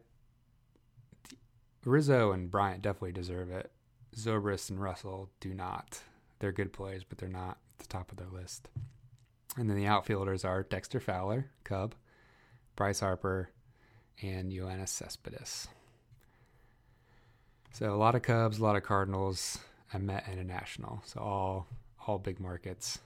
Rizzo 1.86 2.32
and 2.32 2.50
Bryant 2.50 2.82
definitely 2.82 3.12
deserve 3.12 3.50
it. 3.52 3.72
Zobrist 4.16 4.70
and 4.70 4.82
Russell 4.82 5.30
do 5.40 5.54
not. 5.54 6.02
They're 6.40 6.52
good 6.52 6.74
players, 6.74 7.04
but 7.04 7.18
they're 7.18 7.30
not 7.30 7.58
at 7.74 7.80
the 7.80 7.88
top 7.88 8.12
of 8.12 8.18
their 8.18 8.28
list. 8.28 8.70
And 9.58 9.70
then 9.70 9.78
the 9.78 9.86
outfielders 9.86 10.46
are 10.46 10.64
Dexter 10.64 11.00
Fowler, 11.00 11.52
Cub, 11.64 11.96
Bryce 12.76 13.02
Harper, 13.02 13.50
and 14.22 14.52
Yoenis 14.52 14.90
Cespedes. 14.90 15.68
So 17.74 17.92
a 17.92 17.98
lot 17.98 18.14
of 18.14 18.22
Cubs, 18.22 18.60
a 18.60 18.64
lot 18.64 18.76
of 18.76 18.84
Cardinals, 18.84 19.58
a 19.94 20.00
Met 20.00 20.26
and 20.30 20.40
a 20.40 20.44
National. 20.44 21.02
So 21.06 21.20
all 21.20 21.68
all 22.08 22.20
big 22.20 22.40
markets. 22.40 23.00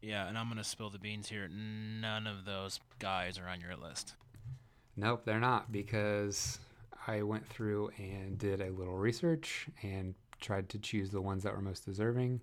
Yeah, 0.00 0.28
and 0.28 0.38
I'm 0.38 0.48
gonna 0.48 0.62
spill 0.62 0.90
the 0.90 0.98
beans 0.98 1.28
here. 1.28 1.48
None 1.48 2.28
of 2.28 2.44
those 2.44 2.78
guys 3.00 3.36
are 3.36 3.48
on 3.48 3.60
your 3.60 3.74
list. 3.74 4.14
Nope, 4.96 5.22
they're 5.24 5.40
not 5.40 5.72
because 5.72 6.60
I 7.08 7.22
went 7.22 7.48
through 7.48 7.90
and 7.98 8.38
did 8.38 8.60
a 8.60 8.70
little 8.70 8.96
research 8.96 9.66
and 9.82 10.14
tried 10.40 10.68
to 10.68 10.78
choose 10.78 11.10
the 11.10 11.20
ones 11.20 11.42
that 11.42 11.52
were 11.52 11.60
most 11.60 11.84
deserving. 11.84 12.40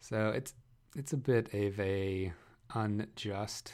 So 0.00 0.30
it's 0.30 0.52
it's 0.96 1.12
a 1.12 1.16
bit 1.16 1.54
of 1.54 1.78
a 1.78 2.32
unjust 2.74 3.72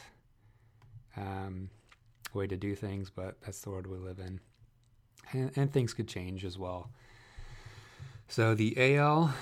um, 1.16 1.70
way 2.34 2.46
to 2.46 2.56
do 2.58 2.74
things, 2.74 3.08
but 3.08 3.40
that's 3.40 3.60
the 3.62 3.70
world 3.70 3.86
we 3.86 3.96
live 3.96 4.18
in, 4.18 4.40
and, 5.32 5.50
and 5.56 5.72
things 5.72 5.94
could 5.94 6.08
change 6.08 6.44
as 6.44 6.58
well. 6.58 6.90
So 8.28 8.54
the 8.54 8.96
AL, 8.96 9.34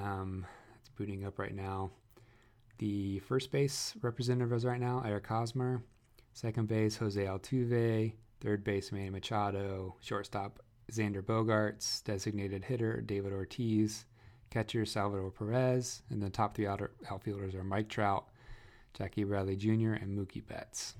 um, 0.00 0.46
it's 0.78 0.90
booting 0.90 1.24
up 1.24 1.38
right 1.38 1.54
now. 1.54 1.90
The 2.78 3.18
first 3.20 3.50
base 3.50 3.94
representative 4.00 4.52
is 4.52 4.64
right 4.64 4.80
now 4.80 5.02
Eric 5.04 5.26
Hosmer. 5.26 5.82
Second 6.32 6.68
base 6.68 6.96
Jose 6.96 7.22
Altuve. 7.22 8.12
Third 8.40 8.64
base 8.64 8.92
Manny 8.92 9.10
Machado. 9.10 9.96
Shortstop 10.00 10.60
Xander 10.90 11.22
Bogaerts. 11.22 12.02
Designated 12.04 12.64
hitter 12.64 13.00
David 13.02 13.32
Ortiz. 13.32 14.06
Catcher 14.50 14.84
Salvador 14.84 15.30
Perez. 15.30 16.02
And 16.10 16.22
the 16.22 16.30
top 16.30 16.54
three 16.54 16.66
outfielders 16.66 17.54
are 17.54 17.64
Mike 17.64 17.88
Trout, 17.88 18.26
Jackie 18.94 19.24
Bradley 19.24 19.56
Jr., 19.56 19.92
and 19.92 20.18
Mookie 20.18 20.46
Betts. 20.46 20.94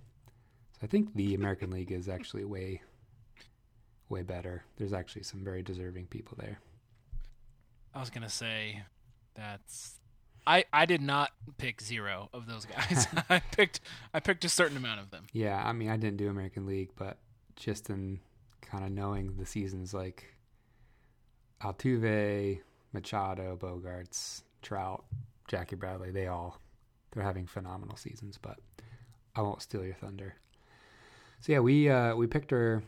So 0.73 0.81
I 0.85 0.87
think 0.87 1.15
the 1.15 1.35
American 1.35 1.71
League 1.71 1.93
is 1.93 2.09
actually 2.09 2.45
way, 2.45 2.81
way 4.11 4.23
better. 4.23 4.65
There's 4.77 4.93
actually 4.93 5.23
some 5.23 5.43
very 5.43 5.63
deserving 5.63 6.07
people 6.07 6.37
there. 6.39 6.59
I 7.95 8.01
was 8.01 8.11
gonna 8.11 8.29
say 8.29 8.83
that's 9.35 9.97
I, 10.47 10.65
I 10.73 10.87
did 10.87 11.01
not 11.01 11.31
pick 11.59 11.81
zero 11.81 12.29
of 12.33 12.47
those 12.47 12.65
guys. 12.65 13.07
I 13.31 13.39
picked 13.39 13.81
I 14.13 14.21
picked 14.21 14.45
a 14.45 14.49
certain 14.49 14.77
amount 14.77 15.01
of 15.01 15.11
them. 15.11 15.27
Yeah, 15.33 15.63
I 15.65 15.73
mean 15.73 15.89
I 15.89 15.97
didn't 15.97 16.19
do 16.19 16.29
American 16.29 16.67
League, 16.67 16.91
but 16.97 17.19
just 17.57 17.91
in 17.91 18.21
kind 18.61 18.85
of 18.85 18.91
knowing 18.91 19.37
the 19.37 19.47
seasons 19.47 19.95
like 19.95 20.35
Altuve, 21.63 22.61
Machado, 22.93 23.57
Bogaerts, 23.61 24.43
Trout, 24.63 25.05
Jackie 25.49 25.77
Bradley, 25.77 26.11
they 26.11 26.27
all 26.27 26.59
they're 27.13 27.25
having 27.25 27.47
phenomenal 27.47 27.97
seasons, 27.97 28.39
but 28.41 28.59
I 29.35 29.43
won't 29.43 29.63
steal 29.63 29.85
your 29.85 29.95
thunder. 29.95 30.37
So 31.41 31.53
yeah, 31.53 31.61
we 31.61 31.89
uh, 31.89 32.15
we 32.15 32.27
picked 32.27 32.53
our 32.53 32.83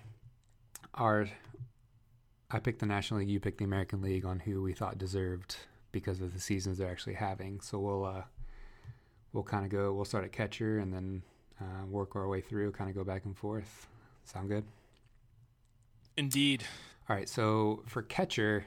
our 0.95 1.26
I 2.51 2.59
picked 2.59 2.80
the 2.80 2.86
National 2.86 3.20
League, 3.20 3.30
you 3.30 3.40
picked 3.40 3.59
the 3.59 3.64
American 3.64 4.03
League 4.03 4.26
on 4.26 4.40
who 4.40 4.62
we 4.62 4.74
thought 4.74 4.99
deserved 4.99 5.57
because 5.90 6.20
of 6.20 6.34
the 6.34 6.40
seasons 6.40 6.78
they're 6.78 6.90
actually 6.90 7.14
having. 7.14 7.61
So 7.61 7.78
we'll 7.78 8.05
uh, 8.05 8.22
we'll 9.32 9.45
kind 9.45 9.64
of 9.64 9.70
go. 9.70 9.93
We'll 9.93 10.05
start 10.05 10.24
at 10.24 10.32
catcher 10.32 10.78
and 10.78 10.93
then 10.93 11.22
uh, 11.61 11.86
work 11.86 12.14
our 12.14 12.28
way 12.28 12.40
through. 12.40 12.72
Kind 12.72 12.90
of 12.90 12.97
go 12.97 13.05
back 13.05 13.24
and 13.24 13.36
forth. 13.36 13.86
Sound 14.24 14.49
good? 14.49 14.64
Indeed. 16.16 16.64
All 17.09 17.16
right. 17.16 17.28
So 17.28 17.82
for 17.86 18.03
catcher, 18.03 18.66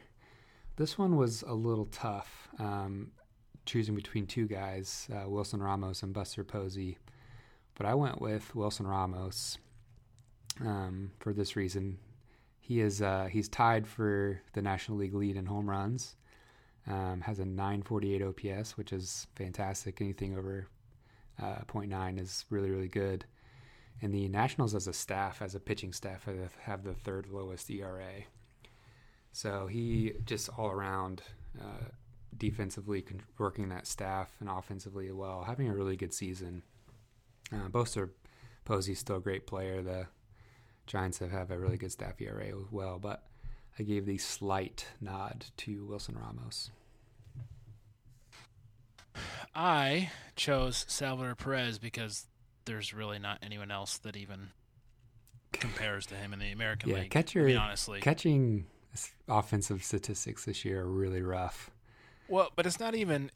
this 0.77 0.97
one 0.97 1.15
was 1.15 1.43
a 1.43 1.53
little 1.53 1.85
tough. 1.85 2.47
Um, 2.57 3.11
choosing 3.65 3.95
between 3.95 4.27
two 4.27 4.47
guys, 4.47 5.07
uh, 5.13 5.27
Wilson 5.29 5.61
Ramos 5.61 6.03
and 6.03 6.13
Buster 6.13 6.43
Posey, 6.43 6.97
but 7.75 7.87
I 7.87 7.95
went 7.95 8.21
with 8.21 8.53
Wilson 8.55 8.85
Ramos 8.85 9.57
um, 10.61 11.11
for 11.19 11.33
this 11.33 11.55
reason. 11.55 11.97
He 12.65 12.79
is 12.79 12.99
uh, 12.99 13.27
he's 13.29 13.47
tied 13.47 13.85
for 13.87 14.41
the 14.53 14.61
National 14.61 14.97
League 14.97 15.13
lead 15.13 15.35
in 15.37 15.45
home 15.45 15.69
runs. 15.69 16.15
Um, 16.87 17.21
has 17.21 17.37
a 17.37 17.45
948 17.45 18.23
OPS, 18.23 18.75
which 18.75 18.91
is 18.91 19.27
fantastic. 19.35 20.01
Anything 20.01 20.35
over 20.35 20.67
uh, 21.39 21.59
0.9 21.67 22.19
is 22.19 22.45
really, 22.49 22.71
really 22.71 22.87
good. 22.87 23.25
And 24.01 24.11
the 24.11 24.27
Nationals, 24.29 24.73
as 24.73 24.87
a 24.87 24.93
staff, 24.93 25.43
as 25.43 25.53
a 25.53 25.59
pitching 25.59 25.93
staff, 25.93 26.27
have 26.61 26.83
the 26.83 26.95
third 26.95 27.27
lowest 27.27 27.69
ERA. 27.69 28.23
So 29.31 29.67
he 29.67 30.13
just 30.25 30.49
all 30.57 30.71
around 30.71 31.21
uh, 31.61 31.89
defensively 32.35 33.05
working 33.37 33.69
that 33.69 33.85
staff 33.85 34.31
and 34.39 34.49
offensively 34.49 35.11
well, 35.11 35.43
having 35.43 35.69
a 35.69 35.73
really 35.75 35.97
good 35.97 36.15
season. 36.15 36.63
Uh, 37.53 37.67
Buster 37.67 38.09
Posey's 38.65 38.97
still 38.97 39.17
a 39.17 39.21
great 39.21 39.45
player. 39.45 39.83
The 39.83 40.07
Giants 40.85 41.19
have, 41.19 41.31
have 41.31 41.51
a 41.51 41.57
really 41.57 41.77
good 41.77 41.91
staff 41.91 42.21
ERA 42.21 42.47
as 42.47 42.71
well, 42.71 42.99
but 42.99 43.23
I 43.77 43.83
gave 43.83 44.05
the 44.05 44.17
slight 44.17 44.87
nod 45.01 45.45
to 45.57 45.85
Wilson 45.85 46.17
Ramos. 46.19 46.71
I 49.53 50.11
chose 50.35 50.85
Salvador 50.87 51.35
Perez 51.35 51.79
because 51.79 52.25
there's 52.65 52.93
really 52.93 53.19
not 53.19 53.39
anyone 53.41 53.71
else 53.71 53.97
that 53.99 54.15
even 54.17 54.49
compares 55.53 56.05
to 56.07 56.15
him 56.15 56.33
in 56.33 56.39
the 56.39 56.51
American 56.51 56.89
yeah, 56.89 56.97
League. 56.97 57.11
Catcher, 57.11 57.43
I 57.43 57.45
mean, 57.45 57.57
honestly, 57.57 58.01
catching 58.01 58.65
offensive 59.27 59.83
statistics 59.83 60.45
this 60.45 60.65
year 60.65 60.81
are 60.81 60.87
really 60.87 61.21
rough. 61.21 61.71
Well, 62.27 62.51
but 62.55 62.65
it's 62.65 62.79
not 62.79 62.95
even 62.95 63.31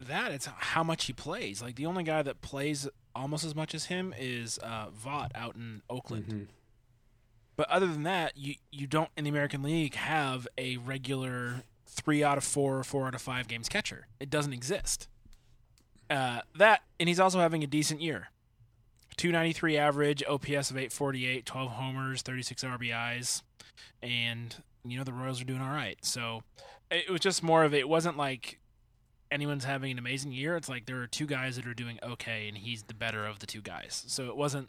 that; 0.00 0.32
it's 0.32 0.46
how 0.46 0.82
much 0.82 1.04
he 1.06 1.12
plays. 1.12 1.62
Like 1.62 1.76
the 1.76 1.86
only 1.86 2.02
guy 2.02 2.22
that 2.22 2.40
plays 2.40 2.88
almost 3.14 3.44
as 3.44 3.54
much 3.54 3.74
as 3.74 3.86
him 3.86 4.14
is 4.18 4.58
uh, 4.62 4.86
Vogt 4.92 5.32
out 5.34 5.56
in 5.56 5.82
Oakland. 5.88 6.26
Mm-hmm. 6.26 6.42
But 7.56 7.68
other 7.68 7.86
than 7.86 8.02
that, 8.04 8.36
you 8.36 8.54
you 8.70 8.86
don't 8.86 9.10
in 9.16 9.24
the 9.24 9.30
American 9.30 9.62
League 9.62 9.94
have 9.94 10.48
a 10.56 10.78
regular 10.78 11.62
three 11.86 12.24
out 12.24 12.38
of 12.38 12.44
four 12.44 12.78
or 12.78 12.84
four 12.84 13.06
out 13.06 13.14
of 13.14 13.22
five 13.22 13.46
games 13.48 13.68
catcher. 13.68 14.06
It 14.18 14.30
doesn't 14.30 14.52
exist. 14.52 15.08
Uh, 16.08 16.40
that 16.56 16.82
and 16.98 17.08
he's 17.08 17.20
also 17.20 17.38
having 17.40 17.62
a 17.62 17.66
decent 17.66 18.00
year. 18.00 18.28
293 19.18 19.76
average, 19.76 20.22
OPS 20.26 20.70
of 20.70 20.78
848, 20.78 21.44
12 21.44 21.70
homers, 21.72 22.22
36 22.22 22.64
RBIs, 22.64 23.42
and 24.02 24.56
you 24.84 24.96
know 24.96 25.04
the 25.04 25.12
Royals 25.12 25.40
are 25.40 25.44
doing 25.44 25.60
all 25.60 25.70
right. 25.70 26.02
So 26.02 26.42
it 26.90 27.10
was 27.10 27.20
just 27.20 27.42
more 27.42 27.64
of 27.64 27.74
it 27.74 27.88
wasn't 27.88 28.16
like 28.16 28.58
anyone's 29.32 29.64
having 29.64 29.90
an 29.90 29.98
amazing 29.98 30.32
year. 30.32 30.56
It's 30.56 30.68
like 30.68 30.86
there 30.86 31.00
are 31.00 31.06
two 31.06 31.26
guys 31.26 31.56
that 31.56 31.66
are 31.66 31.74
doing 31.74 31.98
okay, 32.02 32.48
and 32.48 32.56
he's 32.56 32.82
the 32.84 32.94
better 32.94 33.26
of 33.26 33.38
the 33.38 33.46
two 33.46 33.62
guys. 33.62 34.04
So 34.06 34.28
it 34.28 34.36
wasn't 34.36 34.68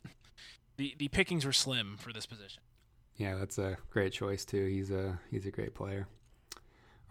the 0.77 0.95
the 0.97 1.09
pickings 1.09 1.45
were 1.45 1.53
slim 1.53 1.97
for 1.97 2.13
this 2.13 2.25
position. 2.25 2.61
Yeah, 3.15 3.35
that's 3.35 3.57
a 3.57 3.77
great 3.91 4.13
choice 4.13 4.45
too. 4.45 4.65
He's 4.65 4.89
a 4.89 5.19
he's 5.29 5.45
a 5.45 5.51
great 5.51 5.75
player. 5.75 6.07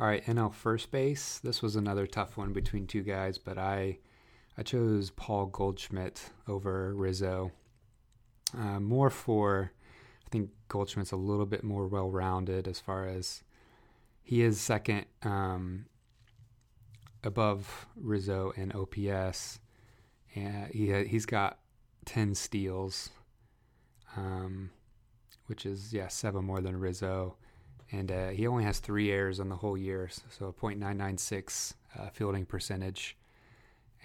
All 0.00 0.06
right, 0.06 0.24
NL 0.24 0.52
first 0.52 0.90
base. 0.90 1.38
This 1.38 1.62
was 1.62 1.76
another 1.76 2.06
tough 2.06 2.36
one 2.36 2.52
between 2.52 2.86
two 2.86 3.02
guys, 3.02 3.38
but 3.38 3.58
I 3.58 3.98
I 4.58 4.62
chose 4.62 5.10
Paul 5.10 5.46
Goldschmidt 5.46 6.30
over 6.48 6.94
Rizzo. 6.94 7.52
Uh, 8.56 8.80
more 8.80 9.10
for 9.10 9.72
I 10.26 10.28
think 10.30 10.50
Goldschmidt's 10.68 11.12
a 11.12 11.16
little 11.16 11.46
bit 11.46 11.62
more 11.62 11.86
well 11.86 12.10
rounded 12.10 12.66
as 12.66 12.80
far 12.80 13.06
as 13.06 13.42
he 14.22 14.42
is 14.42 14.60
second 14.60 15.06
um, 15.22 15.86
above 17.24 17.86
Rizzo 17.96 18.52
in 18.56 18.72
OPS, 18.72 19.60
and 20.34 20.66
he 20.72 21.04
he's 21.04 21.26
got 21.26 21.58
ten 22.04 22.34
steals. 22.34 23.10
Um, 24.16 24.70
which 25.46 25.66
is 25.66 25.92
yeah 25.92 26.08
seven 26.08 26.44
more 26.44 26.60
than 26.60 26.78
Rizzo, 26.78 27.36
and 27.90 28.10
uh, 28.10 28.28
he 28.28 28.46
only 28.46 28.64
has 28.64 28.78
three 28.78 29.10
errors 29.10 29.38
on 29.38 29.50
the 29.50 29.56
whole 29.56 29.76
year, 29.76 30.08
so 30.30 30.54
.996 30.60 31.74
uh, 31.98 32.08
fielding 32.10 32.46
percentage. 32.46 33.18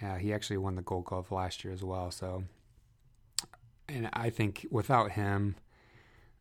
Uh, 0.02 0.16
he 0.16 0.32
actually 0.32 0.58
won 0.58 0.74
the 0.74 0.82
Gold 0.82 1.06
Glove 1.06 1.32
last 1.32 1.64
year 1.64 1.72
as 1.72 1.82
well. 1.82 2.10
So, 2.10 2.44
and 3.88 4.10
I 4.12 4.30
think 4.30 4.66
without 4.70 5.12
him, 5.12 5.56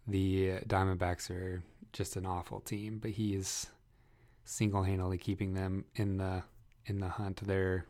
the 0.06 0.60
Diamondbacks 0.68 1.32
are 1.32 1.64
just 1.94 2.18
an 2.18 2.26
awful 2.26 2.60
team. 2.60 3.00
But 3.00 3.12
he 3.12 3.34
is 3.34 3.68
single-handedly 4.44 5.18
keeping 5.18 5.54
them 5.54 5.86
in 5.96 6.18
the 6.18 6.44
in 6.88 7.00
the 7.00 7.10
hunt. 7.10 7.46
They're 7.46 7.86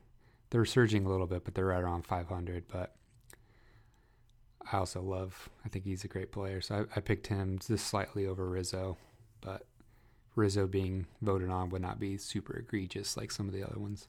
they're 0.50 0.66
surging 0.66 1.06
a 1.06 1.10
little 1.10 1.28
bit, 1.28 1.44
but 1.44 1.56
they're 1.56 1.66
right 1.66 1.82
around 1.82 2.06
500. 2.06 2.66
But 2.68 2.96
I 4.72 4.78
also 4.78 5.02
love. 5.02 5.50
I 5.66 5.70
think 5.70 5.86
he's 5.86 6.04
a 6.04 6.10
great 6.10 6.32
player, 6.32 6.62
so 6.62 6.88
I, 6.96 6.98
I 6.98 7.02
picked 7.02 7.28
him 7.28 7.60
just 7.66 7.88
slightly 7.88 8.26
over 8.26 8.48
Rizzo, 8.48 8.98
but 9.42 9.66
Rizzo 10.36 10.68
being 10.68 11.08
voted 11.22 11.50
on 11.50 11.70
would 11.70 11.82
not 11.82 12.00
be 12.00 12.18
super 12.18 12.58
egregious 12.58 13.18
like 13.18 13.32
some 13.32 13.48
of 13.48 13.54
the 13.54 13.64
other 13.64 13.80
ones. 13.80 14.08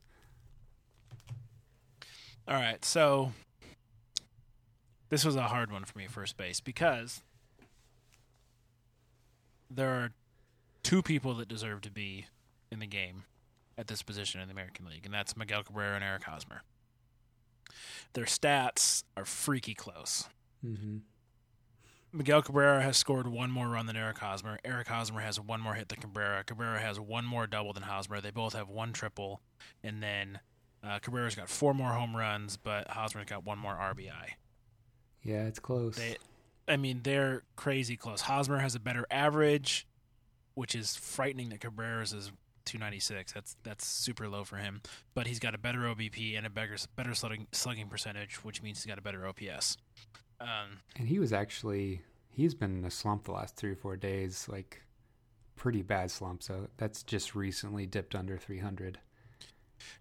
All 2.46 2.54
right, 2.54 2.82
so 2.84 3.32
this 5.10 5.24
was 5.24 5.36
a 5.36 5.42
hard 5.42 5.70
one 5.70 5.84
for 5.84 5.98
me, 5.98 6.06
first 6.06 6.36
base, 6.36 6.60
because 6.60 7.22
there 9.70 9.90
are 9.90 10.12
two 10.82 11.02
people 11.02 11.34
that 11.34 11.48
deserve 11.48 11.82
to 11.82 11.90
be 11.90 12.26
in 12.70 12.78
the 12.78 12.86
game 12.86 13.24
at 13.78 13.86
this 13.86 14.02
position 14.02 14.40
in 14.40 14.48
the 14.48 14.52
American 14.52 14.84
League, 14.86 15.04
and 15.04 15.14
that's 15.14 15.36
Miguel 15.36 15.62
Cabrera 15.62 15.94
and 15.94 16.04
Eric 16.04 16.24
Hosmer. 16.24 16.62
Their 18.12 18.24
stats 18.24 19.04
are 19.16 19.24
freaky 19.24 19.74
close. 19.74 20.28
Mm-hmm. 20.66 20.98
Miguel 22.12 22.42
Cabrera 22.42 22.82
has 22.82 22.96
scored 22.96 23.28
one 23.28 23.50
more 23.50 23.68
run 23.68 23.86
than 23.86 23.96
Eric 23.96 24.18
Hosmer. 24.18 24.58
Eric 24.64 24.88
Hosmer 24.88 25.20
has 25.20 25.38
one 25.38 25.60
more 25.60 25.74
hit 25.74 25.88
than 25.88 26.00
Cabrera. 26.00 26.42
Cabrera 26.42 26.80
has 26.80 26.98
one 26.98 27.24
more 27.24 27.46
double 27.46 27.72
than 27.72 27.84
Hosmer. 27.84 28.20
They 28.20 28.30
both 28.30 28.54
have 28.54 28.68
one 28.68 28.92
triple, 28.92 29.40
and 29.84 30.02
then 30.02 30.40
uh, 30.82 30.98
Cabrera's 30.98 31.34
got 31.34 31.48
four 31.48 31.72
more 31.74 31.90
home 31.90 32.16
runs, 32.16 32.56
but 32.56 32.88
Hosmer's 32.88 33.26
got 33.26 33.44
one 33.44 33.58
more 33.58 33.74
RBI. 33.74 34.30
Yeah, 35.22 35.46
it's 35.46 35.58
close. 35.58 35.96
They, 35.96 36.16
I 36.66 36.76
mean, 36.76 37.00
they're 37.04 37.42
crazy 37.56 37.96
close. 37.96 38.22
Hosmer 38.22 38.58
has 38.58 38.74
a 38.74 38.80
better 38.80 39.06
average, 39.10 39.86
which 40.54 40.74
is 40.74 40.96
frightening 40.96 41.50
that 41.50 41.60
Cabrera's 41.60 42.12
is 42.12 42.32
296. 42.68 43.32
That's 43.32 43.56
that's 43.62 43.86
super 43.86 44.28
low 44.28 44.44
for 44.44 44.56
him. 44.56 44.82
But 45.14 45.26
he's 45.26 45.38
got 45.38 45.54
a 45.54 45.58
better 45.58 45.80
OBP 45.80 46.36
and 46.36 46.46
a 46.46 46.50
better 46.50 46.76
better 46.96 47.14
slugging, 47.14 47.46
slugging 47.52 47.88
percentage, 47.88 48.44
which 48.44 48.62
means 48.62 48.78
he's 48.78 48.86
got 48.86 48.98
a 48.98 49.02
better 49.02 49.26
OPS. 49.26 49.76
Um, 50.40 50.78
and 50.96 51.08
he 51.08 51.18
was 51.18 51.32
actually 51.32 52.02
he's 52.30 52.54
been 52.54 52.78
in 52.78 52.84
a 52.84 52.90
slump 52.90 53.24
the 53.24 53.32
last 53.32 53.56
three 53.56 53.72
or 53.72 53.76
four 53.76 53.96
days, 53.96 54.46
like 54.48 54.82
pretty 55.56 55.82
bad 55.82 56.10
slump. 56.10 56.42
So 56.42 56.68
that's 56.76 57.02
just 57.02 57.34
recently 57.34 57.84
dipped 57.84 58.14
under 58.14 58.38
300. 58.38 58.98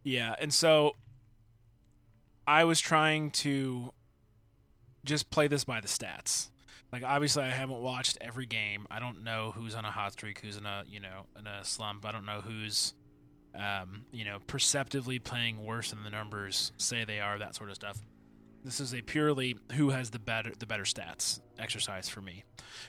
Yeah, 0.04 0.36
and 0.40 0.54
so 0.54 0.96
I 2.46 2.64
was 2.64 2.80
trying 2.80 3.32
to 3.32 3.92
just 5.04 5.30
play 5.30 5.48
this 5.48 5.64
by 5.64 5.82
the 5.82 5.88
stats. 5.88 6.50
Like 6.92 7.04
obviously 7.04 7.44
I 7.44 7.50
haven't 7.50 7.82
watched 7.82 8.18
every 8.22 8.46
game. 8.46 8.88
I 8.90 9.00
don't 9.00 9.24
know 9.24 9.54
who's 9.56 9.76
on 9.76 9.86
a 9.86 9.92
hot 9.92 10.14
streak, 10.14 10.40
who's 10.40 10.58
in 10.58 10.66
a, 10.66 10.84
you 10.88 11.00
know, 11.00 11.26
in 11.38 11.48
a 11.48 11.64
slump. 11.64 12.06
I 12.06 12.12
don't 12.12 12.26
know 12.26 12.42
who's 12.42 12.94
um, 13.58 14.06
you 14.12 14.24
know, 14.24 14.38
perceptively 14.46 15.20
playing 15.20 15.64
worse 15.64 15.90
than 15.90 16.04
the 16.04 16.10
numbers 16.10 16.72
say 16.78 17.04
they 17.04 17.20
are, 17.20 17.40
that 17.40 17.56
sort 17.56 17.70
of 17.70 17.76
stuff. 17.76 17.98
This 18.64 18.80
is 18.80 18.94
a 18.94 19.02
purely 19.02 19.58
who 19.74 19.90
has 19.90 20.12
the 20.12 20.20
better 20.20 20.52
the 20.58 20.66
better 20.66 20.84
stats 20.84 21.40
exercise 21.58 22.10
for 22.10 22.22
me. 22.22 22.44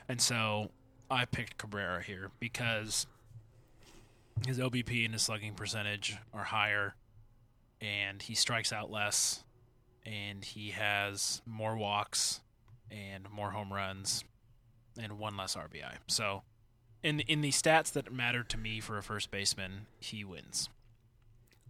And 0.09 0.21
so 0.21 0.71
I 1.11 1.25
picked 1.25 1.57
Cabrera 1.57 2.03
here 2.03 2.31
because 2.39 3.07
his 4.47 4.59
OBP 4.59 5.05
and 5.05 5.15
his 5.15 5.23
slugging 5.23 5.55
percentage 5.55 6.17
are 6.35 6.45
higher, 6.45 6.95
and 7.81 8.21
he 8.21 8.35
strikes 8.35 8.73
out 8.73 8.91
less, 8.91 9.45
and 10.05 10.45
he 10.45 10.71
has 10.71 11.41
more 11.47 11.77
walks 11.77 12.41
and 12.91 13.31
more 13.31 13.51
home 13.51 13.73
runs, 13.73 14.25
and 15.01 15.19
one 15.19 15.37
less 15.37 15.55
RBI. 15.57 15.97
So, 16.07 16.43
in 17.03 17.21
in 17.21 17.41
the 17.41 17.51
stats 17.51 17.93
that 17.93 18.13
matter 18.13 18.43
to 18.45 18.59
me 18.59 18.81
for 18.81 18.99
a 18.99 19.03
first 19.03 19.31
baseman, 19.31 19.87
he 19.99 20.25
wins. 20.25 20.69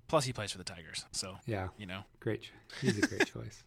Plus, 0.06 0.24
he 0.24 0.32
plays 0.32 0.52
for 0.52 0.58
the 0.58 0.64
Tigers, 0.64 1.04
so 1.12 1.36
yeah, 1.46 1.68
you 1.76 1.86
know, 1.86 2.04
great. 2.20 2.50
He's 2.80 2.98
a 2.98 3.06
great 3.06 3.26
choice. 3.32 3.62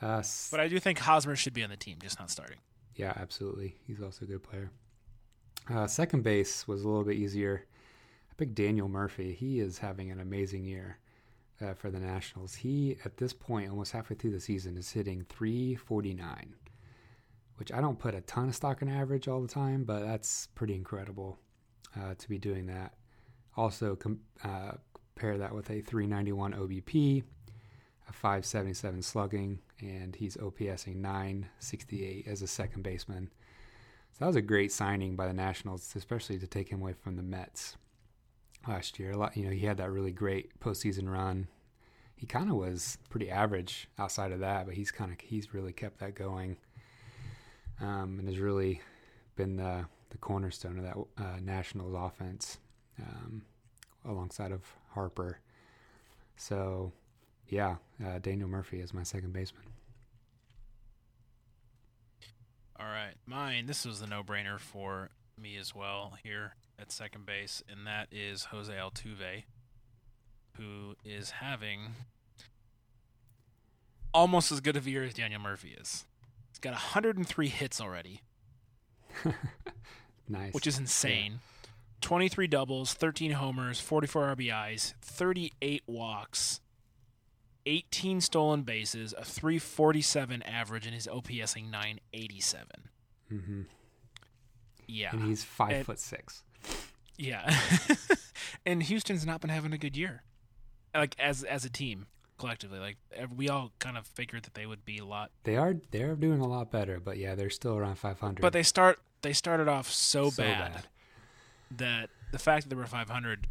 Uh, 0.00 0.22
but 0.50 0.60
I 0.60 0.68
do 0.68 0.80
think 0.80 0.98
Hosmer 0.98 1.36
should 1.36 1.52
be 1.52 1.62
on 1.62 1.68
the 1.68 1.76
team, 1.76 1.98
just 2.00 2.18
not 2.18 2.30
starting. 2.30 2.56
Yeah, 2.96 3.12
absolutely. 3.16 3.76
He's 3.86 4.00
also 4.00 4.24
a 4.24 4.28
good 4.28 4.42
player. 4.42 4.70
Uh, 5.68 5.86
second 5.86 6.22
base 6.22 6.66
was 6.66 6.82
a 6.82 6.88
little 6.88 7.04
bit 7.04 7.16
easier. 7.16 7.66
I 8.30 8.34
picked 8.36 8.54
Daniel 8.54 8.88
Murphy. 8.88 9.34
He 9.34 9.60
is 9.60 9.78
having 9.78 10.10
an 10.10 10.18
amazing 10.18 10.64
year 10.64 10.98
uh, 11.62 11.74
for 11.74 11.90
the 11.90 12.00
Nationals. 12.00 12.54
He, 12.54 12.96
at 13.04 13.16
this 13.16 13.32
point, 13.32 13.70
almost 13.70 13.92
halfway 13.92 14.16
through 14.16 14.32
the 14.32 14.40
season, 14.40 14.76
is 14.76 14.90
hitting 14.90 15.24
349, 15.28 16.54
which 17.56 17.72
I 17.72 17.80
don't 17.80 17.98
put 17.98 18.14
a 18.14 18.20
ton 18.22 18.48
of 18.48 18.54
stock 18.54 18.82
in 18.82 18.88
average 18.88 19.28
all 19.28 19.40
the 19.40 19.48
time, 19.48 19.84
but 19.84 20.00
that's 20.00 20.48
pretty 20.54 20.74
incredible 20.74 21.38
uh, 21.96 22.14
to 22.16 22.28
be 22.28 22.38
doing 22.38 22.66
that. 22.66 22.94
Also, 23.56 23.96
com- 23.96 24.20
uh, 24.44 24.72
compare 25.14 25.38
that 25.38 25.54
with 25.54 25.70
a 25.70 25.80
391 25.82 26.54
OBP, 26.54 27.22
a 28.08 28.12
577 28.12 29.02
slugging, 29.02 29.58
and 29.80 30.16
he's 30.16 30.36
OPSing 30.36 30.96
968 30.96 32.26
as 32.26 32.42
a 32.42 32.46
second 32.46 32.82
baseman. 32.82 33.30
So 34.12 34.18
that 34.20 34.26
was 34.26 34.36
a 34.36 34.42
great 34.42 34.72
signing 34.72 35.16
by 35.16 35.26
the 35.26 35.32
Nationals, 35.32 35.92
especially 35.94 36.38
to 36.38 36.46
take 36.46 36.68
him 36.68 36.80
away 36.80 36.94
from 36.94 37.16
the 37.16 37.22
Mets 37.22 37.76
last 38.66 38.98
year. 38.98 39.12
A 39.12 39.16
lot, 39.16 39.36
you 39.36 39.44
know, 39.44 39.50
he 39.50 39.66
had 39.66 39.78
that 39.78 39.90
really 39.90 40.12
great 40.12 40.58
postseason 40.60 41.10
run. 41.10 41.48
He 42.16 42.26
kind 42.26 42.50
of 42.50 42.56
was 42.56 42.98
pretty 43.08 43.30
average 43.30 43.88
outside 43.98 44.32
of 44.32 44.40
that, 44.40 44.66
but 44.66 44.74
he's 44.74 44.90
kind 44.90 45.10
of 45.10 45.20
he's 45.20 45.54
really 45.54 45.72
kept 45.72 45.98
that 46.00 46.14
going, 46.14 46.56
um, 47.80 48.18
and 48.18 48.28
has 48.28 48.38
really 48.38 48.82
been 49.36 49.56
the 49.56 49.86
the 50.10 50.18
cornerstone 50.18 50.78
of 50.78 50.84
that 50.84 51.22
uh, 51.24 51.38
Nationals 51.40 51.94
offense, 51.96 52.58
um, 53.00 53.42
alongside 54.04 54.52
of 54.52 54.62
Harper. 54.90 55.38
So, 56.36 56.92
yeah, 57.48 57.76
uh, 58.04 58.18
Daniel 58.18 58.48
Murphy 58.48 58.80
is 58.80 58.92
my 58.92 59.02
second 59.02 59.32
baseman. 59.32 59.64
All 62.78 62.86
right, 62.86 63.14
mine. 63.26 63.66
This 63.66 63.84
was 63.84 64.00
the 64.00 64.06
no-brainer 64.06 64.58
for 64.58 65.10
me 65.40 65.56
as 65.56 65.74
well 65.74 66.14
here 66.22 66.54
at 66.78 66.92
second 66.92 67.26
base, 67.26 67.62
and 67.68 67.86
that 67.86 68.08
is 68.10 68.44
Jose 68.46 68.72
Altuve, 68.72 69.44
who 70.56 70.94
is 71.04 71.30
having 71.30 71.94
almost 74.12 74.50
as 74.50 74.60
good 74.60 74.76
of 74.76 74.86
a 74.86 74.90
year 74.90 75.04
as 75.04 75.14
Daniel 75.14 75.40
Murphy 75.40 75.76
is. 75.78 76.06
He's 76.50 76.58
got 76.58 76.72
103 76.72 77.48
hits 77.48 77.80
already. 77.80 78.22
nice. 80.28 80.52
Which 80.52 80.66
is 80.66 80.78
insane. 80.78 81.32
Yeah. 81.32 81.38
23 82.00 82.46
doubles, 82.46 82.94
13 82.94 83.32
homers, 83.32 83.80
44 83.80 84.34
RBIs, 84.36 84.94
38 85.02 85.82
walks, 85.86 86.60
18 87.66 88.20
stolen 88.20 88.62
bases, 88.62 89.14
a 89.16 89.24
347 89.24 90.42
average, 90.42 90.86
and 90.86 90.94
his 90.94 91.06
OPSing 91.06 91.70
987. 91.70 92.66
Mm-hmm. 93.30 93.60
Yeah. 94.90 95.10
And 95.12 95.24
he's 95.24 95.44
five 95.44 95.72
and, 95.72 95.86
foot 95.86 95.98
six. 95.98 96.42
Yeah. 97.16 97.54
and 98.66 98.82
Houston's 98.82 99.26
not 99.26 99.40
been 99.40 99.50
having 99.50 99.72
a 99.72 99.78
good 99.78 99.96
year. 99.96 100.22
Like 100.94 101.14
as 101.18 101.44
as 101.44 101.64
a 101.64 101.70
team 101.70 102.06
collectively, 102.38 102.78
like 102.78 102.96
we 103.36 103.48
all 103.48 103.72
kind 103.78 103.96
of 103.96 104.06
figured 104.06 104.42
that 104.44 104.54
they 104.54 104.66
would 104.66 104.84
be 104.84 104.98
a 104.98 105.04
lot. 105.04 105.30
They 105.44 105.56
are 105.56 105.76
they're 105.90 106.16
doing 106.16 106.40
a 106.40 106.48
lot 106.48 106.70
better, 106.70 106.98
but 106.98 107.18
yeah, 107.18 107.34
they're 107.34 107.50
still 107.50 107.76
around 107.76 107.96
500. 107.96 108.40
But 108.40 108.52
they 108.52 108.62
start 108.64 108.98
they 109.22 109.32
started 109.32 109.68
off 109.68 109.90
so, 109.90 110.30
so 110.30 110.42
bad, 110.42 110.72
bad, 110.72 110.86
that 111.76 112.10
the 112.32 112.38
fact 112.38 112.64
that 112.64 112.70
they 112.70 112.76
were 112.76 112.86
500 112.86 113.46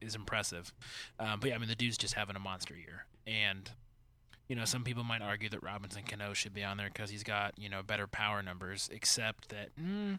is 0.00 0.14
impressive. 0.14 0.72
Um, 1.18 1.40
but 1.40 1.50
yeah, 1.50 1.54
I 1.54 1.58
mean 1.58 1.68
the 1.68 1.74
dude's 1.74 1.98
just 1.98 2.14
having 2.14 2.34
a 2.34 2.40
monster 2.40 2.74
year, 2.74 3.04
and 3.26 3.70
you 4.48 4.56
know 4.56 4.64
some 4.64 4.82
people 4.82 5.04
might 5.04 5.22
argue 5.22 5.48
that 5.50 5.62
Robinson 5.62 6.02
Cano 6.02 6.32
should 6.32 6.54
be 6.54 6.64
on 6.64 6.76
there 6.76 6.88
because 6.88 7.10
he's 7.10 7.22
got 7.22 7.52
you 7.56 7.68
know 7.68 7.82
better 7.82 8.06
power 8.06 8.42
numbers, 8.42 8.88
except 8.92 9.50
that. 9.50 9.68
Mm, 9.80 10.18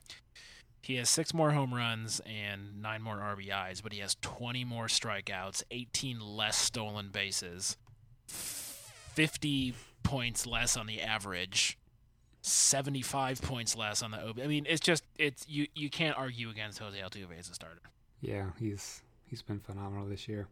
he 0.81 0.95
has 0.95 1.09
six 1.09 1.33
more 1.33 1.51
home 1.51 1.73
runs 1.73 2.21
and 2.25 2.81
nine 2.81 3.01
more 3.01 3.17
RBIs, 3.17 3.83
but 3.83 3.93
he 3.93 3.99
has 3.99 4.15
20 4.21 4.65
more 4.65 4.87
strikeouts, 4.87 5.63
18 5.69 6.19
less 6.19 6.57
stolen 6.57 7.09
bases, 7.09 7.77
50 8.27 9.75
points 10.03 10.47
less 10.47 10.75
on 10.75 10.87
the 10.87 11.01
average, 11.01 11.77
75 12.41 13.41
points 13.41 13.75
less 13.75 14.01
on 14.01 14.11
the 14.11 14.27
OB. 14.27 14.39
I 14.43 14.47
mean, 14.47 14.65
it's 14.67 14.81
just 14.81 15.03
it's 15.19 15.47
you 15.47 15.67
you 15.75 15.89
can't 15.89 16.17
argue 16.17 16.49
against 16.49 16.79
Jose 16.79 16.97
Altuve 16.97 17.37
as 17.37 17.49
a 17.49 17.53
starter. 17.53 17.81
Yeah, 18.19 18.47
he's 18.59 19.03
he's 19.27 19.43
been 19.43 19.59
phenomenal 19.59 20.07
this 20.07 20.27
year. 20.27 20.47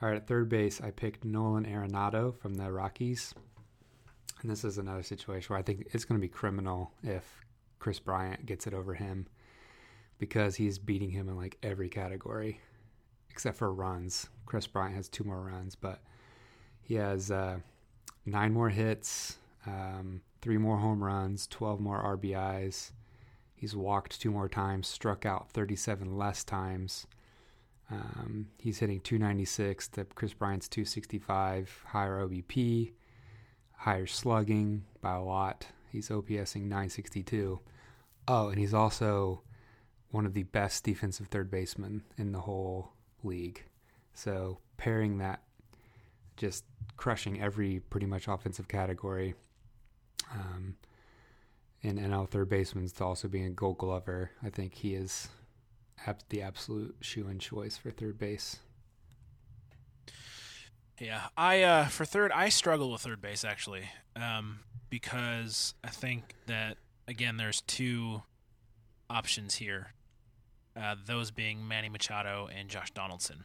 All 0.00 0.08
right, 0.08 0.16
at 0.16 0.26
third 0.26 0.48
base, 0.48 0.80
I 0.80 0.90
picked 0.90 1.24
Nolan 1.24 1.64
Arenado 1.64 2.36
from 2.36 2.54
the 2.54 2.70
Rockies. 2.70 3.34
And 4.42 4.50
this 4.50 4.62
is 4.62 4.78
another 4.78 5.02
situation 5.02 5.52
where 5.52 5.58
I 5.58 5.62
think 5.62 5.88
it's 5.92 6.04
going 6.04 6.20
to 6.20 6.24
be 6.24 6.28
criminal 6.28 6.92
if 7.02 7.24
Kris 7.78 7.98
Bryant 7.98 8.46
gets 8.46 8.66
it 8.66 8.74
over 8.74 8.94
him 8.94 9.26
because 10.18 10.56
he's 10.56 10.78
beating 10.78 11.10
him 11.10 11.28
in 11.28 11.36
like 11.36 11.58
every 11.62 11.88
category 11.88 12.60
except 13.30 13.56
for 13.56 13.72
runs. 13.72 14.28
Kris 14.46 14.66
Bryant 14.66 14.96
has 14.96 15.08
two 15.08 15.22
more 15.22 15.40
runs, 15.40 15.76
but 15.76 16.00
he 16.80 16.94
has 16.94 17.30
uh, 17.30 17.58
nine 18.26 18.52
more 18.52 18.68
hits, 18.68 19.36
um, 19.64 20.22
three 20.40 20.58
more 20.58 20.78
home 20.78 21.04
runs, 21.04 21.46
12 21.46 21.78
more 21.78 22.02
RBIs. 22.16 22.90
He's 23.54 23.76
walked 23.76 24.20
two 24.20 24.32
more 24.32 24.48
times, 24.48 24.88
struck 24.88 25.24
out 25.24 25.50
37 25.50 26.16
less 26.16 26.42
times. 26.42 27.06
Um, 27.90 28.48
he's 28.58 28.78
hitting 28.78 29.00
296 29.00 29.88
to 29.88 30.04
Kris 30.04 30.34
Bryant's 30.34 30.68
265, 30.68 31.84
higher 31.86 32.26
OBP, 32.26 32.92
higher 33.76 34.06
slugging 34.06 34.84
by 35.00 35.14
a 35.14 35.22
lot. 35.22 35.66
He's 35.90 36.08
OPSing 36.08 36.62
962. 36.62 37.60
Oh, 38.26 38.48
and 38.48 38.58
he's 38.58 38.74
also 38.74 39.42
one 40.10 40.26
of 40.26 40.34
the 40.34 40.44
best 40.44 40.84
defensive 40.84 41.28
third 41.28 41.50
basemen 41.50 42.02
in 42.16 42.32
the 42.32 42.40
whole 42.40 42.92
league. 43.22 43.64
So 44.14 44.58
pairing 44.76 45.18
that, 45.18 45.42
just 46.36 46.64
crushing 46.96 47.40
every 47.40 47.80
pretty 47.80 48.06
much 48.06 48.28
offensive 48.28 48.68
category. 48.68 49.34
Um, 50.32 50.76
and 51.82 51.98
NL 51.98 52.28
third 52.28 52.48
baseman 52.48 52.88
to 52.88 53.04
also 53.04 53.28
being 53.28 53.46
a 53.46 53.50
Gold 53.50 53.78
Glover. 53.78 54.30
I 54.42 54.50
think 54.50 54.74
he 54.74 54.94
is 54.94 55.28
the 56.28 56.42
absolute 56.42 56.96
shoe-in 57.00 57.38
choice 57.38 57.76
for 57.76 57.90
third 57.90 58.18
base. 58.18 58.58
Yeah, 61.00 61.28
I 61.36 61.62
uh, 61.62 61.86
for 61.86 62.04
third, 62.04 62.32
I 62.32 62.48
struggle 62.48 62.90
with 62.90 63.02
third 63.02 63.20
base 63.20 63.44
actually, 63.44 63.88
um, 64.16 64.60
because 64.90 65.74
I 65.84 65.88
think 65.88 66.34
that 66.46 66.76
again, 67.06 67.36
there's 67.36 67.60
two 67.62 68.22
options 69.08 69.56
here. 69.56 69.92
Uh, 70.76 70.96
those 71.06 71.30
being 71.30 71.66
Manny 71.66 71.88
Machado 71.88 72.48
and 72.56 72.68
Josh 72.68 72.90
Donaldson. 72.92 73.44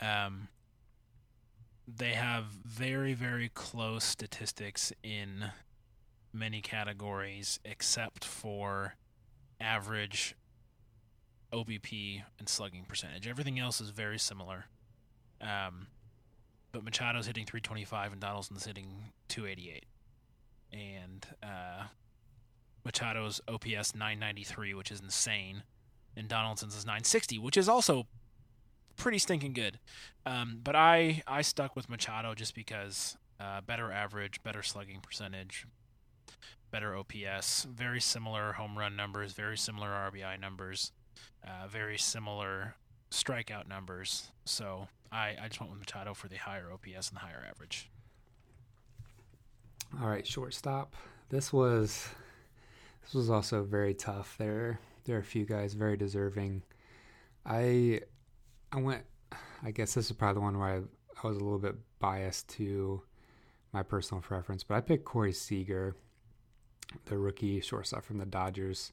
Um, 0.00 0.48
they 1.86 2.12
have 2.12 2.44
very, 2.44 3.14
very 3.14 3.48
close 3.48 4.04
statistics 4.04 4.92
in 5.02 5.50
many 6.32 6.60
categories 6.60 7.60
except 7.64 8.24
for 8.24 8.96
average 9.60 10.34
OBP 11.52 12.22
and 12.38 12.48
slugging 12.48 12.84
percentage. 12.86 13.26
Everything 13.28 13.58
else 13.58 13.80
is 13.80 13.90
very 13.90 14.18
similar. 14.18 14.66
Um, 15.40 15.86
but 16.74 16.84
Machado's 16.84 17.26
hitting 17.26 17.46
325 17.46 18.12
and 18.12 18.20
Donaldson's 18.20 18.66
hitting 18.66 19.12
288. 19.28 19.86
And 20.72 21.24
uh, 21.40 21.84
Machado's 22.84 23.40
OPS 23.46 23.94
993, 23.94 24.74
which 24.74 24.90
is 24.90 25.00
insane, 25.00 25.62
and 26.16 26.28
Donaldson's 26.28 26.76
is 26.76 26.84
960, 26.84 27.38
which 27.38 27.56
is 27.56 27.68
also 27.68 28.08
pretty 28.96 29.18
stinking 29.18 29.52
good. 29.52 29.78
Um, 30.26 30.60
but 30.62 30.74
I 30.74 31.22
I 31.28 31.42
stuck 31.42 31.76
with 31.76 31.88
Machado 31.88 32.34
just 32.34 32.56
because 32.56 33.16
uh, 33.38 33.60
better 33.60 33.92
average, 33.92 34.42
better 34.42 34.62
slugging 34.62 34.98
percentage, 35.00 35.66
better 36.72 36.96
OPS, 36.96 37.68
very 37.70 38.00
similar 38.00 38.54
home 38.54 38.76
run 38.76 38.96
numbers, 38.96 39.32
very 39.32 39.56
similar 39.56 39.90
RBI 39.90 40.40
numbers, 40.40 40.90
uh, 41.46 41.68
very 41.68 41.98
similar 41.98 42.74
strikeout 43.14 43.68
numbers. 43.68 44.28
So 44.44 44.88
I, 45.12 45.36
I 45.40 45.48
just 45.48 45.60
went 45.60 45.72
with 45.72 45.80
Machado 45.80 46.14
for 46.14 46.28
the 46.28 46.36
higher 46.36 46.70
OPS 46.72 47.08
and 47.08 47.16
the 47.16 47.20
higher 47.20 47.46
average. 47.48 47.88
All 50.02 50.08
right, 50.08 50.26
shortstop. 50.26 50.94
This 51.28 51.52
was 51.52 52.08
this 53.02 53.14
was 53.14 53.30
also 53.30 53.62
very 53.62 53.94
tough. 53.94 54.34
There 54.38 54.80
there 55.04 55.16
are 55.16 55.20
a 55.20 55.24
few 55.24 55.44
guys 55.44 55.74
very 55.74 55.96
deserving. 55.96 56.62
I 57.46 58.00
I 58.72 58.80
went. 58.80 59.04
I 59.62 59.70
guess 59.70 59.94
this 59.94 60.10
is 60.10 60.16
probably 60.16 60.34
the 60.34 60.40
one 60.40 60.58
where 60.58 60.68
I, 60.68 60.76
I 61.22 61.26
was 61.26 61.36
a 61.36 61.40
little 61.40 61.58
bit 61.58 61.76
biased 61.98 62.48
to 62.50 63.02
my 63.72 63.82
personal 63.82 64.20
preference, 64.20 64.62
but 64.62 64.74
I 64.74 64.80
picked 64.80 65.04
Corey 65.04 65.32
Seager, 65.32 65.96
the 67.06 67.16
rookie 67.16 67.60
shortstop 67.60 68.04
from 68.04 68.18
the 68.18 68.26
Dodgers, 68.26 68.92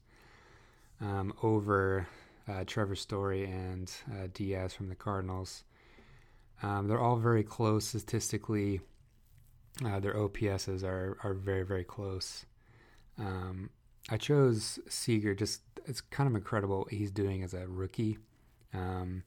um, 1.02 1.34
over 1.44 2.08
uh, 2.48 2.64
Trevor 2.66 2.96
Story 2.96 3.46
and 3.46 3.92
uh, 4.12 4.28
Diaz 4.34 4.74
from 4.74 4.90
the 4.90 4.96
Cardinals. 4.96 5.64
Um, 6.64 6.88
they're 6.88 7.00
all 7.00 7.18
very 7.18 7.44
close 7.44 7.86
statistically. 7.86 8.82
Uh, 9.84 10.00
their 10.00 10.14
OPSs 10.14 10.84
are 10.84 11.18
are 11.24 11.34
very 11.34 11.64
very 11.64 11.84
close. 11.84 12.46
Um, 13.18 13.70
I 14.10 14.18
chose 14.18 14.80
Seager. 14.88 15.34
Just 15.34 15.62
it's 15.86 16.02
kind 16.02 16.30
of 16.30 16.36
incredible 16.36 16.80
what 16.80 16.92
he's 16.92 17.12
doing 17.12 17.44
as 17.44 17.54
a 17.54 17.68
rookie. 17.68 18.18
Um, 18.74 19.24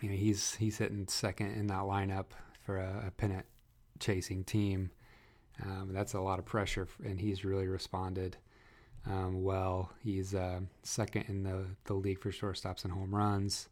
you 0.00 0.10
know, 0.10 0.16
he's 0.16 0.54
he's 0.56 0.78
hitting 0.78 1.06
second 1.08 1.52
in 1.52 1.66
that 1.68 1.82
lineup 1.82 2.26
for 2.62 2.78
a, 2.78 3.04
a 3.08 3.10
pennant 3.12 3.46
chasing 3.98 4.44
team. 4.44 4.90
Um, 5.64 5.90
that's 5.92 6.12
a 6.12 6.20
lot 6.20 6.38
of 6.38 6.44
pressure, 6.44 6.86
and 7.04 7.20
he's 7.20 7.44
really 7.44 7.66
responded 7.66 8.36
um, 9.08 9.42
well. 9.42 9.90
He's 10.02 10.34
uh, 10.34 10.60
second 10.82 11.26
in 11.28 11.42
the, 11.42 11.66
the 11.84 11.94
league 11.94 12.20
for 12.20 12.30
shortstops 12.30 12.84
and 12.84 12.92
home 12.92 13.14
runs 13.14 13.68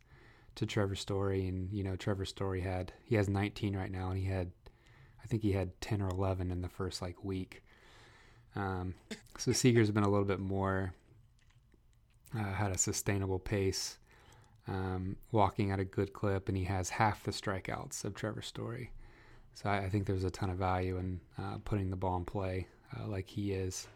to 0.57 0.67
Trevor 0.67 0.95
Story, 0.95 1.49
and 1.49 1.73
you 1.73 1.83
know 1.83 1.97
Trevor 1.97 2.25
Story 2.25 2.61
had 2.61 2.93
he 3.05 3.17
has 3.17 3.29
19 3.29 3.77
right 3.77 3.91
now, 3.91 4.11
and 4.11 4.19
he 4.19 4.27
had 4.27 4.53
I 5.23 5.27
think 5.27 5.43
he 5.43 5.53
had 5.53 5.81
10 5.81 6.03
or 6.03 6.09
11 6.09 6.51
in 6.51 6.63
the 6.63 6.69
first 6.69 7.03
like 7.03 7.25
week. 7.25 7.63
Um, 8.55 8.95
so 9.39 9.53
Seager's 9.53 9.91
been 9.91 10.05
a 10.05 10.11
little 10.11 10.27
bit 10.27 10.39
more 10.39 10.95
uh, 12.37 12.53
had 12.53 12.73
a 12.73 12.79
sustainable 12.79 13.39
pace, 13.39 13.99
um, 14.69 15.17
walking 15.33 15.71
at 15.71 15.81
a 15.81 15.85
good 15.85 16.13
clip, 16.13 16.49
and 16.49 16.57
he 16.57 16.65
has 16.65 16.91
half 16.91 17.23
the 17.23 17.31
strikeouts 17.31 18.05
of 18.05 18.15
Trevor 18.15 18.43
Story. 18.43 18.91
So 19.55 19.71
I, 19.71 19.79
I 19.79 19.89
think 19.89 20.07
there's 20.07 20.25
a 20.25 20.31
ton 20.31 20.51
of 20.51 20.59
value 20.59 20.99
in 20.99 21.21
uh, 21.39 21.59
putting 21.65 21.91
the 21.91 21.97
ball 21.97 22.17
in 22.17 22.25
play 22.25 22.67
uh, 22.99 23.07
like 23.07 23.29
he 23.29 23.53
is. 23.53 23.87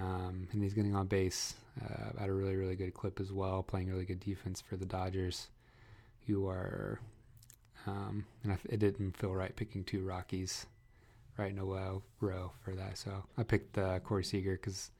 Um, 0.00 0.46
and 0.52 0.62
he's 0.62 0.74
getting 0.74 0.94
on 0.94 1.06
base 1.06 1.54
uh, 1.82 2.22
at 2.22 2.28
a 2.28 2.32
really, 2.32 2.56
really 2.56 2.76
good 2.76 2.94
clip 2.94 3.18
as 3.20 3.32
well, 3.32 3.62
playing 3.62 3.88
really 3.88 4.04
good 4.04 4.20
defense 4.20 4.60
for 4.60 4.76
the 4.76 4.86
Dodgers, 4.86 5.48
who 6.26 6.46
are, 6.46 7.00
um, 7.86 8.24
and 8.44 8.56
it 8.68 8.78
didn't 8.78 9.16
feel 9.16 9.34
right 9.34 9.54
picking 9.56 9.82
two 9.82 10.04
Rockies 10.04 10.66
right 11.36 11.50
in 11.50 11.58
a 11.58 11.64
row, 11.64 12.02
row 12.20 12.52
for 12.64 12.74
that. 12.74 12.98
So 12.98 13.24
I 13.36 13.42
picked 13.42 13.78
uh, 13.78 13.98
Corey 14.00 14.24
Seager 14.24 14.52
because, 14.52 14.90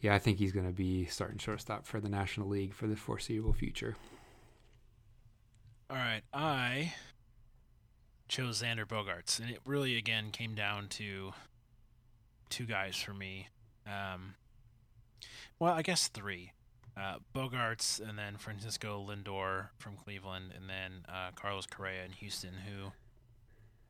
yeah, 0.00 0.14
I 0.14 0.18
think 0.18 0.38
he's 0.38 0.52
going 0.52 0.66
to 0.66 0.72
be 0.72 1.04
starting 1.06 1.38
shortstop 1.38 1.86
for 1.86 2.00
the 2.00 2.08
National 2.08 2.48
League 2.48 2.74
for 2.74 2.86
the 2.86 2.96
foreseeable 2.96 3.52
future. 3.52 3.96
All 5.90 5.96
right, 5.96 6.22
I 6.32 6.94
chose 8.26 8.62
Xander 8.62 8.86
Bogaerts. 8.86 9.38
and 9.38 9.50
it 9.50 9.60
really 9.66 9.96
again 9.96 10.30
came 10.32 10.54
down 10.54 10.88
to 10.88 11.32
two 12.48 12.64
guys 12.64 12.96
for 12.96 13.12
me. 13.12 13.48
Um, 13.86 14.34
well, 15.58 15.72
I 15.72 15.82
guess 15.82 16.08
three. 16.08 16.52
Uh, 16.96 17.16
Bogaerts, 17.34 18.00
and 18.00 18.16
then 18.16 18.36
Francisco 18.36 19.04
Lindor 19.08 19.70
from 19.78 19.96
Cleveland, 19.96 20.52
and 20.56 20.68
then 20.68 21.04
uh, 21.08 21.30
Carlos 21.34 21.66
Correa 21.66 22.04
in 22.04 22.12
Houston, 22.12 22.52
who 22.66 22.92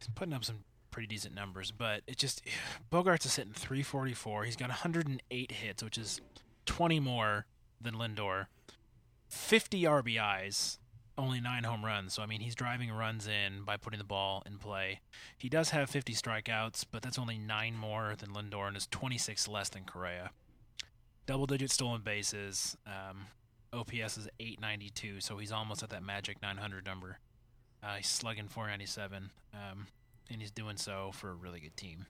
is 0.01 0.09
putting 0.15 0.33
up 0.33 0.43
some 0.45 0.65
pretty 0.91 1.07
decent 1.07 1.35
numbers. 1.35 1.71
But 1.71 2.03
it 2.07 2.17
just 2.17 2.43
Bogaerts 2.93 3.27
is 3.27 3.37
hitting 3.37 3.53
344. 3.53 4.45
He's 4.45 4.57
got 4.57 4.69
108 4.69 5.53
hits, 5.53 5.83
which 5.83 5.99
is 5.99 6.21
20 6.67 7.01
more 7.01 7.47
than 7.81 7.95
Lindor. 7.95 8.47
50 9.29 9.83
RBIs, 9.83 10.79
only 11.17 11.41
nine 11.41 11.65
home 11.65 11.85
runs. 11.85 12.15
So 12.15 12.23
I 12.23 12.27
mean, 12.27 12.41
he's 12.41 12.55
driving 12.55 12.91
runs 12.91 13.27
in 13.27 13.63
by 13.65 13.77
putting 13.77 13.99
the 13.99 14.05
ball 14.05 14.43
in 14.47 14.59
play. 14.59 15.01
He 15.39 15.49
does 15.49 15.71
have 15.71 15.91
50 15.91 16.15
strikeouts, 16.15 16.85
but 16.91 17.03
that's 17.03 17.19
only 17.19 17.39
nine 17.39 17.75
more 17.77 18.15
than 18.19 18.31
Lindor 18.31 18.69
and 18.69 18.77
is 18.77 18.87
26 18.91 19.49
less 19.49 19.69
than 19.69 19.85
Correa. 19.85 20.31
Double-digit 21.27 21.71
stolen 21.71 22.03
bases. 22.03 22.77
Um, 22.87 23.27
OPS 23.73 24.19
is 24.19 24.29
892, 24.39 25.21
so 25.21 25.39
he's 25.39 25.53
almost 25.53 25.83
at 25.83 25.91
that 25.91 26.03
magic 26.03 26.41
900 26.43 26.85
number. 26.85 27.19
Uh, 27.83 27.97
he's 27.97 28.07
slugging 28.07 28.49
497, 28.49 29.31
um, 29.53 29.87
and 30.31 30.41
he's 30.41 30.51
doing 30.51 30.77
so 30.77 31.11
for 31.13 31.31
a 31.31 31.35
really 31.35 31.61
good 31.61 31.77
team. 31.77 32.07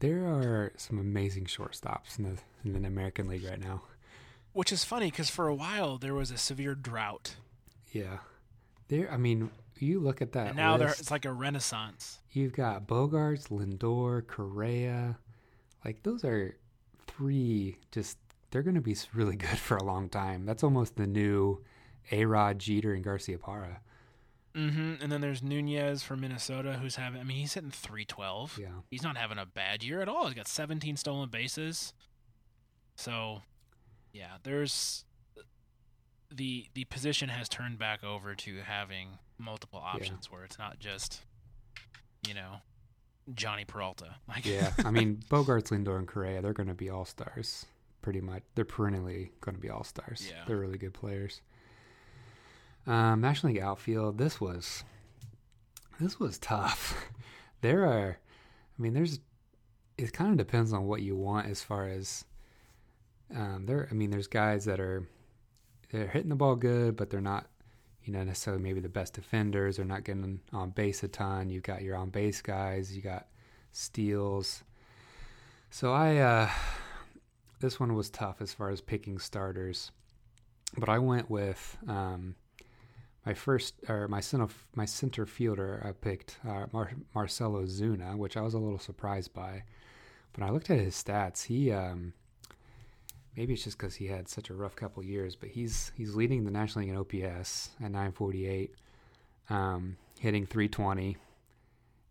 There 0.00 0.24
are 0.26 0.72
some 0.76 0.98
amazing 0.98 1.46
shortstops 1.46 2.18
in 2.18 2.24
the 2.24 2.38
in 2.64 2.82
the 2.82 2.88
American 2.88 3.28
League 3.28 3.44
right 3.44 3.60
now. 3.60 3.82
Which 4.52 4.72
is 4.72 4.84
funny 4.84 5.10
because 5.10 5.28
for 5.28 5.48
a 5.48 5.54
while 5.54 5.98
there 5.98 6.14
was 6.14 6.30
a 6.30 6.38
severe 6.38 6.74
drought 6.74 7.36
yeah, 7.92 8.18
there. 8.88 9.10
I 9.10 9.16
mean, 9.16 9.50
you 9.78 10.00
look 10.00 10.22
at 10.22 10.32
that. 10.32 10.48
And 10.48 10.56
now 10.56 10.76
there, 10.76 10.88
it's 10.88 11.10
like 11.10 11.24
a 11.24 11.32
renaissance. 11.32 12.18
You've 12.32 12.52
got 12.52 12.86
Bogaerts, 12.86 13.48
Lindor, 13.48 14.26
Correa. 14.26 15.18
Like 15.84 16.02
those 16.02 16.24
are 16.24 16.56
three. 17.06 17.78
Just 17.92 18.18
they're 18.50 18.62
going 18.62 18.74
to 18.74 18.80
be 18.80 18.96
really 19.14 19.36
good 19.46 19.58
for 19.58 19.76
a 19.76 19.84
long 19.84 20.08
time. 20.08 20.44
That's 20.46 20.62
almost 20.62 20.96
the 20.96 21.06
new 21.06 21.64
A 22.10 22.24
Rod, 22.24 22.58
Jeter, 22.58 22.94
and 22.94 23.04
Garciaparra. 23.04 23.78
Mm-hmm. 24.54 24.94
And 25.02 25.12
then 25.12 25.20
there's 25.20 25.42
Nunez 25.42 26.02
from 26.02 26.20
Minnesota, 26.20 26.78
who's 26.80 26.96
having. 26.96 27.20
I 27.20 27.24
mean, 27.24 27.38
he's 27.38 27.54
hitting 27.54 27.70
312. 27.70 28.58
Yeah. 28.60 28.68
He's 28.90 29.02
not 29.02 29.16
having 29.16 29.38
a 29.38 29.46
bad 29.46 29.84
year 29.84 30.00
at 30.00 30.08
all. 30.08 30.26
He's 30.26 30.34
got 30.34 30.48
17 30.48 30.96
stolen 30.96 31.28
bases. 31.28 31.92
So, 32.96 33.42
yeah, 34.12 34.38
there's 34.42 35.04
the 36.30 36.66
the 36.74 36.84
position 36.84 37.28
has 37.28 37.48
turned 37.48 37.78
back 37.78 38.04
over 38.04 38.34
to 38.34 38.58
having 38.60 39.18
multiple 39.38 39.80
options 39.82 40.28
yeah. 40.28 40.36
where 40.36 40.44
it's 40.44 40.58
not 40.58 40.78
just 40.78 41.20
you 42.26 42.34
know 42.34 42.56
Jhonny 43.32 43.66
Peralta. 43.66 44.16
Like 44.28 44.44
yeah, 44.44 44.72
I 44.84 44.90
mean 44.90 45.22
Bogaerts, 45.30 45.70
Lindor, 45.70 45.98
and 45.98 46.06
Correa, 46.06 46.42
they're 46.42 46.52
going 46.52 46.68
to 46.68 46.74
be 46.74 46.90
all 46.90 47.04
stars. 47.04 47.66
Pretty 48.00 48.20
much, 48.20 48.42
they're 48.54 48.64
perennially 48.64 49.32
going 49.40 49.54
to 49.56 49.60
be 49.60 49.68
all 49.68 49.84
stars. 49.84 50.26
Yeah. 50.28 50.44
they're 50.46 50.56
really 50.56 50.78
good 50.78 50.94
players. 50.94 51.40
Um, 52.86 53.20
National 53.20 53.52
League 53.52 53.62
outfield. 53.62 54.18
This 54.18 54.40
was 54.40 54.84
this 56.00 56.20
was 56.20 56.38
tough. 56.38 57.10
there 57.60 57.84
are, 57.86 58.18
I 58.78 58.82
mean, 58.82 58.94
there's. 58.94 59.20
It 59.96 60.12
kind 60.12 60.30
of 60.30 60.36
depends 60.36 60.72
on 60.72 60.86
what 60.86 61.02
you 61.02 61.16
want 61.16 61.48
as 61.48 61.62
far 61.62 61.88
as. 61.88 62.24
Um, 63.34 63.66
there, 63.66 63.88
I 63.90 63.94
mean, 63.94 64.10
there's 64.10 64.28
guys 64.28 64.64
that 64.66 64.80
are 64.80 65.06
they're 65.90 66.06
hitting 66.06 66.28
the 66.28 66.36
ball 66.36 66.56
good, 66.56 66.96
but 66.96 67.10
they're 67.10 67.20
not, 67.20 67.46
you 68.04 68.12
know, 68.12 68.22
necessarily 68.24 68.62
maybe 68.62 68.80
the 68.80 68.88
best 68.88 69.14
defenders. 69.14 69.76
They're 69.76 69.84
not 69.86 70.04
getting 70.04 70.40
on 70.52 70.70
base 70.70 71.02
a 71.02 71.08
ton. 71.08 71.50
You've 71.50 71.62
got 71.62 71.82
your 71.82 71.96
on 71.96 72.10
base 72.10 72.42
guys. 72.42 72.94
You 72.94 73.02
got 73.02 73.26
steals. 73.72 74.64
So 75.70 75.92
I, 75.92 76.16
uh, 76.18 76.50
this 77.60 77.78
one 77.80 77.94
was 77.94 78.10
tough 78.10 78.40
as 78.40 78.52
far 78.52 78.70
as 78.70 78.80
picking 78.80 79.18
starters, 79.18 79.90
but 80.76 80.88
I 80.88 80.98
went 80.98 81.30
with 81.30 81.76
um, 81.86 82.34
my 83.26 83.34
first 83.34 83.74
or 83.88 84.08
my 84.08 84.20
center 84.20 84.48
my 84.74 84.84
center 84.84 85.26
fielder. 85.26 85.82
I 85.84 85.92
picked 85.92 86.38
uh, 86.48 86.66
Mar- 86.72 86.92
Marcell 87.14 87.52
Ozuna, 87.52 88.16
which 88.16 88.36
I 88.36 88.40
was 88.40 88.54
a 88.54 88.58
little 88.58 88.78
surprised 88.78 89.34
by. 89.34 89.64
But 90.32 90.44
I 90.44 90.50
looked 90.50 90.70
at 90.70 90.78
his 90.78 90.94
stats. 90.94 91.44
He 91.44 91.72
um, 91.72 92.12
maybe 93.38 93.54
it's 93.54 93.62
just 93.62 93.78
because 93.78 93.94
he 93.94 94.08
had 94.08 94.28
such 94.28 94.50
a 94.50 94.54
rough 94.54 94.74
couple 94.74 95.02
years, 95.04 95.36
but 95.36 95.48
he's 95.48 95.92
he's 95.96 96.16
leading 96.16 96.44
the 96.44 96.50
National 96.50 96.84
League 96.84 96.92
in 96.92 96.98
OPS 96.98 97.70
at 97.80 97.92
948. 97.92 98.74
um, 99.48 99.96
hitting 100.18 100.44
320, 100.46 101.16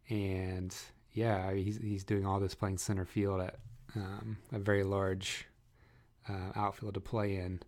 and 0.10 0.74
yeah, 1.14 1.54
he's 1.54 1.78
he's 1.78 2.04
doing 2.06 2.26
all 2.26 2.40
this 2.40 2.56
playing 2.56 2.78
center 2.78 3.06
field 3.06 3.42
at 3.42 3.56
um, 3.96 4.38
a 4.54 4.60
very 4.60 4.84
large 4.84 5.46
uh, 6.30 6.52
outfield 6.56 6.94
to 6.94 7.02
play 7.02 7.36
in. 7.36 7.60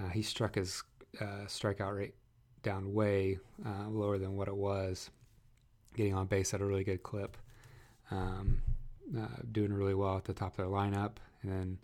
Uh, 0.00 0.08
he 0.08 0.22
struck 0.22 0.56
his 0.56 0.82
uh, 1.20 1.46
strikeout 1.46 1.96
rate 1.96 2.14
down 2.62 2.92
way 2.92 3.38
uh, 3.64 3.88
lower 3.88 4.18
than 4.18 4.36
what 4.36 4.48
it 4.48 4.56
was, 4.56 5.10
getting 5.94 6.14
on 6.14 6.26
base 6.26 6.52
at 6.52 6.60
a 6.60 6.64
really 6.64 6.84
good 6.84 7.02
clip, 7.02 7.36
um, 8.10 8.60
uh, 9.16 9.26
doing 9.52 9.72
really 9.72 9.94
well 9.94 10.16
at 10.16 10.24
the 10.24 10.34
top 10.34 10.50
of 10.52 10.56
their 10.56 10.66
lineup, 10.66 11.12
and 11.42 11.52
then 11.52 11.78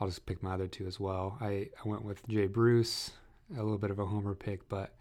I'll 0.00 0.08
just 0.08 0.26
pick 0.26 0.42
my 0.42 0.54
other 0.54 0.66
two 0.68 0.86
as 0.86 1.00
well. 1.00 1.38
I, 1.40 1.68
I 1.84 1.88
went 1.88 2.04
with 2.04 2.26
Jay 2.28 2.46
Bruce, 2.46 3.12
a 3.52 3.62
little 3.62 3.78
bit 3.78 3.90
of 3.90 3.98
a 3.98 4.06
homer 4.06 4.34
pick, 4.34 4.68
but 4.68 4.94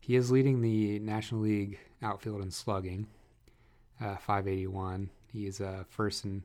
he 0.00 0.16
is 0.16 0.30
leading 0.30 0.60
the 0.62 0.98
National 1.00 1.42
League 1.42 1.78
outfield 2.02 2.42
in 2.42 2.50
slugging, 2.50 3.06
uh, 4.00 4.16
581. 4.16 5.10
He's 5.32 5.60
uh, 5.60 5.84
first 5.88 6.24
in 6.24 6.44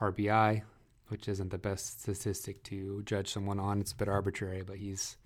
RBI, 0.00 0.62
which 1.08 1.28
isn't 1.28 1.50
the 1.50 1.58
best 1.58 2.00
statistic 2.00 2.62
to 2.64 3.02
judge 3.04 3.32
someone 3.32 3.58
on. 3.58 3.80
It's 3.80 3.92
a 3.92 3.96
bit 3.96 4.08
arbitrary, 4.08 4.62
but 4.62 4.76
he's 4.76 5.16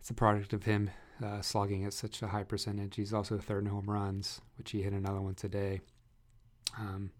it's 0.00 0.10
a 0.10 0.14
product 0.14 0.52
of 0.52 0.64
him 0.64 0.90
uh, 1.22 1.42
slugging 1.42 1.84
at 1.84 1.92
such 1.92 2.22
a 2.22 2.28
high 2.28 2.44
percentage. 2.44 2.96
He's 2.96 3.12
also 3.12 3.38
third 3.38 3.64
in 3.64 3.70
home 3.70 3.90
runs, 3.90 4.40
which 4.56 4.70
he 4.70 4.82
hit 4.82 4.92
another 4.92 5.20
one 5.20 5.34
today. 5.34 5.80
Um, 6.78 7.10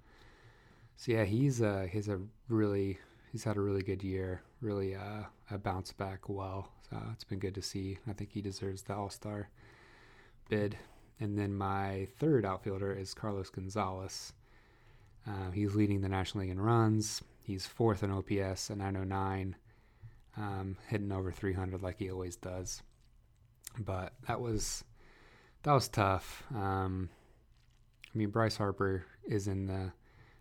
so 0.97 1.13
yeah, 1.13 1.25
he's 1.25 1.61
uh, 1.61 1.87
he's 1.91 2.09
a 2.09 2.21
really 2.49 2.99
he's 3.33 3.45
had 3.45 3.57
a 3.57 3.61
really 3.61 3.83
good 3.83 4.03
year. 4.03 4.43
Really 4.61 4.95
uh, 4.95 5.24
a 5.51 5.59
bounce 5.59 5.93
back 5.93 6.29
well. 6.29 6.72
So 6.91 6.97
it's 7.12 7.24
been 7.24 7.39
good 7.39 7.55
to 7.55 7.62
see. 7.62 7.99
I 8.09 8.12
think 8.12 8.33
he 8.33 8.41
deserves 8.41 8.83
the 8.83 8.95
All 8.95 9.11
Star 9.11 9.49
bid. 10.49 10.76
And 11.20 11.39
then 11.39 11.55
my 11.55 12.09
third 12.18 12.45
outfielder 12.45 12.93
is 12.93 13.14
Carlos 13.14 13.51
Gonzalez. 13.51 14.33
Uh, 15.26 15.51
he's 15.51 15.74
leading 15.74 16.01
the 16.01 16.09
National 16.09 16.43
League 16.43 16.51
in 16.51 16.61
runs. 16.61 17.22
He's 17.43 17.66
fourth 17.66 18.03
in 18.03 18.11
OPS 18.11 18.70
at 18.70 18.79
909, 18.79 19.57
um, 20.37 20.76
hitting 20.87 21.12
over 21.12 21.33
300 21.33 21.83
like 21.83 21.99
he 21.99 22.11
always 22.11 22.37
does. 22.37 22.83
But 23.79 24.12
that 24.26 24.41
was 24.41 24.85
that 25.64 25.72
was 25.72 25.89
tough. 25.89 26.45
Um, 26.55 27.11
I 28.14 28.18
mean, 28.18 28.31
Bryce 28.31 28.57
Harper 28.57 29.05
is 29.26 29.49
in 29.49 29.66
the 29.66 29.93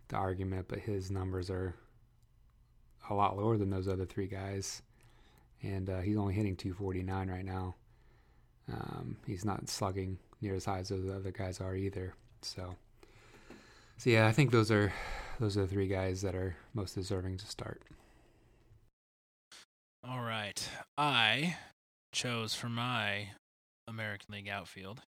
the 0.09 0.15
argument, 0.15 0.67
but 0.69 0.79
his 0.79 1.11
numbers 1.11 1.49
are 1.49 1.75
a 3.09 3.13
lot 3.13 3.37
lower 3.37 3.57
than 3.57 3.69
those 3.69 3.87
other 3.87 4.05
three 4.05 4.27
guys, 4.27 4.81
and 5.61 5.89
uh, 5.89 5.99
he's 5.99 6.17
only 6.17 6.33
hitting 6.33 6.55
249 6.55 7.29
right 7.29 7.45
now. 7.45 7.75
Um, 8.71 9.17
he's 9.25 9.45
not 9.45 9.69
slugging 9.69 10.17
near 10.41 10.55
as 10.55 10.65
high 10.65 10.79
as 10.79 10.89
those 10.89 11.09
other 11.09 11.31
guys 11.31 11.61
are 11.61 11.75
either. 11.75 12.13
So, 12.41 12.75
so 13.97 14.09
yeah, 14.09 14.27
I 14.27 14.31
think 14.31 14.51
those 14.51 14.71
are 14.71 14.93
those 15.39 15.57
are 15.57 15.61
the 15.61 15.67
three 15.67 15.87
guys 15.87 16.21
that 16.21 16.35
are 16.35 16.55
most 16.73 16.95
deserving 16.95 17.37
to 17.37 17.47
start. 17.47 17.81
All 20.07 20.21
right, 20.21 20.67
I 20.97 21.57
chose 22.13 22.53
for 22.53 22.69
my 22.69 23.29
American 23.87 24.33
League 24.33 24.49
outfield. 24.49 25.01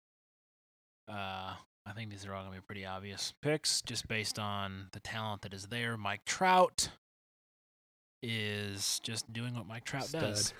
Uh, 1.07 1.53
I 1.85 1.93
think 1.95 2.11
these 2.11 2.25
are 2.25 2.33
all 2.33 2.43
gonna 2.43 2.55
be 2.55 2.61
pretty 2.61 2.85
obvious 2.85 3.33
picks, 3.41 3.81
just 3.81 4.07
based 4.07 4.37
on 4.37 4.87
the 4.91 4.99
talent 4.99 5.41
that 5.41 5.53
is 5.53 5.67
there. 5.67 5.97
Mike 5.97 6.25
Trout 6.25 6.89
is 8.22 8.99
just 9.03 9.32
doing 9.32 9.55
what 9.55 9.67
Mike 9.67 9.86
Trout 9.86 10.05
Stud. 10.05 10.22
does, 10.22 10.53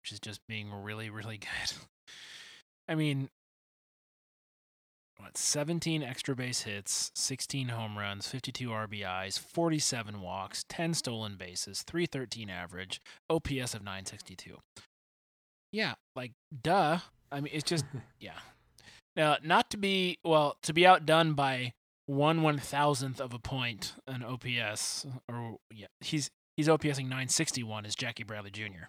which 0.00 0.12
is 0.12 0.20
just 0.20 0.40
being 0.46 0.70
really, 0.82 1.10
really 1.10 1.38
good. 1.38 1.72
I 2.88 2.94
mean, 2.94 3.28
what, 5.18 5.36
17 5.36 6.02
extra 6.02 6.34
base 6.34 6.62
hits, 6.62 7.10
16 7.14 7.68
home 7.68 7.98
runs, 7.98 8.28
52 8.28 8.68
RBIs, 8.68 9.38
47 9.38 10.20
walks, 10.20 10.64
10 10.68 10.94
stolen 10.94 11.36
bases, 11.36 11.82
313 11.82 12.48
average, 12.48 13.00
OPS 13.28 13.74
of 13.74 13.82
962. 13.82 14.58
Yeah, 15.72 15.94
like, 16.14 16.32
duh. 16.62 16.98
I 17.30 17.40
mean, 17.40 17.52
it's 17.52 17.68
just, 17.68 17.84
yeah. 18.20 18.38
Now, 19.16 19.36
not 19.42 19.70
to 19.70 19.76
be, 19.76 20.18
well, 20.24 20.56
to 20.62 20.72
be 20.72 20.86
outdone 20.86 21.34
by 21.34 21.72
one 22.08 22.40
one 22.40 22.56
thousandth 22.58 23.20
of 23.20 23.34
a 23.34 23.38
point 23.38 23.94
an 24.06 24.24
OPS, 24.24 25.06
or 25.28 25.58
yeah, 25.70 25.88
he's 26.00 26.30
he's 26.56 26.66
OPSing 26.66 27.04
961 27.04 27.84
is 27.84 27.94
Jackie 27.94 28.24
Bradley 28.24 28.50
Jr., 28.50 28.88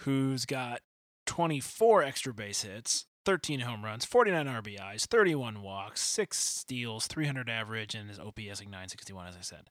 who's 0.00 0.44
got 0.44 0.80
24 1.26 2.02
extra 2.02 2.34
base 2.34 2.62
hits, 2.62 3.06
13 3.24 3.60
home 3.60 3.84
runs, 3.84 4.04
49 4.04 4.46
RBIs, 4.46 5.06
31 5.06 5.62
walks, 5.62 6.00
six 6.00 6.38
steals, 6.38 7.06
300 7.06 7.48
average, 7.48 7.94
and 7.94 8.10
is 8.10 8.18
OPSing 8.18 8.64
961, 8.64 9.28
as 9.28 9.36
I 9.36 9.42
said. 9.42 9.70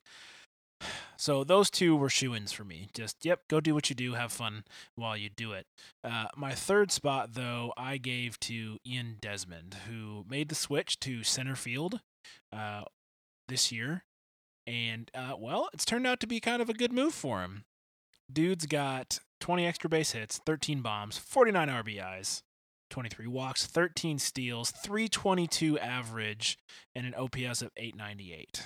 So 1.17 1.43
those 1.43 1.69
two 1.69 1.95
were 1.95 2.09
shoe-ins 2.09 2.51
for 2.51 2.63
me. 2.63 2.87
Just 2.93 3.23
yep, 3.23 3.41
go 3.47 3.59
do 3.59 3.73
what 3.73 3.89
you 3.89 3.95
do, 3.95 4.13
have 4.13 4.31
fun 4.31 4.63
while 4.95 5.15
you 5.15 5.29
do 5.29 5.53
it. 5.53 5.65
Uh, 6.03 6.27
my 6.35 6.53
third 6.53 6.91
spot, 6.91 7.33
though, 7.33 7.73
I 7.77 7.97
gave 7.97 8.39
to 8.41 8.77
Ian 8.85 9.17
Desmond, 9.21 9.77
who 9.87 10.25
made 10.29 10.49
the 10.49 10.55
switch 10.55 10.99
to 11.01 11.23
center 11.23 11.55
field 11.55 12.01
uh, 12.51 12.83
this 13.47 13.71
year, 13.71 14.03
and 14.65 15.11
uh, 15.13 15.35
well, 15.37 15.69
it's 15.73 15.85
turned 15.85 16.07
out 16.07 16.19
to 16.21 16.27
be 16.27 16.39
kind 16.39 16.61
of 16.61 16.69
a 16.69 16.73
good 16.73 16.93
move 16.93 17.13
for 17.13 17.41
him. 17.41 17.65
Dude's 18.31 18.65
got 18.65 19.19
20 19.41 19.65
extra 19.65 19.89
base 19.89 20.11
hits, 20.11 20.39
13 20.45 20.81
bombs, 20.81 21.17
49 21.17 21.67
RBIs, 21.67 22.43
23 22.89 23.27
walks, 23.27 23.65
13 23.65 24.19
steals, 24.19 24.71
322 24.71 25.79
average, 25.79 26.57
and 26.95 27.05
an 27.05 27.15
OPS 27.15 27.61
of 27.61 27.71
898. 27.77 28.63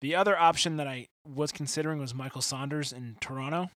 The 0.00 0.14
other 0.14 0.38
option 0.38 0.76
that 0.76 0.86
I 0.86 1.08
was 1.26 1.52
considering 1.52 1.98
was 1.98 2.14
Michael 2.14 2.42
Saunders 2.42 2.92
in 2.92 3.16
Toronto. 3.20 3.70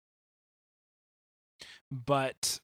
But 1.91 2.59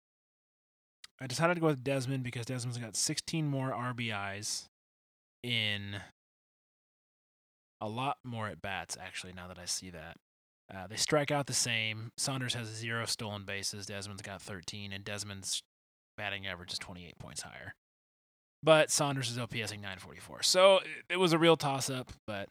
I 1.20 1.28
decided 1.28 1.56
to 1.56 1.60
go 1.62 1.68
with 1.68 1.84
Desmond 1.84 2.24
because 2.24 2.46
Desmond's 2.46 2.78
got 2.78 2.96
16 2.96 3.48
more 3.48 3.72
RBIs 3.72 4.66
in 5.44 5.98
a 7.82 7.88
lot 7.88 8.18
more 8.24 8.48
at 8.48 8.62
bats, 8.62 8.98
actually, 9.00 9.34
now 9.34 9.48
that 9.48 9.60
I 9.60 9.66
see 9.66 9.90
that. 9.90 10.18
Uh, 10.74 10.88
they 10.88 10.96
strike 10.96 11.32
out 11.32 11.48
the 11.48 11.54
same. 11.54 12.12
Saunders 12.18 12.54
has 12.54 12.68
zero 12.68 13.06
stolen 13.06 13.46
bases. 13.46 13.86
Desmond's 13.86 14.22
got 14.22 14.42
13, 14.42 14.92
and 14.92 15.04
Desmond's 15.04 15.62
batting 16.18 16.46
average 16.46 16.74
is 16.74 16.80
28 16.80 17.18
points 17.20 17.42
higher. 17.42 17.74
But 18.64 18.92
Saunders 18.92 19.30
is 19.30 19.38
OPSing 19.38 19.78
944. 19.78 20.44
So 20.44 20.80
it 21.10 21.18
was 21.18 21.32
a 21.32 21.38
real 21.38 21.56
toss 21.56 21.90
up, 21.90 22.12
but 22.26 22.50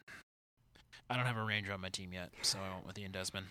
I 1.08 1.16
don't 1.16 1.26
have 1.26 1.36
a 1.36 1.44
Ranger 1.44 1.72
on 1.72 1.80
my 1.80 1.88
team 1.88 2.12
yet, 2.12 2.30
so 2.42 2.58
I 2.58 2.74
went 2.74 2.86
with 2.86 2.98
Ian 2.98 3.12
Desmond. 3.12 3.46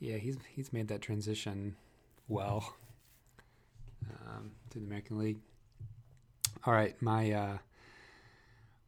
Yeah, 0.00 0.16
he's 0.16 0.36
he's 0.54 0.72
made 0.72 0.88
that 0.88 1.00
transition 1.00 1.76
well 2.28 2.74
um, 4.10 4.52
to 4.70 4.78
the 4.78 4.84
American 4.84 5.18
League. 5.18 5.38
All 6.64 6.72
right, 6.72 7.00
my 7.00 7.30
uh, 7.32 7.58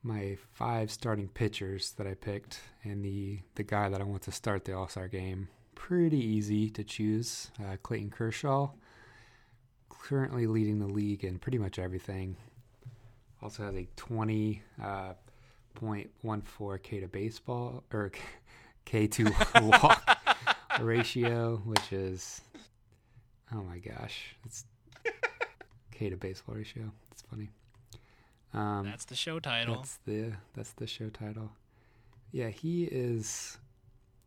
my 0.02 0.36
five 0.52 0.90
starting 0.90 1.28
pitchers 1.28 1.92
that 1.92 2.06
I 2.06 2.14
picked, 2.14 2.60
and 2.82 3.04
the 3.04 3.40
the 3.54 3.62
guy 3.62 3.88
that 3.88 4.00
I 4.00 4.04
want 4.04 4.22
to 4.22 4.32
start 4.32 4.64
the 4.64 4.76
All 4.76 4.88
Star 4.88 5.08
game. 5.08 5.48
Pretty 5.74 6.18
easy 6.18 6.68
to 6.70 6.84
choose. 6.84 7.50
Uh, 7.58 7.76
Clayton 7.82 8.10
Kershaw, 8.10 8.70
currently 9.88 10.46
leading 10.46 10.78
the 10.78 10.86
league 10.86 11.24
in 11.24 11.38
pretty 11.38 11.58
much 11.58 11.78
everything. 11.78 12.36
Also 13.42 13.64
has 13.64 13.74
a 13.74 13.88
twenty 13.96 14.62
uh, 14.82 15.14
0.14 15.78 16.82
K 16.82 17.00
to 17.00 17.08
baseball 17.08 17.84
or 17.92 18.12
K 18.84 19.06
to 19.06 19.32
walk 19.62 20.18
ratio, 20.80 21.56
which 21.64 21.92
is 21.92 22.40
oh 23.54 23.62
my 23.62 23.78
gosh, 23.78 24.36
it's 24.44 24.64
K 25.90 26.10
to 26.10 26.16
baseball 26.16 26.54
ratio. 26.54 26.90
It's 27.12 27.22
funny. 27.22 27.50
Um, 28.52 28.84
That's 28.84 29.04
the 29.04 29.14
show 29.14 29.38
title. 29.38 29.76
That's 29.76 29.98
the 30.06 30.32
that's 30.54 30.72
the 30.72 30.86
show 30.86 31.08
title. 31.08 31.52
Yeah, 32.32 32.48
he 32.48 32.84
is 32.84 33.58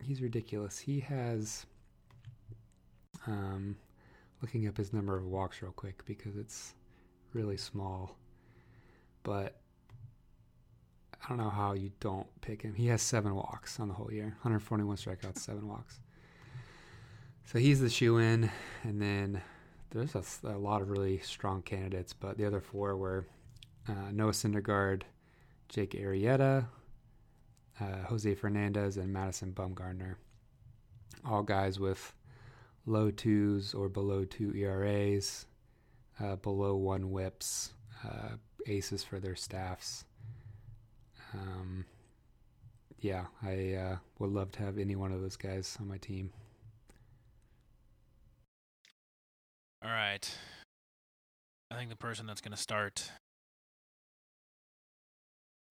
he's 0.02 0.22
ridiculous. 0.22 0.80
He 0.80 1.00
has 1.02 1.66
um 3.28 3.76
looking 4.42 4.68
up 4.68 4.78
his 4.78 4.94
number 4.94 5.18
of 5.18 5.26
walks 5.26 5.62
real 5.62 5.72
quick 5.72 6.06
because 6.06 6.38
it's 6.38 6.74
really 7.34 7.58
small. 7.58 8.18
But 9.24 9.56
I 11.24 11.30
don't 11.30 11.38
know 11.38 11.50
how 11.50 11.74
you 11.74 11.92
don't 12.00 12.28
pick 12.42 12.62
him. 12.62 12.74
He 12.74 12.88
has 12.88 13.02
seven 13.02 13.34
walks 13.34 13.80
on 13.80 13.88
the 13.88 13.94
whole 13.94 14.12
year, 14.12 14.36
141 14.42 14.98
strikeouts, 14.98 15.40
seven 15.40 15.68
walks. 15.68 16.00
So 17.46 17.60
he's 17.60 17.80
the 17.80 17.90
shoe 17.90 18.18
in, 18.18 18.50
and 18.84 19.02
then 19.02 19.42
there's 19.92 20.16
a, 20.16 20.24
a, 20.48 20.58
lot 20.58 20.82
of 20.82 20.90
really 20.90 21.20
strong 21.20 21.62
candidates, 21.62 22.14
but 22.14 22.38
the 22.38 22.46
other 22.46 22.60
four 22.60 22.98
were 22.98 23.26
uh, 23.88 24.12
Noah 24.12 24.32
Syndergaard, 24.32 25.04
Jake 25.70 25.92
Arrieta, 25.92 26.66
uh, 27.80 28.04
Jose 28.08 28.34
Fernandez, 28.36 28.98
and 28.98 29.12
Madison 29.12 29.54
Bumgarner. 29.54 30.16
All 31.26 31.44
guys 31.44 31.80
with 31.80 32.14
low 32.86 33.12
twos 33.12 33.74
or 33.74 33.88
below 33.88 34.26
two 34.26 34.54
ERAs. 34.56 35.46
uh, 36.20 36.36
below 36.38 36.76
one 36.76 37.12
whips, 37.12 37.74
uh, 38.04 38.36
aces 38.68 39.04
for 39.04 39.20
their 39.20 39.36
staffs. 39.36 40.06
Um, 41.34 41.86
yeah, 43.00 43.26
I 43.42 43.74
uh, 43.74 43.96
would 44.20 44.32
love 44.32 44.52
to 44.54 44.64
have 44.64 44.78
any 44.78 44.96
one 44.96 45.12
of 45.12 45.22
those 45.22 45.36
guys 45.36 45.78
on 45.80 45.88
my 45.88 45.98
team. 45.98 46.32
All 49.84 49.92
right. 49.92 50.30
I 51.70 51.76
think 51.76 51.90
the 51.90 51.98
person 51.98 52.26
that's 52.26 52.40
going 52.40 52.54
to 52.54 52.58
start 52.58 53.12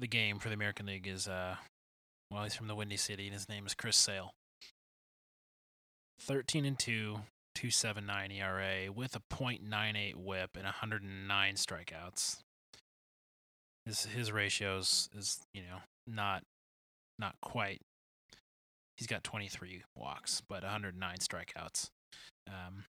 the 0.01 0.07
game 0.07 0.39
for 0.39 0.49
the 0.49 0.55
American 0.55 0.87
League 0.87 1.07
is, 1.07 1.29
uh, 1.29 1.57
well, 2.31 2.43
he's 2.43 2.55
from 2.55 2.67
the 2.67 2.75
Windy 2.75 2.97
City, 2.97 3.25
and 3.25 3.33
his 3.33 3.49
name 3.49 3.65
is 3.67 3.75
Chris 3.75 3.97
Sale. 3.97 4.33
13 6.21 6.65
and 6.65 6.79
2, 6.79 7.15
279 7.55 8.31
ERA 8.33 8.93
with 8.93 9.17
a 9.17 9.21
.98 9.35 10.17
whip 10.17 10.51
and 10.55 10.65
109 10.65 11.55
strikeouts. 11.55 12.41
His 13.87 14.05
his 14.07 14.30
ratios 14.30 15.09
is, 15.16 15.41
you 15.53 15.62
know, 15.62 15.78
not 16.07 16.43
not 17.18 17.35
quite. 17.41 17.80
He's 18.97 19.07
got 19.07 19.24
23 19.24 19.83
walks, 19.97 20.43
but 20.49 20.62
109 20.62 21.16
strikeouts. 21.18 21.89
Um, 22.47 22.85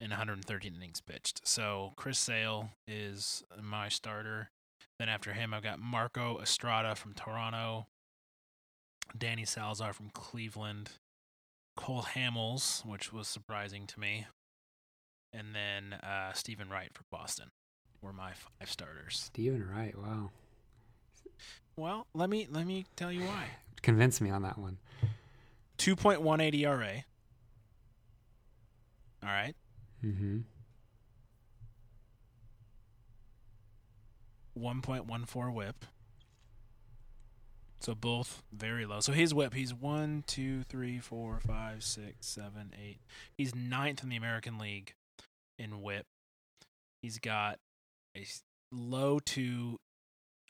and 0.00 0.10
113 0.10 0.74
innings 0.74 1.00
pitched. 1.00 1.46
So 1.46 1.92
Chris 1.96 2.18
Sale 2.18 2.70
is 2.86 3.42
my 3.60 3.88
starter. 3.88 4.50
Then 4.98 5.08
after 5.08 5.32
him, 5.32 5.54
I've 5.54 5.62
got 5.62 5.78
Marco 5.78 6.38
Estrada 6.40 6.94
from 6.94 7.14
Toronto, 7.14 7.86
Danny 9.16 9.44
Salazar 9.44 9.92
from 9.92 10.10
Cleveland, 10.10 10.90
Cole 11.76 12.02
Hamels, 12.14 12.84
which 12.84 13.12
was 13.12 13.28
surprising 13.28 13.86
to 13.86 13.98
me, 13.98 14.26
and 15.32 15.54
then 15.54 15.94
uh, 16.00 16.32
Steven 16.32 16.68
Wright 16.68 16.90
for 16.92 17.04
Boston 17.10 17.48
were 18.04 18.12
my 18.12 18.32
five 18.32 18.70
starters. 18.70 19.18
Steven 19.18 19.66
Wright, 19.66 19.96
wow. 19.96 20.30
Well, 21.76 22.06
let 22.14 22.30
me 22.30 22.46
let 22.50 22.66
me 22.66 22.84
tell 22.96 23.10
you 23.10 23.22
why. 23.22 23.46
Convince 23.82 24.20
me 24.20 24.30
on 24.30 24.42
that 24.42 24.58
one. 24.58 24.78
2.18 25.78 26.54
ERA. 26.60 27.04
All 29.22 29.28
right. 29.28 29.54
Mm-hmm. 30.04 30.38
1.14 34.58 35.52
whip. 35.52 35.84
So 37.80 37.94
both 37.94 38.42
very 38.52 38.86
low. 38.86 39.00
So 39.00 39.12
his 39.12 39.34
whip, 39.34 39.52
he's 39.52 39.74
one, 39.74 40.24
two, 40.26 40.62
three, 40.62 40.98
four, 41.00 41.38
five, 41.46 41.82
six, 41.82 42.26
seven, 42.26 42.72
eight. 42.82 43.00
He's 43.36 43.54
ninth 43.54 44.02
in 44.02 44.08
the 44.08 44.16
American 44.16 44.56
League 44.56 44.94
in 45.58 45.82
whip. 45.82 46.06
He's 47.02 47.18
got 47.18 47.58
a 48.16 48.24
low 48.72 49.18
to 49.20 49.78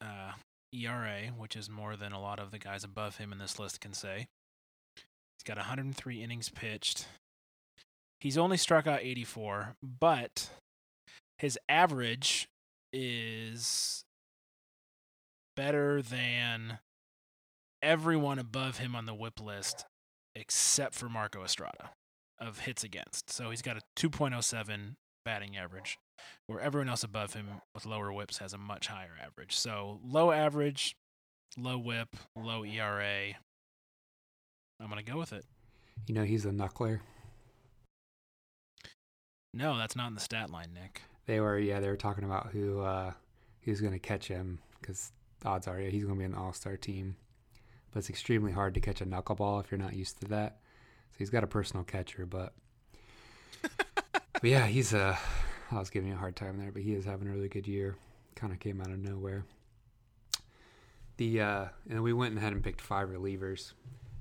uh, 0.01 0.33
ERA, 0.73 1.33
which 1.37 1.57
is 1.57 1.71
more 1.71 1.97
than 1.97 2.12
a 2.12 2.21
lot 2.21 2.39
of 2.39 2.51
the 2.51 2.59
guys 2.59 2.85
above 2.85 3.17
him 3.17 3.33
in 3.33 3.39
this 3.39 3.59
list 3.59 3.81
can 3.81 3.93
say. 3.93 4.27
He's 4.97 5.45
got 5.45 5.57
103 5.57 6.23
innings 6.23 6.49
pitched. 6.49 7.07
He's 8.21 8.39
only 8.39 8.57
struck 8.57 8.87
out 8.87 9.01
84, 9.03 9.77
but 9.83 10.51
his 11.39 11.59
average 11.69 12.49
is 12.93 14.05
better 15.57 16.01
than 16.03 16.79
everyone 17.83 18.39
above 18.39 18.79
him 18.79 18.97
on 18.97 19.07
the 19.07 19.15
whip 19.15 19.41
list 19.41 19.85
except 20.35 20.95
for 20.95 21.09
Marco 21.09 21.45
Estrada 21.45 21.91
of 22.41 22.61
hits 22.61 22.83
against. 22.83 23.31
So 23.31 23.51
he's 23.51 23.62
got 23.62 23.77
a 23.77 23.81
2.07 23.97 24.95
batting 25.25 25.57
average, 25.57 25.99
where 26.47 26.61
everyone 26.61 26.89
else 26.89 27.03
above 27.05 27.35
him 27.35 27.49
with 27.75 27.87
lower 27.87 28.12
whips 28.12 28.39
has 28.39 28.53
a 28.53 28.59
much 28.59 28.87
higher 28.89 29.17
average. 29.25 29.57
So 29.57 30.01
low 30.05 30.31
average, 30.31 30.97
low 31.57 31.79
whip, 31.79 32.17
low 32.37 32.65
ERA. 32.65 33.35
I'm 34.81 34.91
going 34.91 35.05
to 35.05 35.11
go 35.11 35.19
with 35.19 35.33
it. 35.33 35.45
You 36.07 36.15
know, 36.15 36.25
he's 36.25 36.45
a 36.45 36.51
knuckler. 36.51 37.01
No, 39.53 39.79
that's 39.79 39.95
not 39.95 40.09
in 40.09 40.15
the 40.15 40.21
stat 40.21 40.51
line, 40.51 40.75
Nick. 40.75 41.03
They 41.27 41.41
were, 41.41 41.59
yeah, 41.59 41.81
they 41.81 41.89
were 41.89 41.97
talking 41.97 42.25
about 42.25 42.49
who 42.49 42.81
uh, 42.81 43.12
who's 43.62 43.81
going 43.81 43.93
to 43.93 43.99
catch 43.99 44.29
him 44.29 44.59
because 44.81 45.12
odds 45.45 45.69
are, 45.69 45.81
yeah, 45.81 45.91
he's 45.91 46.05
going 46.05 46.17
to 46.17 46.19
be 46.19 46.25
an 46.25 46.35
all 46.35 46.53
star 46.53 46.77
team. 46.77 47.17
But 47.93 48.01
it's 48.01 48.11
extremely 48.11 48.53
hard 48.53 48.75
to 48.75 48.81
catch 48.81 49.01
a 49.01 49.07
knuckleball 49.07 49.62
if 49.62 49.71
you're 49.71 49.79
not 49.79 49.95
used 49.95 50.21
to 50.21 50.29
that. 50.29 50.59
So 51.12 51.19
he's 51.19 51.31
got 51.31 51.45
a 51.45 51.47
personal 51.47 51.85
catcher, 51.85 52.27
but, 52.27 52.53
but 53.77 54.45
yeah, 54.45 54.67
he's 54.67 54.93
a. 54.93 55.17
I 55.75 55.81
was 55.81 55.91
giving 55.91 56.09
you 56.09 56.14
a 56.14 56.18
hard 56.18 56.37
time 56.37 56.59
there, 56.59 56.70
but 56.70 56.83
he 56.83 56.95
is 56.95 57.05
having 57.05 57.29
a 57.29 57.33
really 57.33 57.49
good 57.49 57.66
year. 57.66 57.97
Kind 58.37 58.53
of 58.53 58.61
came 58.61 58.81
out 58.81 58.91
of 58.91 58.99
nowhere. 58.99 59.45
The 61.16 61.41
uh, 61.41 61.64
and 61.89 62.03
we 62.03 62.12
went 62.12 62.37
ahead 62.37 62.53
and 62.53 62.62
picked 62.62 62.81
five 62.81 63.09
relievers. 63.09 63.72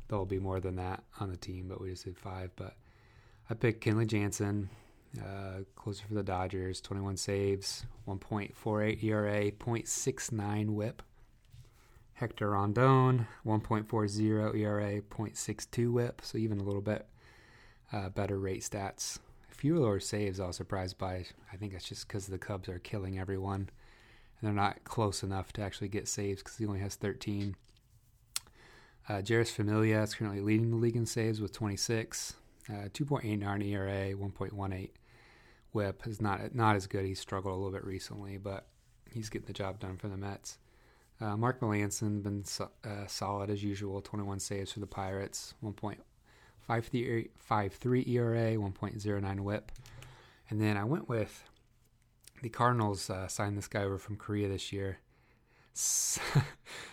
There'll 0.08 0.26
be 0.26 0.40
more 0.40 0.60
than 0.60 0.76
that 0.78 1.04
on 1.20 1.30
the 1.30 1.38
team, 1.38 1.68
but 1.68 1.82
we 1.82 1.90
just 1.90 2.06
did 2.06 2.18
five. 2.18 2.52
But 2.56 2.76
I 3.50 3.54
picked 3.54 3.84
Kenley 3.84 4.08
Jansen, 4.08 4.70
uh, 5.20 5.60
closer 5.76 6.06
for 6.08 6.14
the 6.14 6.24
Dodgers, 6.24 6.82
21 6.82 7.18
saves, 7.18 7.86
1.48 8.08 9.04
ERA, 9.04 9.52
0.69 9.52 10.70
WHIP. 10.70 11.02
Hector 12.16 12.52
Rondon, 12.52 13.28
1.40 13.46 14.56
ERA, 14.56 15.02
0.62 15.02 15.92
WHIP, 15.92 16.22
so 16.24 16.38
even 16.38 16.60
a 16.60 16.64
little 16.64 16.82
bit 16.82 17.08
uh, 17.92 18.10
better 18.10 18.38
rate 18.38 18.62
stats. 18.62 19.20
A 19.64 19.66
few 19.66 19.80
lower 19.80 20.02
saves 20.02 20.42
I 20.42 20.48
was 20.48 20.58
surprised 20.58 20.98
by. 20.98 21.26
I 21.54 21.56
think 21.56 21.72
that's 21.72 21.88
just 21.88 22.06
because 22.06 22.28
the 22.28 22.38
Cubs 22.38 22.68
are 22.68 22.80
killing 22.80 23.18
everyone, 23.18 23.62
and 23.62 23.70
they're 24.42 24.52
not 24.52 24.84
close 24.84 25.24
enough 25.24 25.54
to 25.54 25.62
actually 25.62 25.88
get 25.88 26.10
saves 26.10 26.44
because 26.44 26.58
he 26.58 26.66
only 26.66 26.82
has 26.82 26.96
13. 26.96 27.56
Uh, 29.08 29.14
Jeurys 29.22 29.52
Familia 29.52 30.02
is 30.02 30.16
currently 30.16 30.42
leading 30.42 30.70
the 30.70 30.76
league 30.76 30.98
in 30.98 31.06
saves 31.06 31.40
with 31.40 31.54
26. 31.54 32.34
Uh, 32.70 32.90
2.89 32.90 33.66
ERA, 33.66 34.14
1.18 34.14 34.90
whip 35.72 36.04
is 36.08 36.20
not 36.20 36.54
not 36.54 36.76
as 36.76 36.86
good. 36.86 37.06
He's 37.06 37.22
struggled 37.22 37.54
a 37.54 37.56
little 37.56 37.72
bit 37.72 37.86
recently, 37.86 38.38
but 38.38 38.68
he's 39.10 39.30
getting 39.30 39.48
the 39.48 39.54
job 39.54 39.80
done 39.80 39.96
for 39.96 40.10
the 40.10 40.18
Mets. 40.18 40.58
Uh, 41.22 41.38
Mark 41.38 41.62
Melancon 41.62 42.22
been 42.22 42.44
so, 42.44 42.70
uh, 42.84 43.08
solid 43.08 43.50
as 43.50 43.64
usual. 43.64 44.02
21 44.02 44.42
saves 44.42 44.74
for 44.74 44.82
the 44.82 44.88
Pirates. 44.88 45.54
1.53 46.70 48.08
ERA, 48.08 48.56
1.09 48.56 49.40
WHIP, 49.40 49.72
and 50.50 50.62
then 50.62 50.78
I 50.78 50.84
went 50.84 51.10
with 51.10 51.44
the 52.42 52.50
Cardinals. 52.50 53.10
Uh, 53.10 53.28
signed 53.28 53.58
this 53.58 53.68
guy 53.68 53.84
over 53.84 53.98
from 53.98 54.18
Korea 54.18 54.48
this 54.48 54.72
year. 54.72 55.00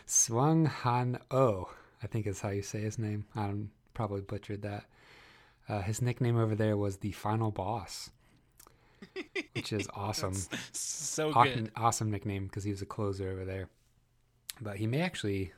Swang 0.07 0.65
Han 0.67 1.19
Oh, 1.31 1.71
I 2.03 2.07
think 2.07 2.27
is 2.27 2.41
how 2.41 2.49
you 2.49 2.63
say 2.63 2.81
his 2.81 2.99
name. 2.99 3.27
I 3.37 3.53
probably 3.95 4.23
butchered 4.23 4.63
that. 4.63 4.85
Uh, 5.69 5.83
his 5.83 6.03
nickname 6.03 6.39
over 6.39 6.55
there 6.55 6.77
was 6.77 6.97
the 6.99 7.13
Final 7.13 7.51
Boss 7.51 8.11
which 9.55 9.73
is 9.73 9.89
awesome. 9.95 10.35
so 10.73 11.33
awesome, 11.35 11.65
good. 11.65 11.73
Awesome 11.77 12.11
nickname 12.11 12.47
because 12.47 12.65
he 12.65 12.71
was 12.71 12.83
a 12.83 12.87
closer 12.87 13.31
over 13.31 13.45
there. 13.45 13.69
But 14.61 14.77
he 14.77 14.87
may 14.87 15.01
actually, 15.01 15.53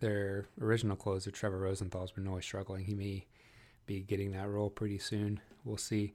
their 0.00 0.46
original 0.60 0.96
closer, 0.96 1.30
Trevor 1.30 1.58
Rosenthal's 1.58 2.12
been 2.12 2.28
always 2.28 2.44
struggling. 2.44 2.84
He 2.84 2.94
may 2.94 3.26
be 3.86 4.00
getting 4.00 4.32
that 4.32 4.48
role 4.48 4.70
pretty 4.70 4.98
soon. 4.98 5.40
We'll 5.64 5.76
see. 5.76 6.14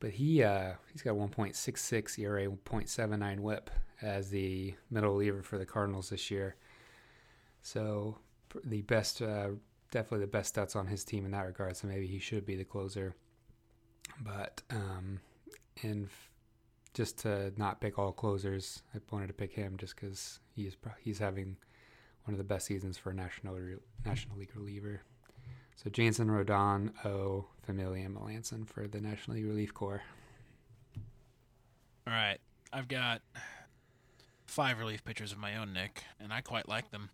But 0.00 0.10
he 0.10 0.42
uh, 0.42 0.72
he's 0.92 1.02
got 1.02 1.14
1.66 1.14 2.18
ERA, 2.18 2.46
1.79 2.46 3.40
WHIP 3.40 3.70
as 4.02 4.30
the 4.30 4.74
middle 4.90 5.12
reliever 5.12 5.42
for 5.42 5.58
the 5.58 5.66
Cardinals 5.66 6.10
this 6.10 6.30
year. 6.30 6.56
So 7.62 8.18
the 8.64 8.82
best, 8.82 9.22
uh, 9.22 9.50
definitely 9.90 10.26
the 10.26 10.30
best 10.30 10.54
stats 10.54 10.76
on 10.76 10.86
his 10.86 11.04
team 11.04 11.24
in 11.24 11.30
that 11.30 11.46
regard. 11.46 11.76
So 11.76 11.88
maybe 11.88 12.06
he 12.06 12.18
should 12.18 12.44
be 12.44 12.56
the 12.56 12.64
closer. 12.64 13.14
But 14.20 14.62
um, 14.70 15.20
and 15.82 16.06
f- 16.06 16.30
just 16.92 17.18
to 17.20 17.52
not 17.56 17.80
pick 17.80 17.98
all 17.98 18.12
closers, 18.12 18.82
I 18.94 18.98
wanted 19.10 19.28
to 19.28 19.32
pick 19.32 19.52
him 19.52 19.76
just 19.78 19.96
because 19.96 20.40
he's 20.54 20.76
he's 21.00 21.18
having 21.18 21.56
one 22.24 22.34
of 22.34 22.38
the 22.38 22.44
best 22.44 22.66
seasons 22.66 22.98
for 22.98 23.10
a 23.10 23.14
national 23.14 23.58
National 24.04 24.38
League 24.38 24.54
reliever. 24.54 25.02
So 25.76 25.90
Jansen, 25.90 26.30
Rondon, 26.30 26.92
O, 27.04 27.46
Familia, 27.62 28.06
and 28.06 28.16
Melancon 28.16 28.66
for 28.66 28.86
the 28.86 29.00
National 29.00 29.36
League 29.36 29.46
Relief 29.46 29.74
Corps. 29.74 30.02
All 32.06 32.12
right, 32.12 32.38
I've 32.72 32.88
got 32.88 33.22
five 34.46 34.78
relief 34.78 35.04
pitchers 35.04 35.32
of 35.32 35.38
my 35.38 35.56
own, 35.56 35.72
Nick, 35.72 36.04
and 36.20 36.32
I 36.32 36.40
quite 36.40 36.68
like 36.68 36.90
them. 36.90 37.10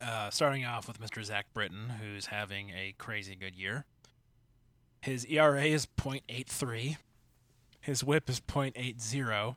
Uh, 0.00 0.30
starting 0.30 0.64
off 0.64 0.88
with 0.88 1.00
Mr. 1.00 1.22
Zach 1.24 1.46
Britton, 1.54 1.94
who's 2.00 2.26
having 2.26 2.70
a 2.70 2.94
crazy 2.98 3.36
good 3.36 3.54
year. 3.54 3.84
His 5.00 5.24
ERA 5.26 5.64
is 5.64 5.86
.83. 5.98 6.96
His 7.80 8.02
whip 8.02 8.28
is 8.28 8.40
.80, 8.40 9.56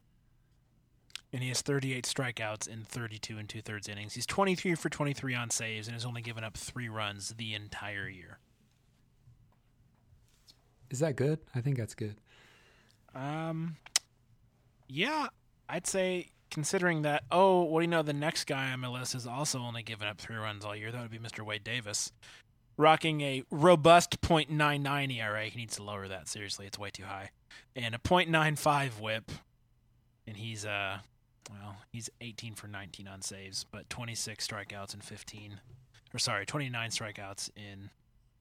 and 1.33 1.41
he 1.41 1.49
has 1.49 1.61
38 1.61 2.05
strikeouts 2.05 2.67
in 2.67 2.83
32 2.83 3.37
and 3.37 3.49
two 3.49 3.61
thirds 3.61 3.87
innings. 3.87 4.13
He's 4.13 4.25
23 4.25 4.75
for 4.75 4.89
23 4.89 5.35
on 5.35 5.49
saves 5.49 5.87
and 5.87 5.93
has 5.93 6.05
only 6.05 6.21
given 6.21 6.43
up 6.43 6.55
three 6.55 6.89
runs 6.89 7.29
the 7.37 7.53
entire 7.53 8.07
year. 8.07 8.39
Is 10.89 10.99
that 10.99 11.15
good? 11.15 11.39
I 11.53 11.61
think 11.61 11.77
that's 11.77 11.95
good. 11.95 12.15
Um, 13.13 13.75
Yeah, 14.87 15.27
I'd 15.67 15.85
say 15.85 16.29
considering 16.49 17.01
that. 17.01 17.23
Oh, 17.29 17.63
what 17.63 17.81
do 17.81 17.83
you 17.83 17.89
know? 17.89 18.03
The 18.03 18.13
next 18.13 18.45
guy 18.45 18.71
on 18.71 18.79
my 18.79 18.87
list 18.87 19.13
has 19.13 19.27
also 19.27 19.59
only 19.59 19.83
given 19.83 20.07
up 20.07 20.17
three 20.19 20.37
runs 20.37 20.63
all 20.63 20.75
year. 20.75 20.91
That 20.91 21.01
would 21.01 21.11
be 21.11 21.19
Mr. 21.19 21.45
Wade 21.45 21.63
Davis, 21.63 22.11
rocking 22.77 23.21
a 23.21 23.43
robust 23.51 24.21
.99 24.21 25.17
ERA. 25.17 25.45
He 25.45 25.59
needs 25.59 25.75
to 25.75 25.83
lower 25.83 26.07
that. 26.07 26.27
Seriously, 26.29 26.65
it's 26.67 26.79
way 26.79 26.89
too 26.89 27.03
high, 27.03 27.31
and 27.75 27.95
a 27.95 27.99
.95 27.99 28.99
WHIP. 28.99 29.31
And 30.25 30.37
he's 30.37 30.65
uh, 30.65 30.99
well, 31.49 31.77
he's 31.91 32.09
18 32.21 32.55
for 32.55 32.67
19 32.67 33.07
on 33.07 33.21
saves, 33.21 33.65
but 33.71 33.89
26 33.89 34.45
strikeouts 34.47 34.93
and 34.93 35.03
15, 35.03 35.59
or 36.13 36.19
sorry, 36.19 36.45
29 36.45 36.89
strikeouts 36.89 37.49
in 37.55 37.89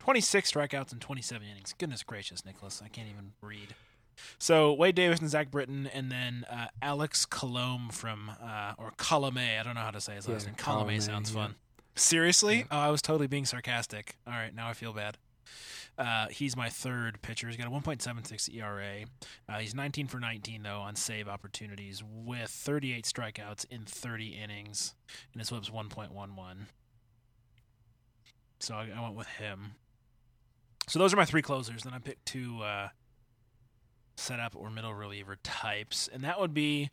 26 0.00 0.50
strikeouts 0.50 0.92
and 0.92 1.00
27 1.00 1.46
innings. 1.46 1.74
Goodness 1.78 2.02
gracious, 2.02 2.44
Nicholas, 2.44 2.82
I 2.84 2.88
can't 2.88 3.08
even 3.08 3.32
read. 3.40 3.74
So 4.38 4.72
Wade 4.72 4.94
Davis 4.94 5.20
and 5.20 5.28
Zach 5.28 5.50
Britton, 5.50 5.86
and 5.92 6.10
then 6.10 6.46
uh, 6.50 6.66
Alex 6.80 7.26
Colome 7.26 7.92
from 7.92 8.30
uh, 8.42 8.72
or 8.78 8.92
Colome. 8.96 9.60
I 9.60 9.62
don't 9.62 9.74
know 9.74 9.80
how 9.82 9.90
to 9.90 10.00
say 10.00 10.14
his 10.14 10.26
last 10.26 10.44
Yeah, 10.44 10.52
name. 10.52 10.56
Colome 10.56 11.02
sounds 11.02 11.30
yeah. 11.30 11.42
fun. 11.42 11.54
Seriously? 11.96 12.58
Yeah. 12.58 12.64
Oh, 12.70 12.78
I 12.78 12.90
was 12.90 13.02
totally 13.02 13.26
being 13.26 13.44
sarcastic. 13.44 14.16
All 14.26 14.32
right, 14.32 14.54
now 14.54 14.68
I 14.68 14.72
feel 14.72 14.92
bad. 14.92 15.18
Uh, 15.98 16.26
he's 16.28 16.56
my 16.56 16.68
third 16.68 17.22
pitcher. 17.22 17.46
He's 17.48 17.56
got 17.56 17.66
a 17.66 17.70
1.76 17.70 18.54
ERA. 18.54 19.04
Uh, 19.48 19.58
he's 19.58 19.74
19 19.74 20.08
for 20.08 20.20
19 20.20 20.62
though 20.62 20.80
on 20.80 20.94
save 20.94 21.26
opportunities 21.28 22.02
with 22.04 22.50
38 22.50 23.04
strikeouts 23.04 23.64
in 23.70 23.84
30 23.84 24.38
innings, 24.42 24.94
and 25.32 25.40
his 25.40 25.50
WHIP's 25.50 25.70
1.11. 25.70 26.66
So 28.60 28.74
I, 28.74 28.88
I 28.94 29.02
went 29.02 29.14
with 29.14 29.28
him. 29.28 29.72
So 30.88 30.98
those 30.98 31.12
are 31.12 31.16
my 31.16 31.24
three 31.24 31.42
closers. 31.42 31.82
Then 31.82 31.94
I 31.94 31.98
picked 31.98 32.26
two 32.26 32.62
uh, 32.62 32.88
setup 34.16 34.54
or 34.54 34.70
middle 34.70 34.94
reliever 34.94 35.36
types, 35.42 36.08
and 36.12 36.22
that 36.24 36.38
would 36.38 36.54
be 36.54 36.90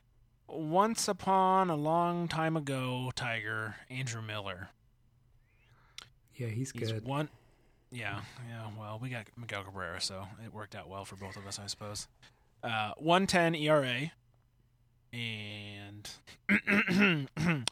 once 0.47 1.08
upon 1.08 1.70
a 1.70 1.76
long 1.76 2.28
time 2.28 2.56
ago 2.58 3.12
Tiger 3.16 3.76
Andrew 3.89 4.22
Miller. 4.22 4.70
Yeah, 6.36 6.47
he's 6.47 6.72
He's 6.72 6.91
good. 6.91 7.06
one. 7.06 7.30
Yeah, 7.94 8.22
yeah. 8.50 8.70
Well, 8.78 8.98
we 9.02 9.10
got 9.10 9.28
Miguel 9.38 9.64
Cabrera, 9.64 10.02
so 10.02 10.26
it 10.44 10.52
worked 10.54 10.74
out 10.76 10.89
well 10.89 11.06
for 11.06 11.16
both 11.16 11.38
of 11.38 11.46
us, 11.48 11.60
I 11.60 11.68
suppose. 11.68 12.08
Uh, 12.64 12.91
one 12.98 13.28
ten 13.28 13.54
ERA, 13.56 14.12
and 15.12 16.10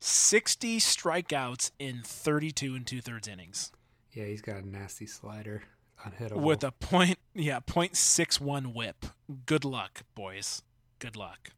sixty 0.00 0.78
strikeouts 0.78 1.70
in 1.78 2.02
thirty 2.04 2.50
two 2.50 2.74
and 2.74 2.86
two 2.86 3.00
thirds 3.00 3.28
innings, 3.28 3.72
Yeah, 4.12 4.24
he's 4.24 4.42
got 4.42 4.56
a 4.62 4.68
nasty 4.68 5.06
slider, 5.06 5.62
unhittable. 6.06 6.42
with 6.42 6.64
a 6.64 6.72
point 6.72 7.18
yeah 7.34 7.60
point 7.60 7.96
six 7.96 8.40
one 8.40 8.72
WHIP. 8.72 9.06
Good 9.46 9.64
luck, 9.64 10.02
boys. 10.14 10.62
Good 10.98 11.16
luck. 11.16 11.50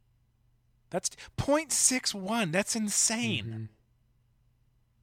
That's 0.90 1.10
point 1.36 1.70
six 1.72 2.14
one. 2.14 2.50
That's 2.50 2.74
insane. 2.74 3.44
Mhm. 3.44 3.68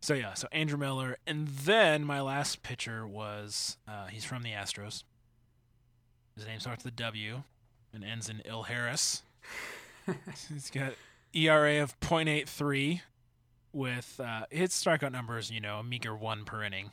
So 0.06 0.14
yeah, 0.14 0.36
so 0.36 0.48
Andrew 0.52 0.78
Miller, 0.78 1.18
and 1.26 1.48
then 1.48 2.06
my 2.06 2.22
last 2.22 2.62
pitcher 2.62 3.08
was 3.08 3.78
uh, 3.88 4.06
he's 4.06 4.24
from 4.24 4.44
the 4.44 4.52
Astros. 4.52 5.04
His 6.36 6.46
name 6.46 6.60
starts 6.60 6.84
with 6.84 6.94
a 6.94 6.98
W 6.98 7.42
and 7.92 8.04
ends 8.04 8.30
in 8.30 8.44
Il 8.46 8.62
Harris. 8.62 9.24
he's 10.54 10.70
got 10.70 10.94
ERA 11.34 11.82
of 11.82 12.00
.83 12.02 13.02
with 13.74 14.22
uh, 14.24 14.42
his 14.52 14.74
strikeout 14.74 15.12
numbers, 15.12 15.50
you 15.50 15.60
know, 15.60 15.80
a 15.80 15.84
meager 15.84 16.16
one 16.16 16.46
per 16.46 16.62
inning. 16.62 16.92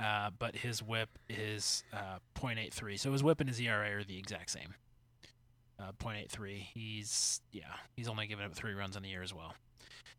Uh, 0.00 0.30
but 0.38 0.54
his 0.54 0.80
whip 0.80 1.08
is 1.28 1.82
uh, 1.92 2.18
.83. 2.36 3.00
So 3.00 3.10
his 3.10 3.24
whip 3.24 3.40
and 3.40 3.48
his 3.48 3.60
ERA 3.60 3.96
are 3.96 4.04
the 4.04 4.16
exact 4.16 4.50
same. 4.50 4.74
Uh, 5.80 5.90
.83. 5.98 6.58
He's 6.72 7.40
yeah, 7.50 7.64
he's 7.96 8.06
only 8.06 8.28
given 8.28 8.44
up 8.44 8.54
three 8.54 8.74
runs 8.74 8.94
in 8.94 9.02
the 9.02 9.08
year 9.08 9.24
as 9.24 9.34
well. 9.34 9.54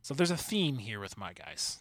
So 0.02 0.14
there's 0.14 0.32
a 0.32 0.38
theme 0.38 0.80
here 0.80 1.00
with 1.00 1.18
my 1.18 1.32
guys. 1.32 1.80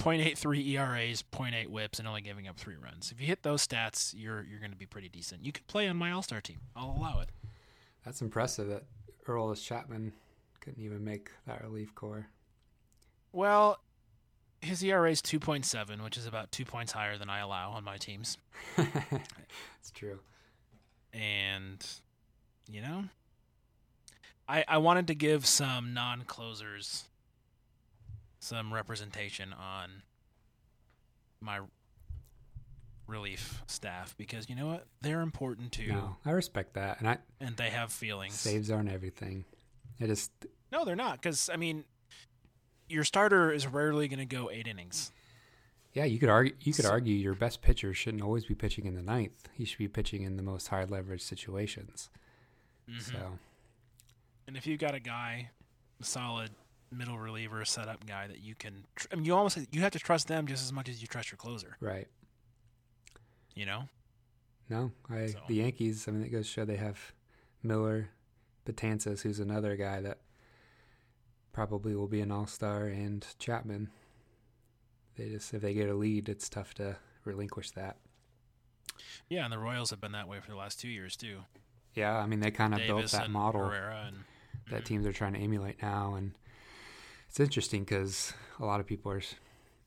0.83 0.00 0.66
ERAs, 0.68 1.22
0.8 1.30 1.68
whips, 1.68 1.98
and 1.98 2.08
only 2.08 2.22
giving 2.22 2.48
up 2.48 2.58
three 2.58 2.76
runs. 2.76 3.12
If 3.12 3.20
you 3.20 3.26
hit 3.26 3.42
those 3.42 3.66
stats, 3.66 4.14
you're 4.16 4.42
you're 4.42 4.58
going 4.58 4.72
to 4.72 4.76
be 4.76 4.86
pretty 4.86 5.08
decent. 5.08 5.44
You 5.44 5.52
could 5.52 5.66
play 5.66 5.88
on 5.88 5.96
my 5.96 6.10
All 6.10 6.22
Star 6.22 6.40
team. 6.40 6.58
I'll 6.74 6.96
allow 6.98 7.20
it. 7.20 7.28
That's 8.04 8.22
impressive 8.22 8.68
that 8.68 8.84
Earl 9.26 9.54
Chapman 9.54 10.12
couldn't 10.60 10.82
even 10.82 11.04
make 11.04 11.30
that 11.46 11.62
relief 11.62 11.94
corps. 11.94 12.26
Well, 13.32 13.78
his 14.60 14.82
ERA 14.82 15.10
is 15.10 15.22
2.7, 15.22 16.02
which 16.02 16.16
is 16.16 16.26
about 16.26 16.50
two 16.50 16.64
points 16.64 16.92
higher 16.92 17.16
than 17.16 17.30
I 17.30 17.38
allow 17.38 17.70
on 17.70 17.84
my 17.84 17.96
teams. 17.96 18.38
it's 18.78 19.90
true. 19.94 20.18
And 21.12 21.86
you 22.70 22.80
know, 22.80 23.04
I 24.48 24.64
I 24.66 24.78
wanted 24.78 25.08
to 25.08 25.14
give 25.14 25.44
some 25.44 25.92
non 25.92 26.22
closers 26.22 27.04
some 28.40 28.72
representation 28.74 29.52
on 29.52 30.02
my 31.40 31.60
relief 33.06 33.62
staff 33.66 34.14
because 34.16 34.48
you 34.48 34.54
know 34.54 34.66
what 34.66 34.86
they're 35.00 35.20
important 35.20 35.72
too 35.72 35.88
No, 35.88 36.16
I 36.24 36.30
respect 36.30 36.74
that, 36.74 37.00
and 37.00 37.08
I 37.08 37.18
and 37.40 37.56
they 37.56 37.70
have 37.70 37.92
feelings 37.92 38.34
saves 38.34 38.70
aren't 38.70 38.88
everything. 38.90 39.44
It 39.98 40.06
just 40.06 40.30
No, 40.72 40.84
they're 40.84 40.96
not. 40.96 41.20
Because 41.20 41.50
I 41.52 41.56
mean, 41.56 41.84
your 42.88 43.04
starter 43.04 43.52
is 43.52 43.66
rarely 43.66 44.06
going 44.08 44.20
to 44.20 44.24
go 44.26 44.50
eight 44.50 44.66
innings. 44.68 45.10
yeah, 45.92 46.04
you 46.04 46.18
could 46.20 46.28
argue 46.28 46.54
you 46.60 46.72
could 46.72 46.84
So- 46.84 46.90
argue 46.90 47.14
your 47.16 47.34
best 47.34 47.62
pitcher 47.62 47.92
shouldn't 47.94 48.22
always 48.22 48.44
be 48.44 48.54
pitching 48.54 48.86
in 48.86 48.94
the 48.94 49.02
ninth. 49.02 49.48
He 49.54 49.64
should 49.64 49.78
be 49.78 49.88
pitching 49.88 50.22
in 50.22 50.36
the 50.36 50.42
most 50.42 50.68
high 50.68 50.84
leverage 50.84 51.22
situations. 51.22 52.10
Mhm. 52.88 53.00
So 53.02 53.38
And 54.46 54.56
if 54.56 54.66
you've 54.66 54.80
got 54.80 54.94
a 54.94 55.00
guy, 55.00 55.50
solid 56.00 56.50
middle 56.92 57.18
reliever 57.18 57.64
setup 57.64 58.04
guy 58.06 58.26
that 58.26 58.40
you 58.40 58.54
can, 58.54 58.84
tr- 58.96 59.06
I 59.12 59.16
mean, 59.16 59.24
you 59.24 59.34
almost 59.34 59.58
you 59.72 59.80
have 59.82 59.92
to 59.92 59.98
trust 59.98 60.28
them 60.28 60.46
just 60.46 60.62
as 60.64 60.72
much 60.72 60.88
as 60.88 61.00
you 61.00 61.08
trust 61.08 61.30
your 61.30 61.36
closer. 61.38 61.76
right. 61.80 62.08
You 63.54 63.66
know. 63.66 63.88
No, 64.68 64.92
I 65.08 65.26
So- 65.26 65.40
the 65.48 65.54
Yankees. 65.56 66.06
I 66.06 66.12
mean, 66.12 66.22
it 66.24 66.28
goes 66.30 66.46
to 66.46 66.52
show 66.52 66.64
they 66.64 66.76
have 66.76 67.12
Miller, 67.62 68.10
Betances, 68.64 69.22
who's 69.22 69.40
another 69.40 69.76
guy 69.76 70.00
that 70.00 70.18
probably 71.52 71.94
will 71.96 72.06
be 72.08 72.20
an 72.20 72.30
All 72.30 72.46
Star, 72.46 72.86
and 72.86 73.26
Chapman. 73.38 73.90
They 75.16 75.28
just 75.30 75.52
if 75.52 75.60
they 75.60 75.74
get 75.74 75.88
a 75.88 75.94
lead, 75.94 76.28
it's 76.28 76.48
tough 76.48 76.74
to 76.74 76.96
relinquish 77.24 77.72
that. 77.72 77.96
Yeah, 79.28 79.44
and 79.44 79.52
the 79.52 79.58
Royals 79.58 79.90
have 79.90 80.00
been 80.00 80.12
that 80.12 80.28
way 80.28 80.40
for 80.40 80.50
the 80.50 80.56
last 80.56 80.80
two 80.80 80.88
years 80.88 81.16
too. 81.16 81.40
Yeah, 81.94 82.16
I 82.16 82.26
mean 82.26 82.40
they 82.40 82.50
kind 82.52 82.72
of 82.74 82.80
built 82.80 83.10
that 83.10 83.30
model 83.30 83.64
and 83.70 84.24
that 84.70 84.82
Mhm. 84.82 84.86
teams 84.86 85.06
are 85.06 85.12
trying 85.12 85.32
to 85.34 85.40
emulate 85.40 85.82
now, 85.82 86.14
and 86.14 86.32
it's 87.30 87.38
interesting 87.38 87.84
because 87.84 88.32
a 88.58 88.66
lot 88.66 88.80
of 88.80 88.86
people 88.86 89.12
are 89.12 89.22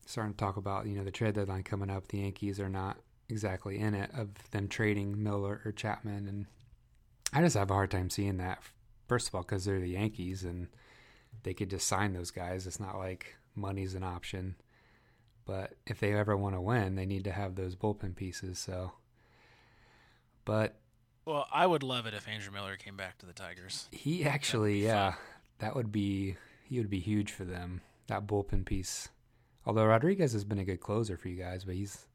starting 0.05 0.33
to 0.33 0.37
talk 0.37 0.55
about 0.55 0.87
you 0.87 0.95
know 0.95 1.03
the 1.03 1.11
trade 1.11 1.35
deadline 1.35 1.63
coming 1.63 1.89
up. 1.89 2.07
The 2.07 2.19
Yankees 2.19 2.57
are 2.57 2.69
not 2.69 2.97
exactly 3.27 3.79
in 3.79 3.93
it 3.93 4.09
of 4.13 4.29
them 4.51 4.69
trading 4.69 5.21
Miller 5.21 5.61
or 5.65 5.73
Chapman, 5.73 6.25
and 6.27 6.45
I 7.33 7.41
just 7.41 7.57
have 7.57 7.69
a 7.69 7.73
hard 7.73 7.91
time 7.91 8.09
seeing 8.09 8.37
that. 8.37 8.63
First 9.09 9.27
of 9.27 9.35
all, 9.35 9.41
because 9.41 9.65
they're 9.65 9.81
the 9.81 9.89
Yankees 9.89 10.45
and 10.45 10.67
they 11.43 11.53
could 11.53 11.69
just 11.69 11.85
sign 11.85 12.13
those 12.13 12.31
guys. 12.31 12.65
It's 12.65 12.79
not 12.79 12.97
like 12.97 13.35
money's 13.55 13.93
an 13.93 14.03
option. 14.03 14.55
But 15.45 15.73
if 15.85 15.99
they 15.99 16.13
ever 16.13 16.37
want 16.37 16.55
to 16.55 16.61
win, 16.61 16.95
they 16.95 17.05
need 17.05 17.25
to 17.25 17.31
have 17.31 17.55
those 17.55 17.75
bullpen 17.75 18.15
pieces. 18.15 18.57
So, 18.57 18.93
but 20.45 20.75
Well, 21.25 21.45
I 21.51 21.67
would 21.67 21.83
love 21.83 22.05
it 22.05 22.13
if 22.13 22.29
Andrew 22.29 22.53
Miller 22.53 22.77
came 22.77 22.95
back 22.95 23.17
to 23.17 23.25
the 23.25 23.33
Tigers. 23.33 23.89
he 23.91 24.23
actually, 24.23 24.81
yeah, 24.85 25.11
fun. 25.11 25.19
that 25.59 25.75
would 25.75 25.91
be 25.91 26.37
he 26.73 26.79
would 26.79 26.89
be 26.89 26.99
huge 26.99 27.31
for 27.31 27.45
them. 27.45 27.81
That 28.07 28.25
bullpen 28.25 28.65
piece. 28.65 29.09
Although 29.63 29.85
Rodriguez 29.85 30.33
has 30.33 30.43
been 30.43 30.57
a 30.57 30.65
good 30.65 30.79
closer 30.79 31.15
for 31.15 31.29
you 31.29 31.35
guys, 31.35 31.63
but 31.63 31.75
he's 31.75 32.07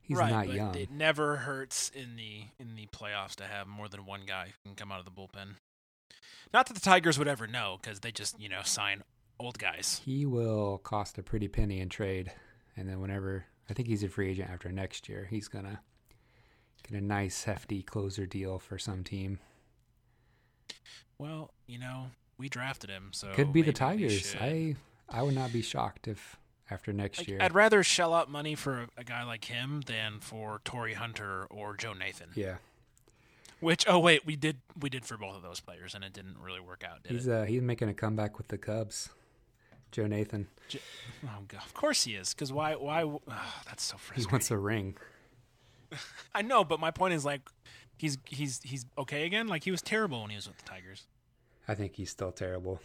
he's 0.00 0.16
right, 0.16 0.30
not 0.30 0.46
but 0.46 0.54
young. 0.54 0.74
It 0.74 0.90
never 0.90 1.36
hurts 1.36 1.90
in 1.94 2.16
the 2.16 2.46
in 2.58 2.76
the 2.76 2.86
playoffs 2.86 3.34
to 3.36 3.44
have 3.44 3.66
more 3.66 3.88
than 3.88 4.06
one 4.06 4.22
guy 4.26 4.46
who 4.46 4.70
can 4.70 4.74
come 4.74 4.90
out 4.90 5.00
of 5.00 5.04
the 5.04 5.10
bullpen. 5.10 5.56
Not 6.54 6.66
that 6.66 6.74
the 6.74 6.80
Tigers 6.80 7.18
would 7.18 7.28
ever 7.28 7.46
know, 7.46 7.78
because 7.80 8.00
they 8.00 8.10
just 8.10 8.40
you 8.40 8.48
know 8.48 8.62
sign 8.64 9.02
old 9.38 9.58
guys. 9.58 10.00
He 10.02 10.24
will 10.24 10.78
cost 10.78 11.18
a 11.18 11.22
pretty 11.22 11.48
penny 11.48 11.80
in 11.80 11.90
trade, 11.90 12.32
and 12.78 12.88
then 12.88 13.00
whenever 13.00 13.44
I 13.68 13.74
think 13.74 13.86
he's 13.86 14.02
a 14.02 14.08
free 14.08 14.30
agent 14.30 14.48
after 14.50 14.72
next 14.72 15.10
year, 15.10 15.28
he's 15.30 15.48
gonna 15.48 15.80
get 16.88 16.98
a 16.98 17.04
nice 17.04 17.44
hefty 17.44 17.82
closer 17.82 18.24
deal 18.24 18.58
for 18.58 18.78
some 18.78 19.04
team. 19.04 19.40
Well, 21.18 21.52
you 21.66 21.78
know, 21.78 22.06
we 22.38 22.48
drafted 22.48 22.90
him, 22.90 23.10
so 23.12 23.32
Could 23.34 23.52
be 23.52 23.62
the 23.62 23.72
Tigers. 23.72 24.34
I 24.40 24.76
I 25.08 25.22
would 25.22 25.34
not 25.34 25.52
be 25.52 25.62
shocked 25.62 26.08
if 26.08 26.36
after 26.70 26.92
next 26.92 27.18
Like, 27.18 27.28
year. 27.28 27.38
I'd 27.42 27.54
rather 27.54 27.82
shell 27.82 28.14
out 28.14 28.30
money 28.30 28.54
for 28.54 28.86
a, 28.96 29.04
guy 29.04 29.22
like 29.22 29.44
him 29.44 29.82
than 29.86 30.18
for 30.20 30.60
Torii 30.64 30.94
Hunter 30.94 31.46
or 31.50 31.76
Joe 31.76 31.92
Nathan. 31.92 32.30
yeah, 32.34 32.56
Which, 33.60 33.84
oh 33.86 33.98
wait, 33.98 34.24
we 34.24 34.34
did 34.36 34.58
we 34.78 34.88
did 34.88 35.04
for 35.04 35.16
both 35.16 35.36
of 35.36 35.42
those 35.42 35.60
players, 35.60 35.94
and 35.94 36.02
it 36.02 36.12
didn't 36.12 36.38
really 36.38 36.60
work 36.60 36.82
out, 36.82 37.02
did 37.02 37.12
he's 37.12 37.28
uh 37.28 37.42
he's 37.44 37.62
making 37.62 37.88
a 37.88 37.94
comeback 37.94 38.38
with 38.38 38.48
the 38.48 38.58
Cubs. 38.58 39.10
Joe 39.92 40.06
Nathan. 40.08 40.48
Oh 41.24 41.42
god, 41.46 41.62
of 41.64 41.72
course 41.74 42.02
he 42.02 42.14
is. 42.14 42.34
Because 42.34 42.52
why? 42.52 42.74
Why? 42.74 43.02
Oh, 43.04 43.20
that's 43.66 43.84
so 43.84 43.96
frustrating. 43.96 44.28
He 44.28 44.32
wants 44.32 44.50
a 44.50 44.58
ring. 44.58 44.96
I 46.34 46.42
know, 46.42 46.64
but 46.64 46.80
my 46.80 46.90
point 46.90 47.14
is 47.14 47.24
like, 47.24 47.42
he's 47.96 48.18
he's 48.24 48.60
he's 48.64 48.86
okay 48.98 49.24
again. 49.24 49.46
Like 49.46 49.62
he 49.62 49.70
was 49.70 49.82
terrible 49.82 50.22
when 50.22 50.30
he 50.30 50.36
was 50.36 50.48
with 50.48 50.56
the 50.58 50.64
Tigers. 50.64 51.06
I 51.68 51.74
think 51.74 51.94
he's 51.96 52.10
still 52.10 52.32
terrible. 52.32 52.80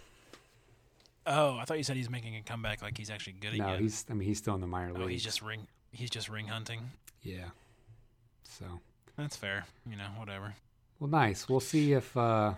Oh, 1.25 1.57
I 1.57 1.65
thought 1.65 1.77
you 1.77 1.83
said 1.83 1.95
he's 1.97 2.09
making 2.09 2.35
a 2.37 2.41
comeback, 2.41 2.81
like 2.81 2.97
he's 2.97 3.09
actually 3.09 3.33
good 3.33 3.57
No, 3.57 3.67
again. 3.67 3.81
he's. 3.81 4.05
I 4.09 4.13
mean, 4.13 4.27
he's 4.27 4.37
still 4.39 4.55
in 4.55 4.61
the 4.61 4.67
minor 4.67 4.93
oh, 4.95 4.99
leagues. 5.01 5.11
he's 5.11 5.23
just 5.23 5.41
ring. 5.41 5.67
He's 5.91 6.09
just 6.09 6.29
ring 6.29 6.47
hunting. 6.47 6.91
Yeah. 7.21 7.49
So 8.43 8.65
That's 9.17 9.35
fair. 9.35 9.65
You 9.89 9.95
know, 9.97 10.07
whatever. 10.17 10.53
well, 10.99 11.09
nice. 11.09 11.47
We'll 11.49 11.59
see 11.59 11.93
if 11.93 12.15
uh 12.17 12.53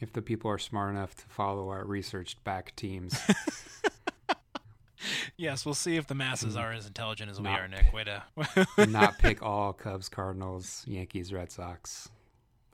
if 0.00 0.12
the 0.12 0.22
people 0.22 0.50
are 0.50 0.58
smart 0.58 0.90
enough 0.90 1.14
to 1.16 1.24
follow 1.28 1.68
our 1.70 1.84
researched 1.84 2.42
back 2.44 2.74
teams. 2.76 3.18
Yes, 5.36 5.64
we'll 5.64 5.74
see 5.74 5.96
if 5.96 6.06
the 6.06 6.14
masses 6.14 6.54
Mm. 6.56 6.60
are 6.60 6.72
as 6.72 6.86
intelligent 6.86 7.30
as 7.30 7.40
we 7.40 7.48
are, 7.48 7.66
Nick. 7.66 7.90
Way 7.94 8.04
to. 8.04 8.22
not 8.86 9.18
pick 9.18 9.42
all 9.42 9.72
Cubs, 9.72 10.10
Cardinals, 10.10 10.84
Yankees, 10.86 11.32
Red 11.32 11.50
Sox 11.50 12.10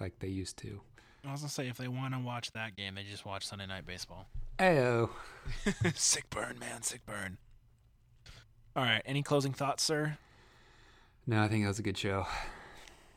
like 0.00 0.18
they 0.18 0.26
used 0.28 0.56
to. 0.58 0.80
I 1.26 1.32
was 1.32 1.40
gonna 1.40 1.50
say 1.50 1.68
if 1.68 1.76
they 1.76 1.88
want 1.88 2.14
to 2.14 2.20
watch 2.20 2.52
that 2.52 2.76
game, 2.76 2.94
they 2.94 3.02
just 3.02 3.26
watch 3.26 3.46
Sunday 3.46 3.66
Night 3.66 3.84
Baseball. 3.86 4.26
Oh, 4.58 5.10
sick 5.94 6.30
burn, 6.30 6.58
man, 6.58 6.82
sick 6.82 7.04
burn. 7.04 7.38
All 8.74 8.84
right. 8.84 9.02
Any 9.04 9.22
closing 9.22 9.52
thoughts, 9.52 9.82
sir? 9.82 10.18
No, 11.26 11.42
I 11.42 11.48
think 11.48 11.64
that 11.64 11.68
was 11.68 11.78
a 11.78 11.82
good 11.82 11.98
show. 11.98 12.26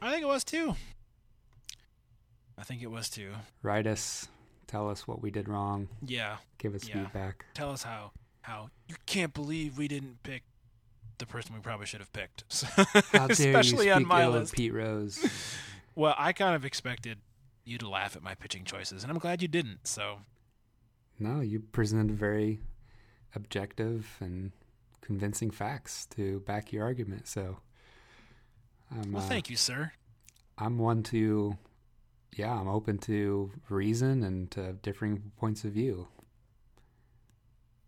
I 0.01 0.09
think 0.11 0.23
it 0.23 0.27
was 0.27 0.43
too. 0.43 0.75
I 2.57 2.63
think 2.63 2.81
it 2.81 2.89
was 2.91 3.09
too. 3.09 3.31
Write 3.61 3.85
us, 3.87 4.27
tell 4.67 4.89
us 4.89 5.07
what 5.07 5.21
we 5.21 5.31
did 5.31 5.47
wrong, 5.47 5.87
Yeah. 6.05 6.37
give 6.57 6.75
us 6.75 6.87
Yeah. 6.87 7.03
feedback. 7.03 7.45
Tell 7.53 7.71
us 7.71 7.83
how 7.83 8.11
how 8.41 8.69
you 8.87 8.95
can't 9.05 9.33
believe 9.33 9.77
we 9.77 9.87
didn't 9.87 10.23
pick 10.23 10.43
the 11.19 11.25
person 11.25 11.53
we 11.53 11.61
probably 11.61 11.85
should 11.85 11.99
have 11.99 12.11
picked. 12.13 12.43
How 13.11 13.27
dare 13.27 13.29
Especially 13.29 13.87
you 13.87 13.91
on 13.93 14.07
my 14.07 14.23
ill 14.23 14.31
list. 14.31 14.53
of 14.53 14.57
Pete 14.57 14.73
Rose? 14.73 15.19
Well, 15.95 16.15
I 16.17 16.31
kind 16.31 16.55
of 16.55 16.63
expected 16.63 17.17
you 17.69 17.77
to 17.77 17.89
laugh 17.89 18.15
at 18.15 18.23
my 18.23 18.35
pitching 18.35 18.65
choices, 18.65 19.03
and 19.03 19.11
I'm 19.11 19.19
glad 19.19 19.41
you 19.41 19.47
didn't. 19.47 19.87
So 19.87 20.19
no, 21.19 21.41
you 21.41 21.59
presented 21.59 22.17
very 22.17 22.59
objective 23.35 24.15
and 24.19 24.51
convincing 25.01 25.51
facts 25.51 26.05
to 26.15 26.39
back 26.41 26.71
your 26.71 26.83
argument. 26.83 27.27
So, 27.27 27.57
I'm, 28.91 29.11
well, 29.11 29.23
uh, 29.23 29.27
thank 29.27 29.49
you, 29.49 29.57
sir. 29.57 29.91
I'm 30.57 30.77
one 30.77 31.03
to, 31.03 31.57
yeah, 32.35 32.53
I'm 32.53 32.67
open 32.67 32.97
to 32.99 33.51
reason 33.69 34.23
and 34.23 34.49
to 34.51 34.73
differing 34.73 35.31
points 35.37 35.63
of 35.63 35.71
view. 35.71 36.07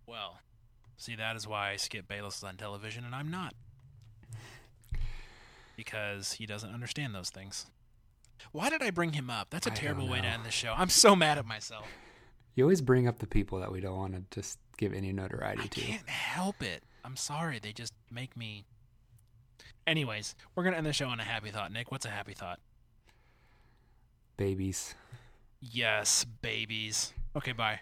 Well, 0.05 0.39
see, 0.97 1.15
that 1.15 1.35
is 1.35 1.47
why 1.47 1.75
Skip 1.77 2.07
Bayless 2.07 2.37
is 2.37 2.43
on 2.43 2.57
television 2.57 3.05
and 3.05 3.15
I'm 3.15 3.31
not. 3.31 3.53
Because 5.77 6.33
he 6.33 6.45
doesn't 6.45 6.73
understand 6.73 7.15
those 7.15 7.29
things. 7.29 7.65
Why 8.51 8.69
did 8.69 8.81
I 8.81 8.91
bring 8.91 9.13
him 9.13 9.29
up? 9.29 9.49
That's 9.49 9.67
a 9.67 9.71
I 9.71 9.75
terrible 9.75 10.07
way 10.07 10.21
to 10.21 10.27
end 10.27 10.45
the 10.45 10.51
show. 10.51 10.73
I'm 10.75 10.89
so 10.89 11.15
mad 11.15 11.37
at 11.37 11.45
myself. 11.45 11.85
You 12.53 12.65
always 12.65 12.81
bring 12.81 13.07
up 13.07 13.19
the 13.19 13.27
people 13.27 13.61
that 13.61 13.71
we 13.71 13.79
don't 13.79 13.95
want 13.95 14.13
to 14.13 14.23
just 14.29 14.59
give 14.77 14.93
any 14.93 15.13
notoriety 15.13 15.61
I 15.63 15.67
to. 15.67 15.81
I 15.81 15.85
can't 15.85 16.09
help 16.09 16.61
it. 16.61 16.83
I'm 17.05 17.15
sorry. 17.15 17.59
They 17.59 17.71
just 17.71 17.93
make 18.11 18.35
me. 18.35 18.65
Anyways, 19.87 20.35
we're 20.53 20.63
going 20.63 20.73
to 20.73 20.77
end 20.77 20.85
the 20.85 20.91
show 20.91 21.07
on 21.07 21.21
a 21.21 21.23
happy 21.23 21.49
thought. 21.49 21.71
Nick, 21.71 21.93
what's 21.93 22.05
a 22.05 22.09
happy 22.09 22.33
thought? 22.33 22.59
Babies. 24.35 24.95
Yes, 25.61 26.25
babies. 26.41 27.13
Okay, 27.37 27.53
bye. 27.53 27.79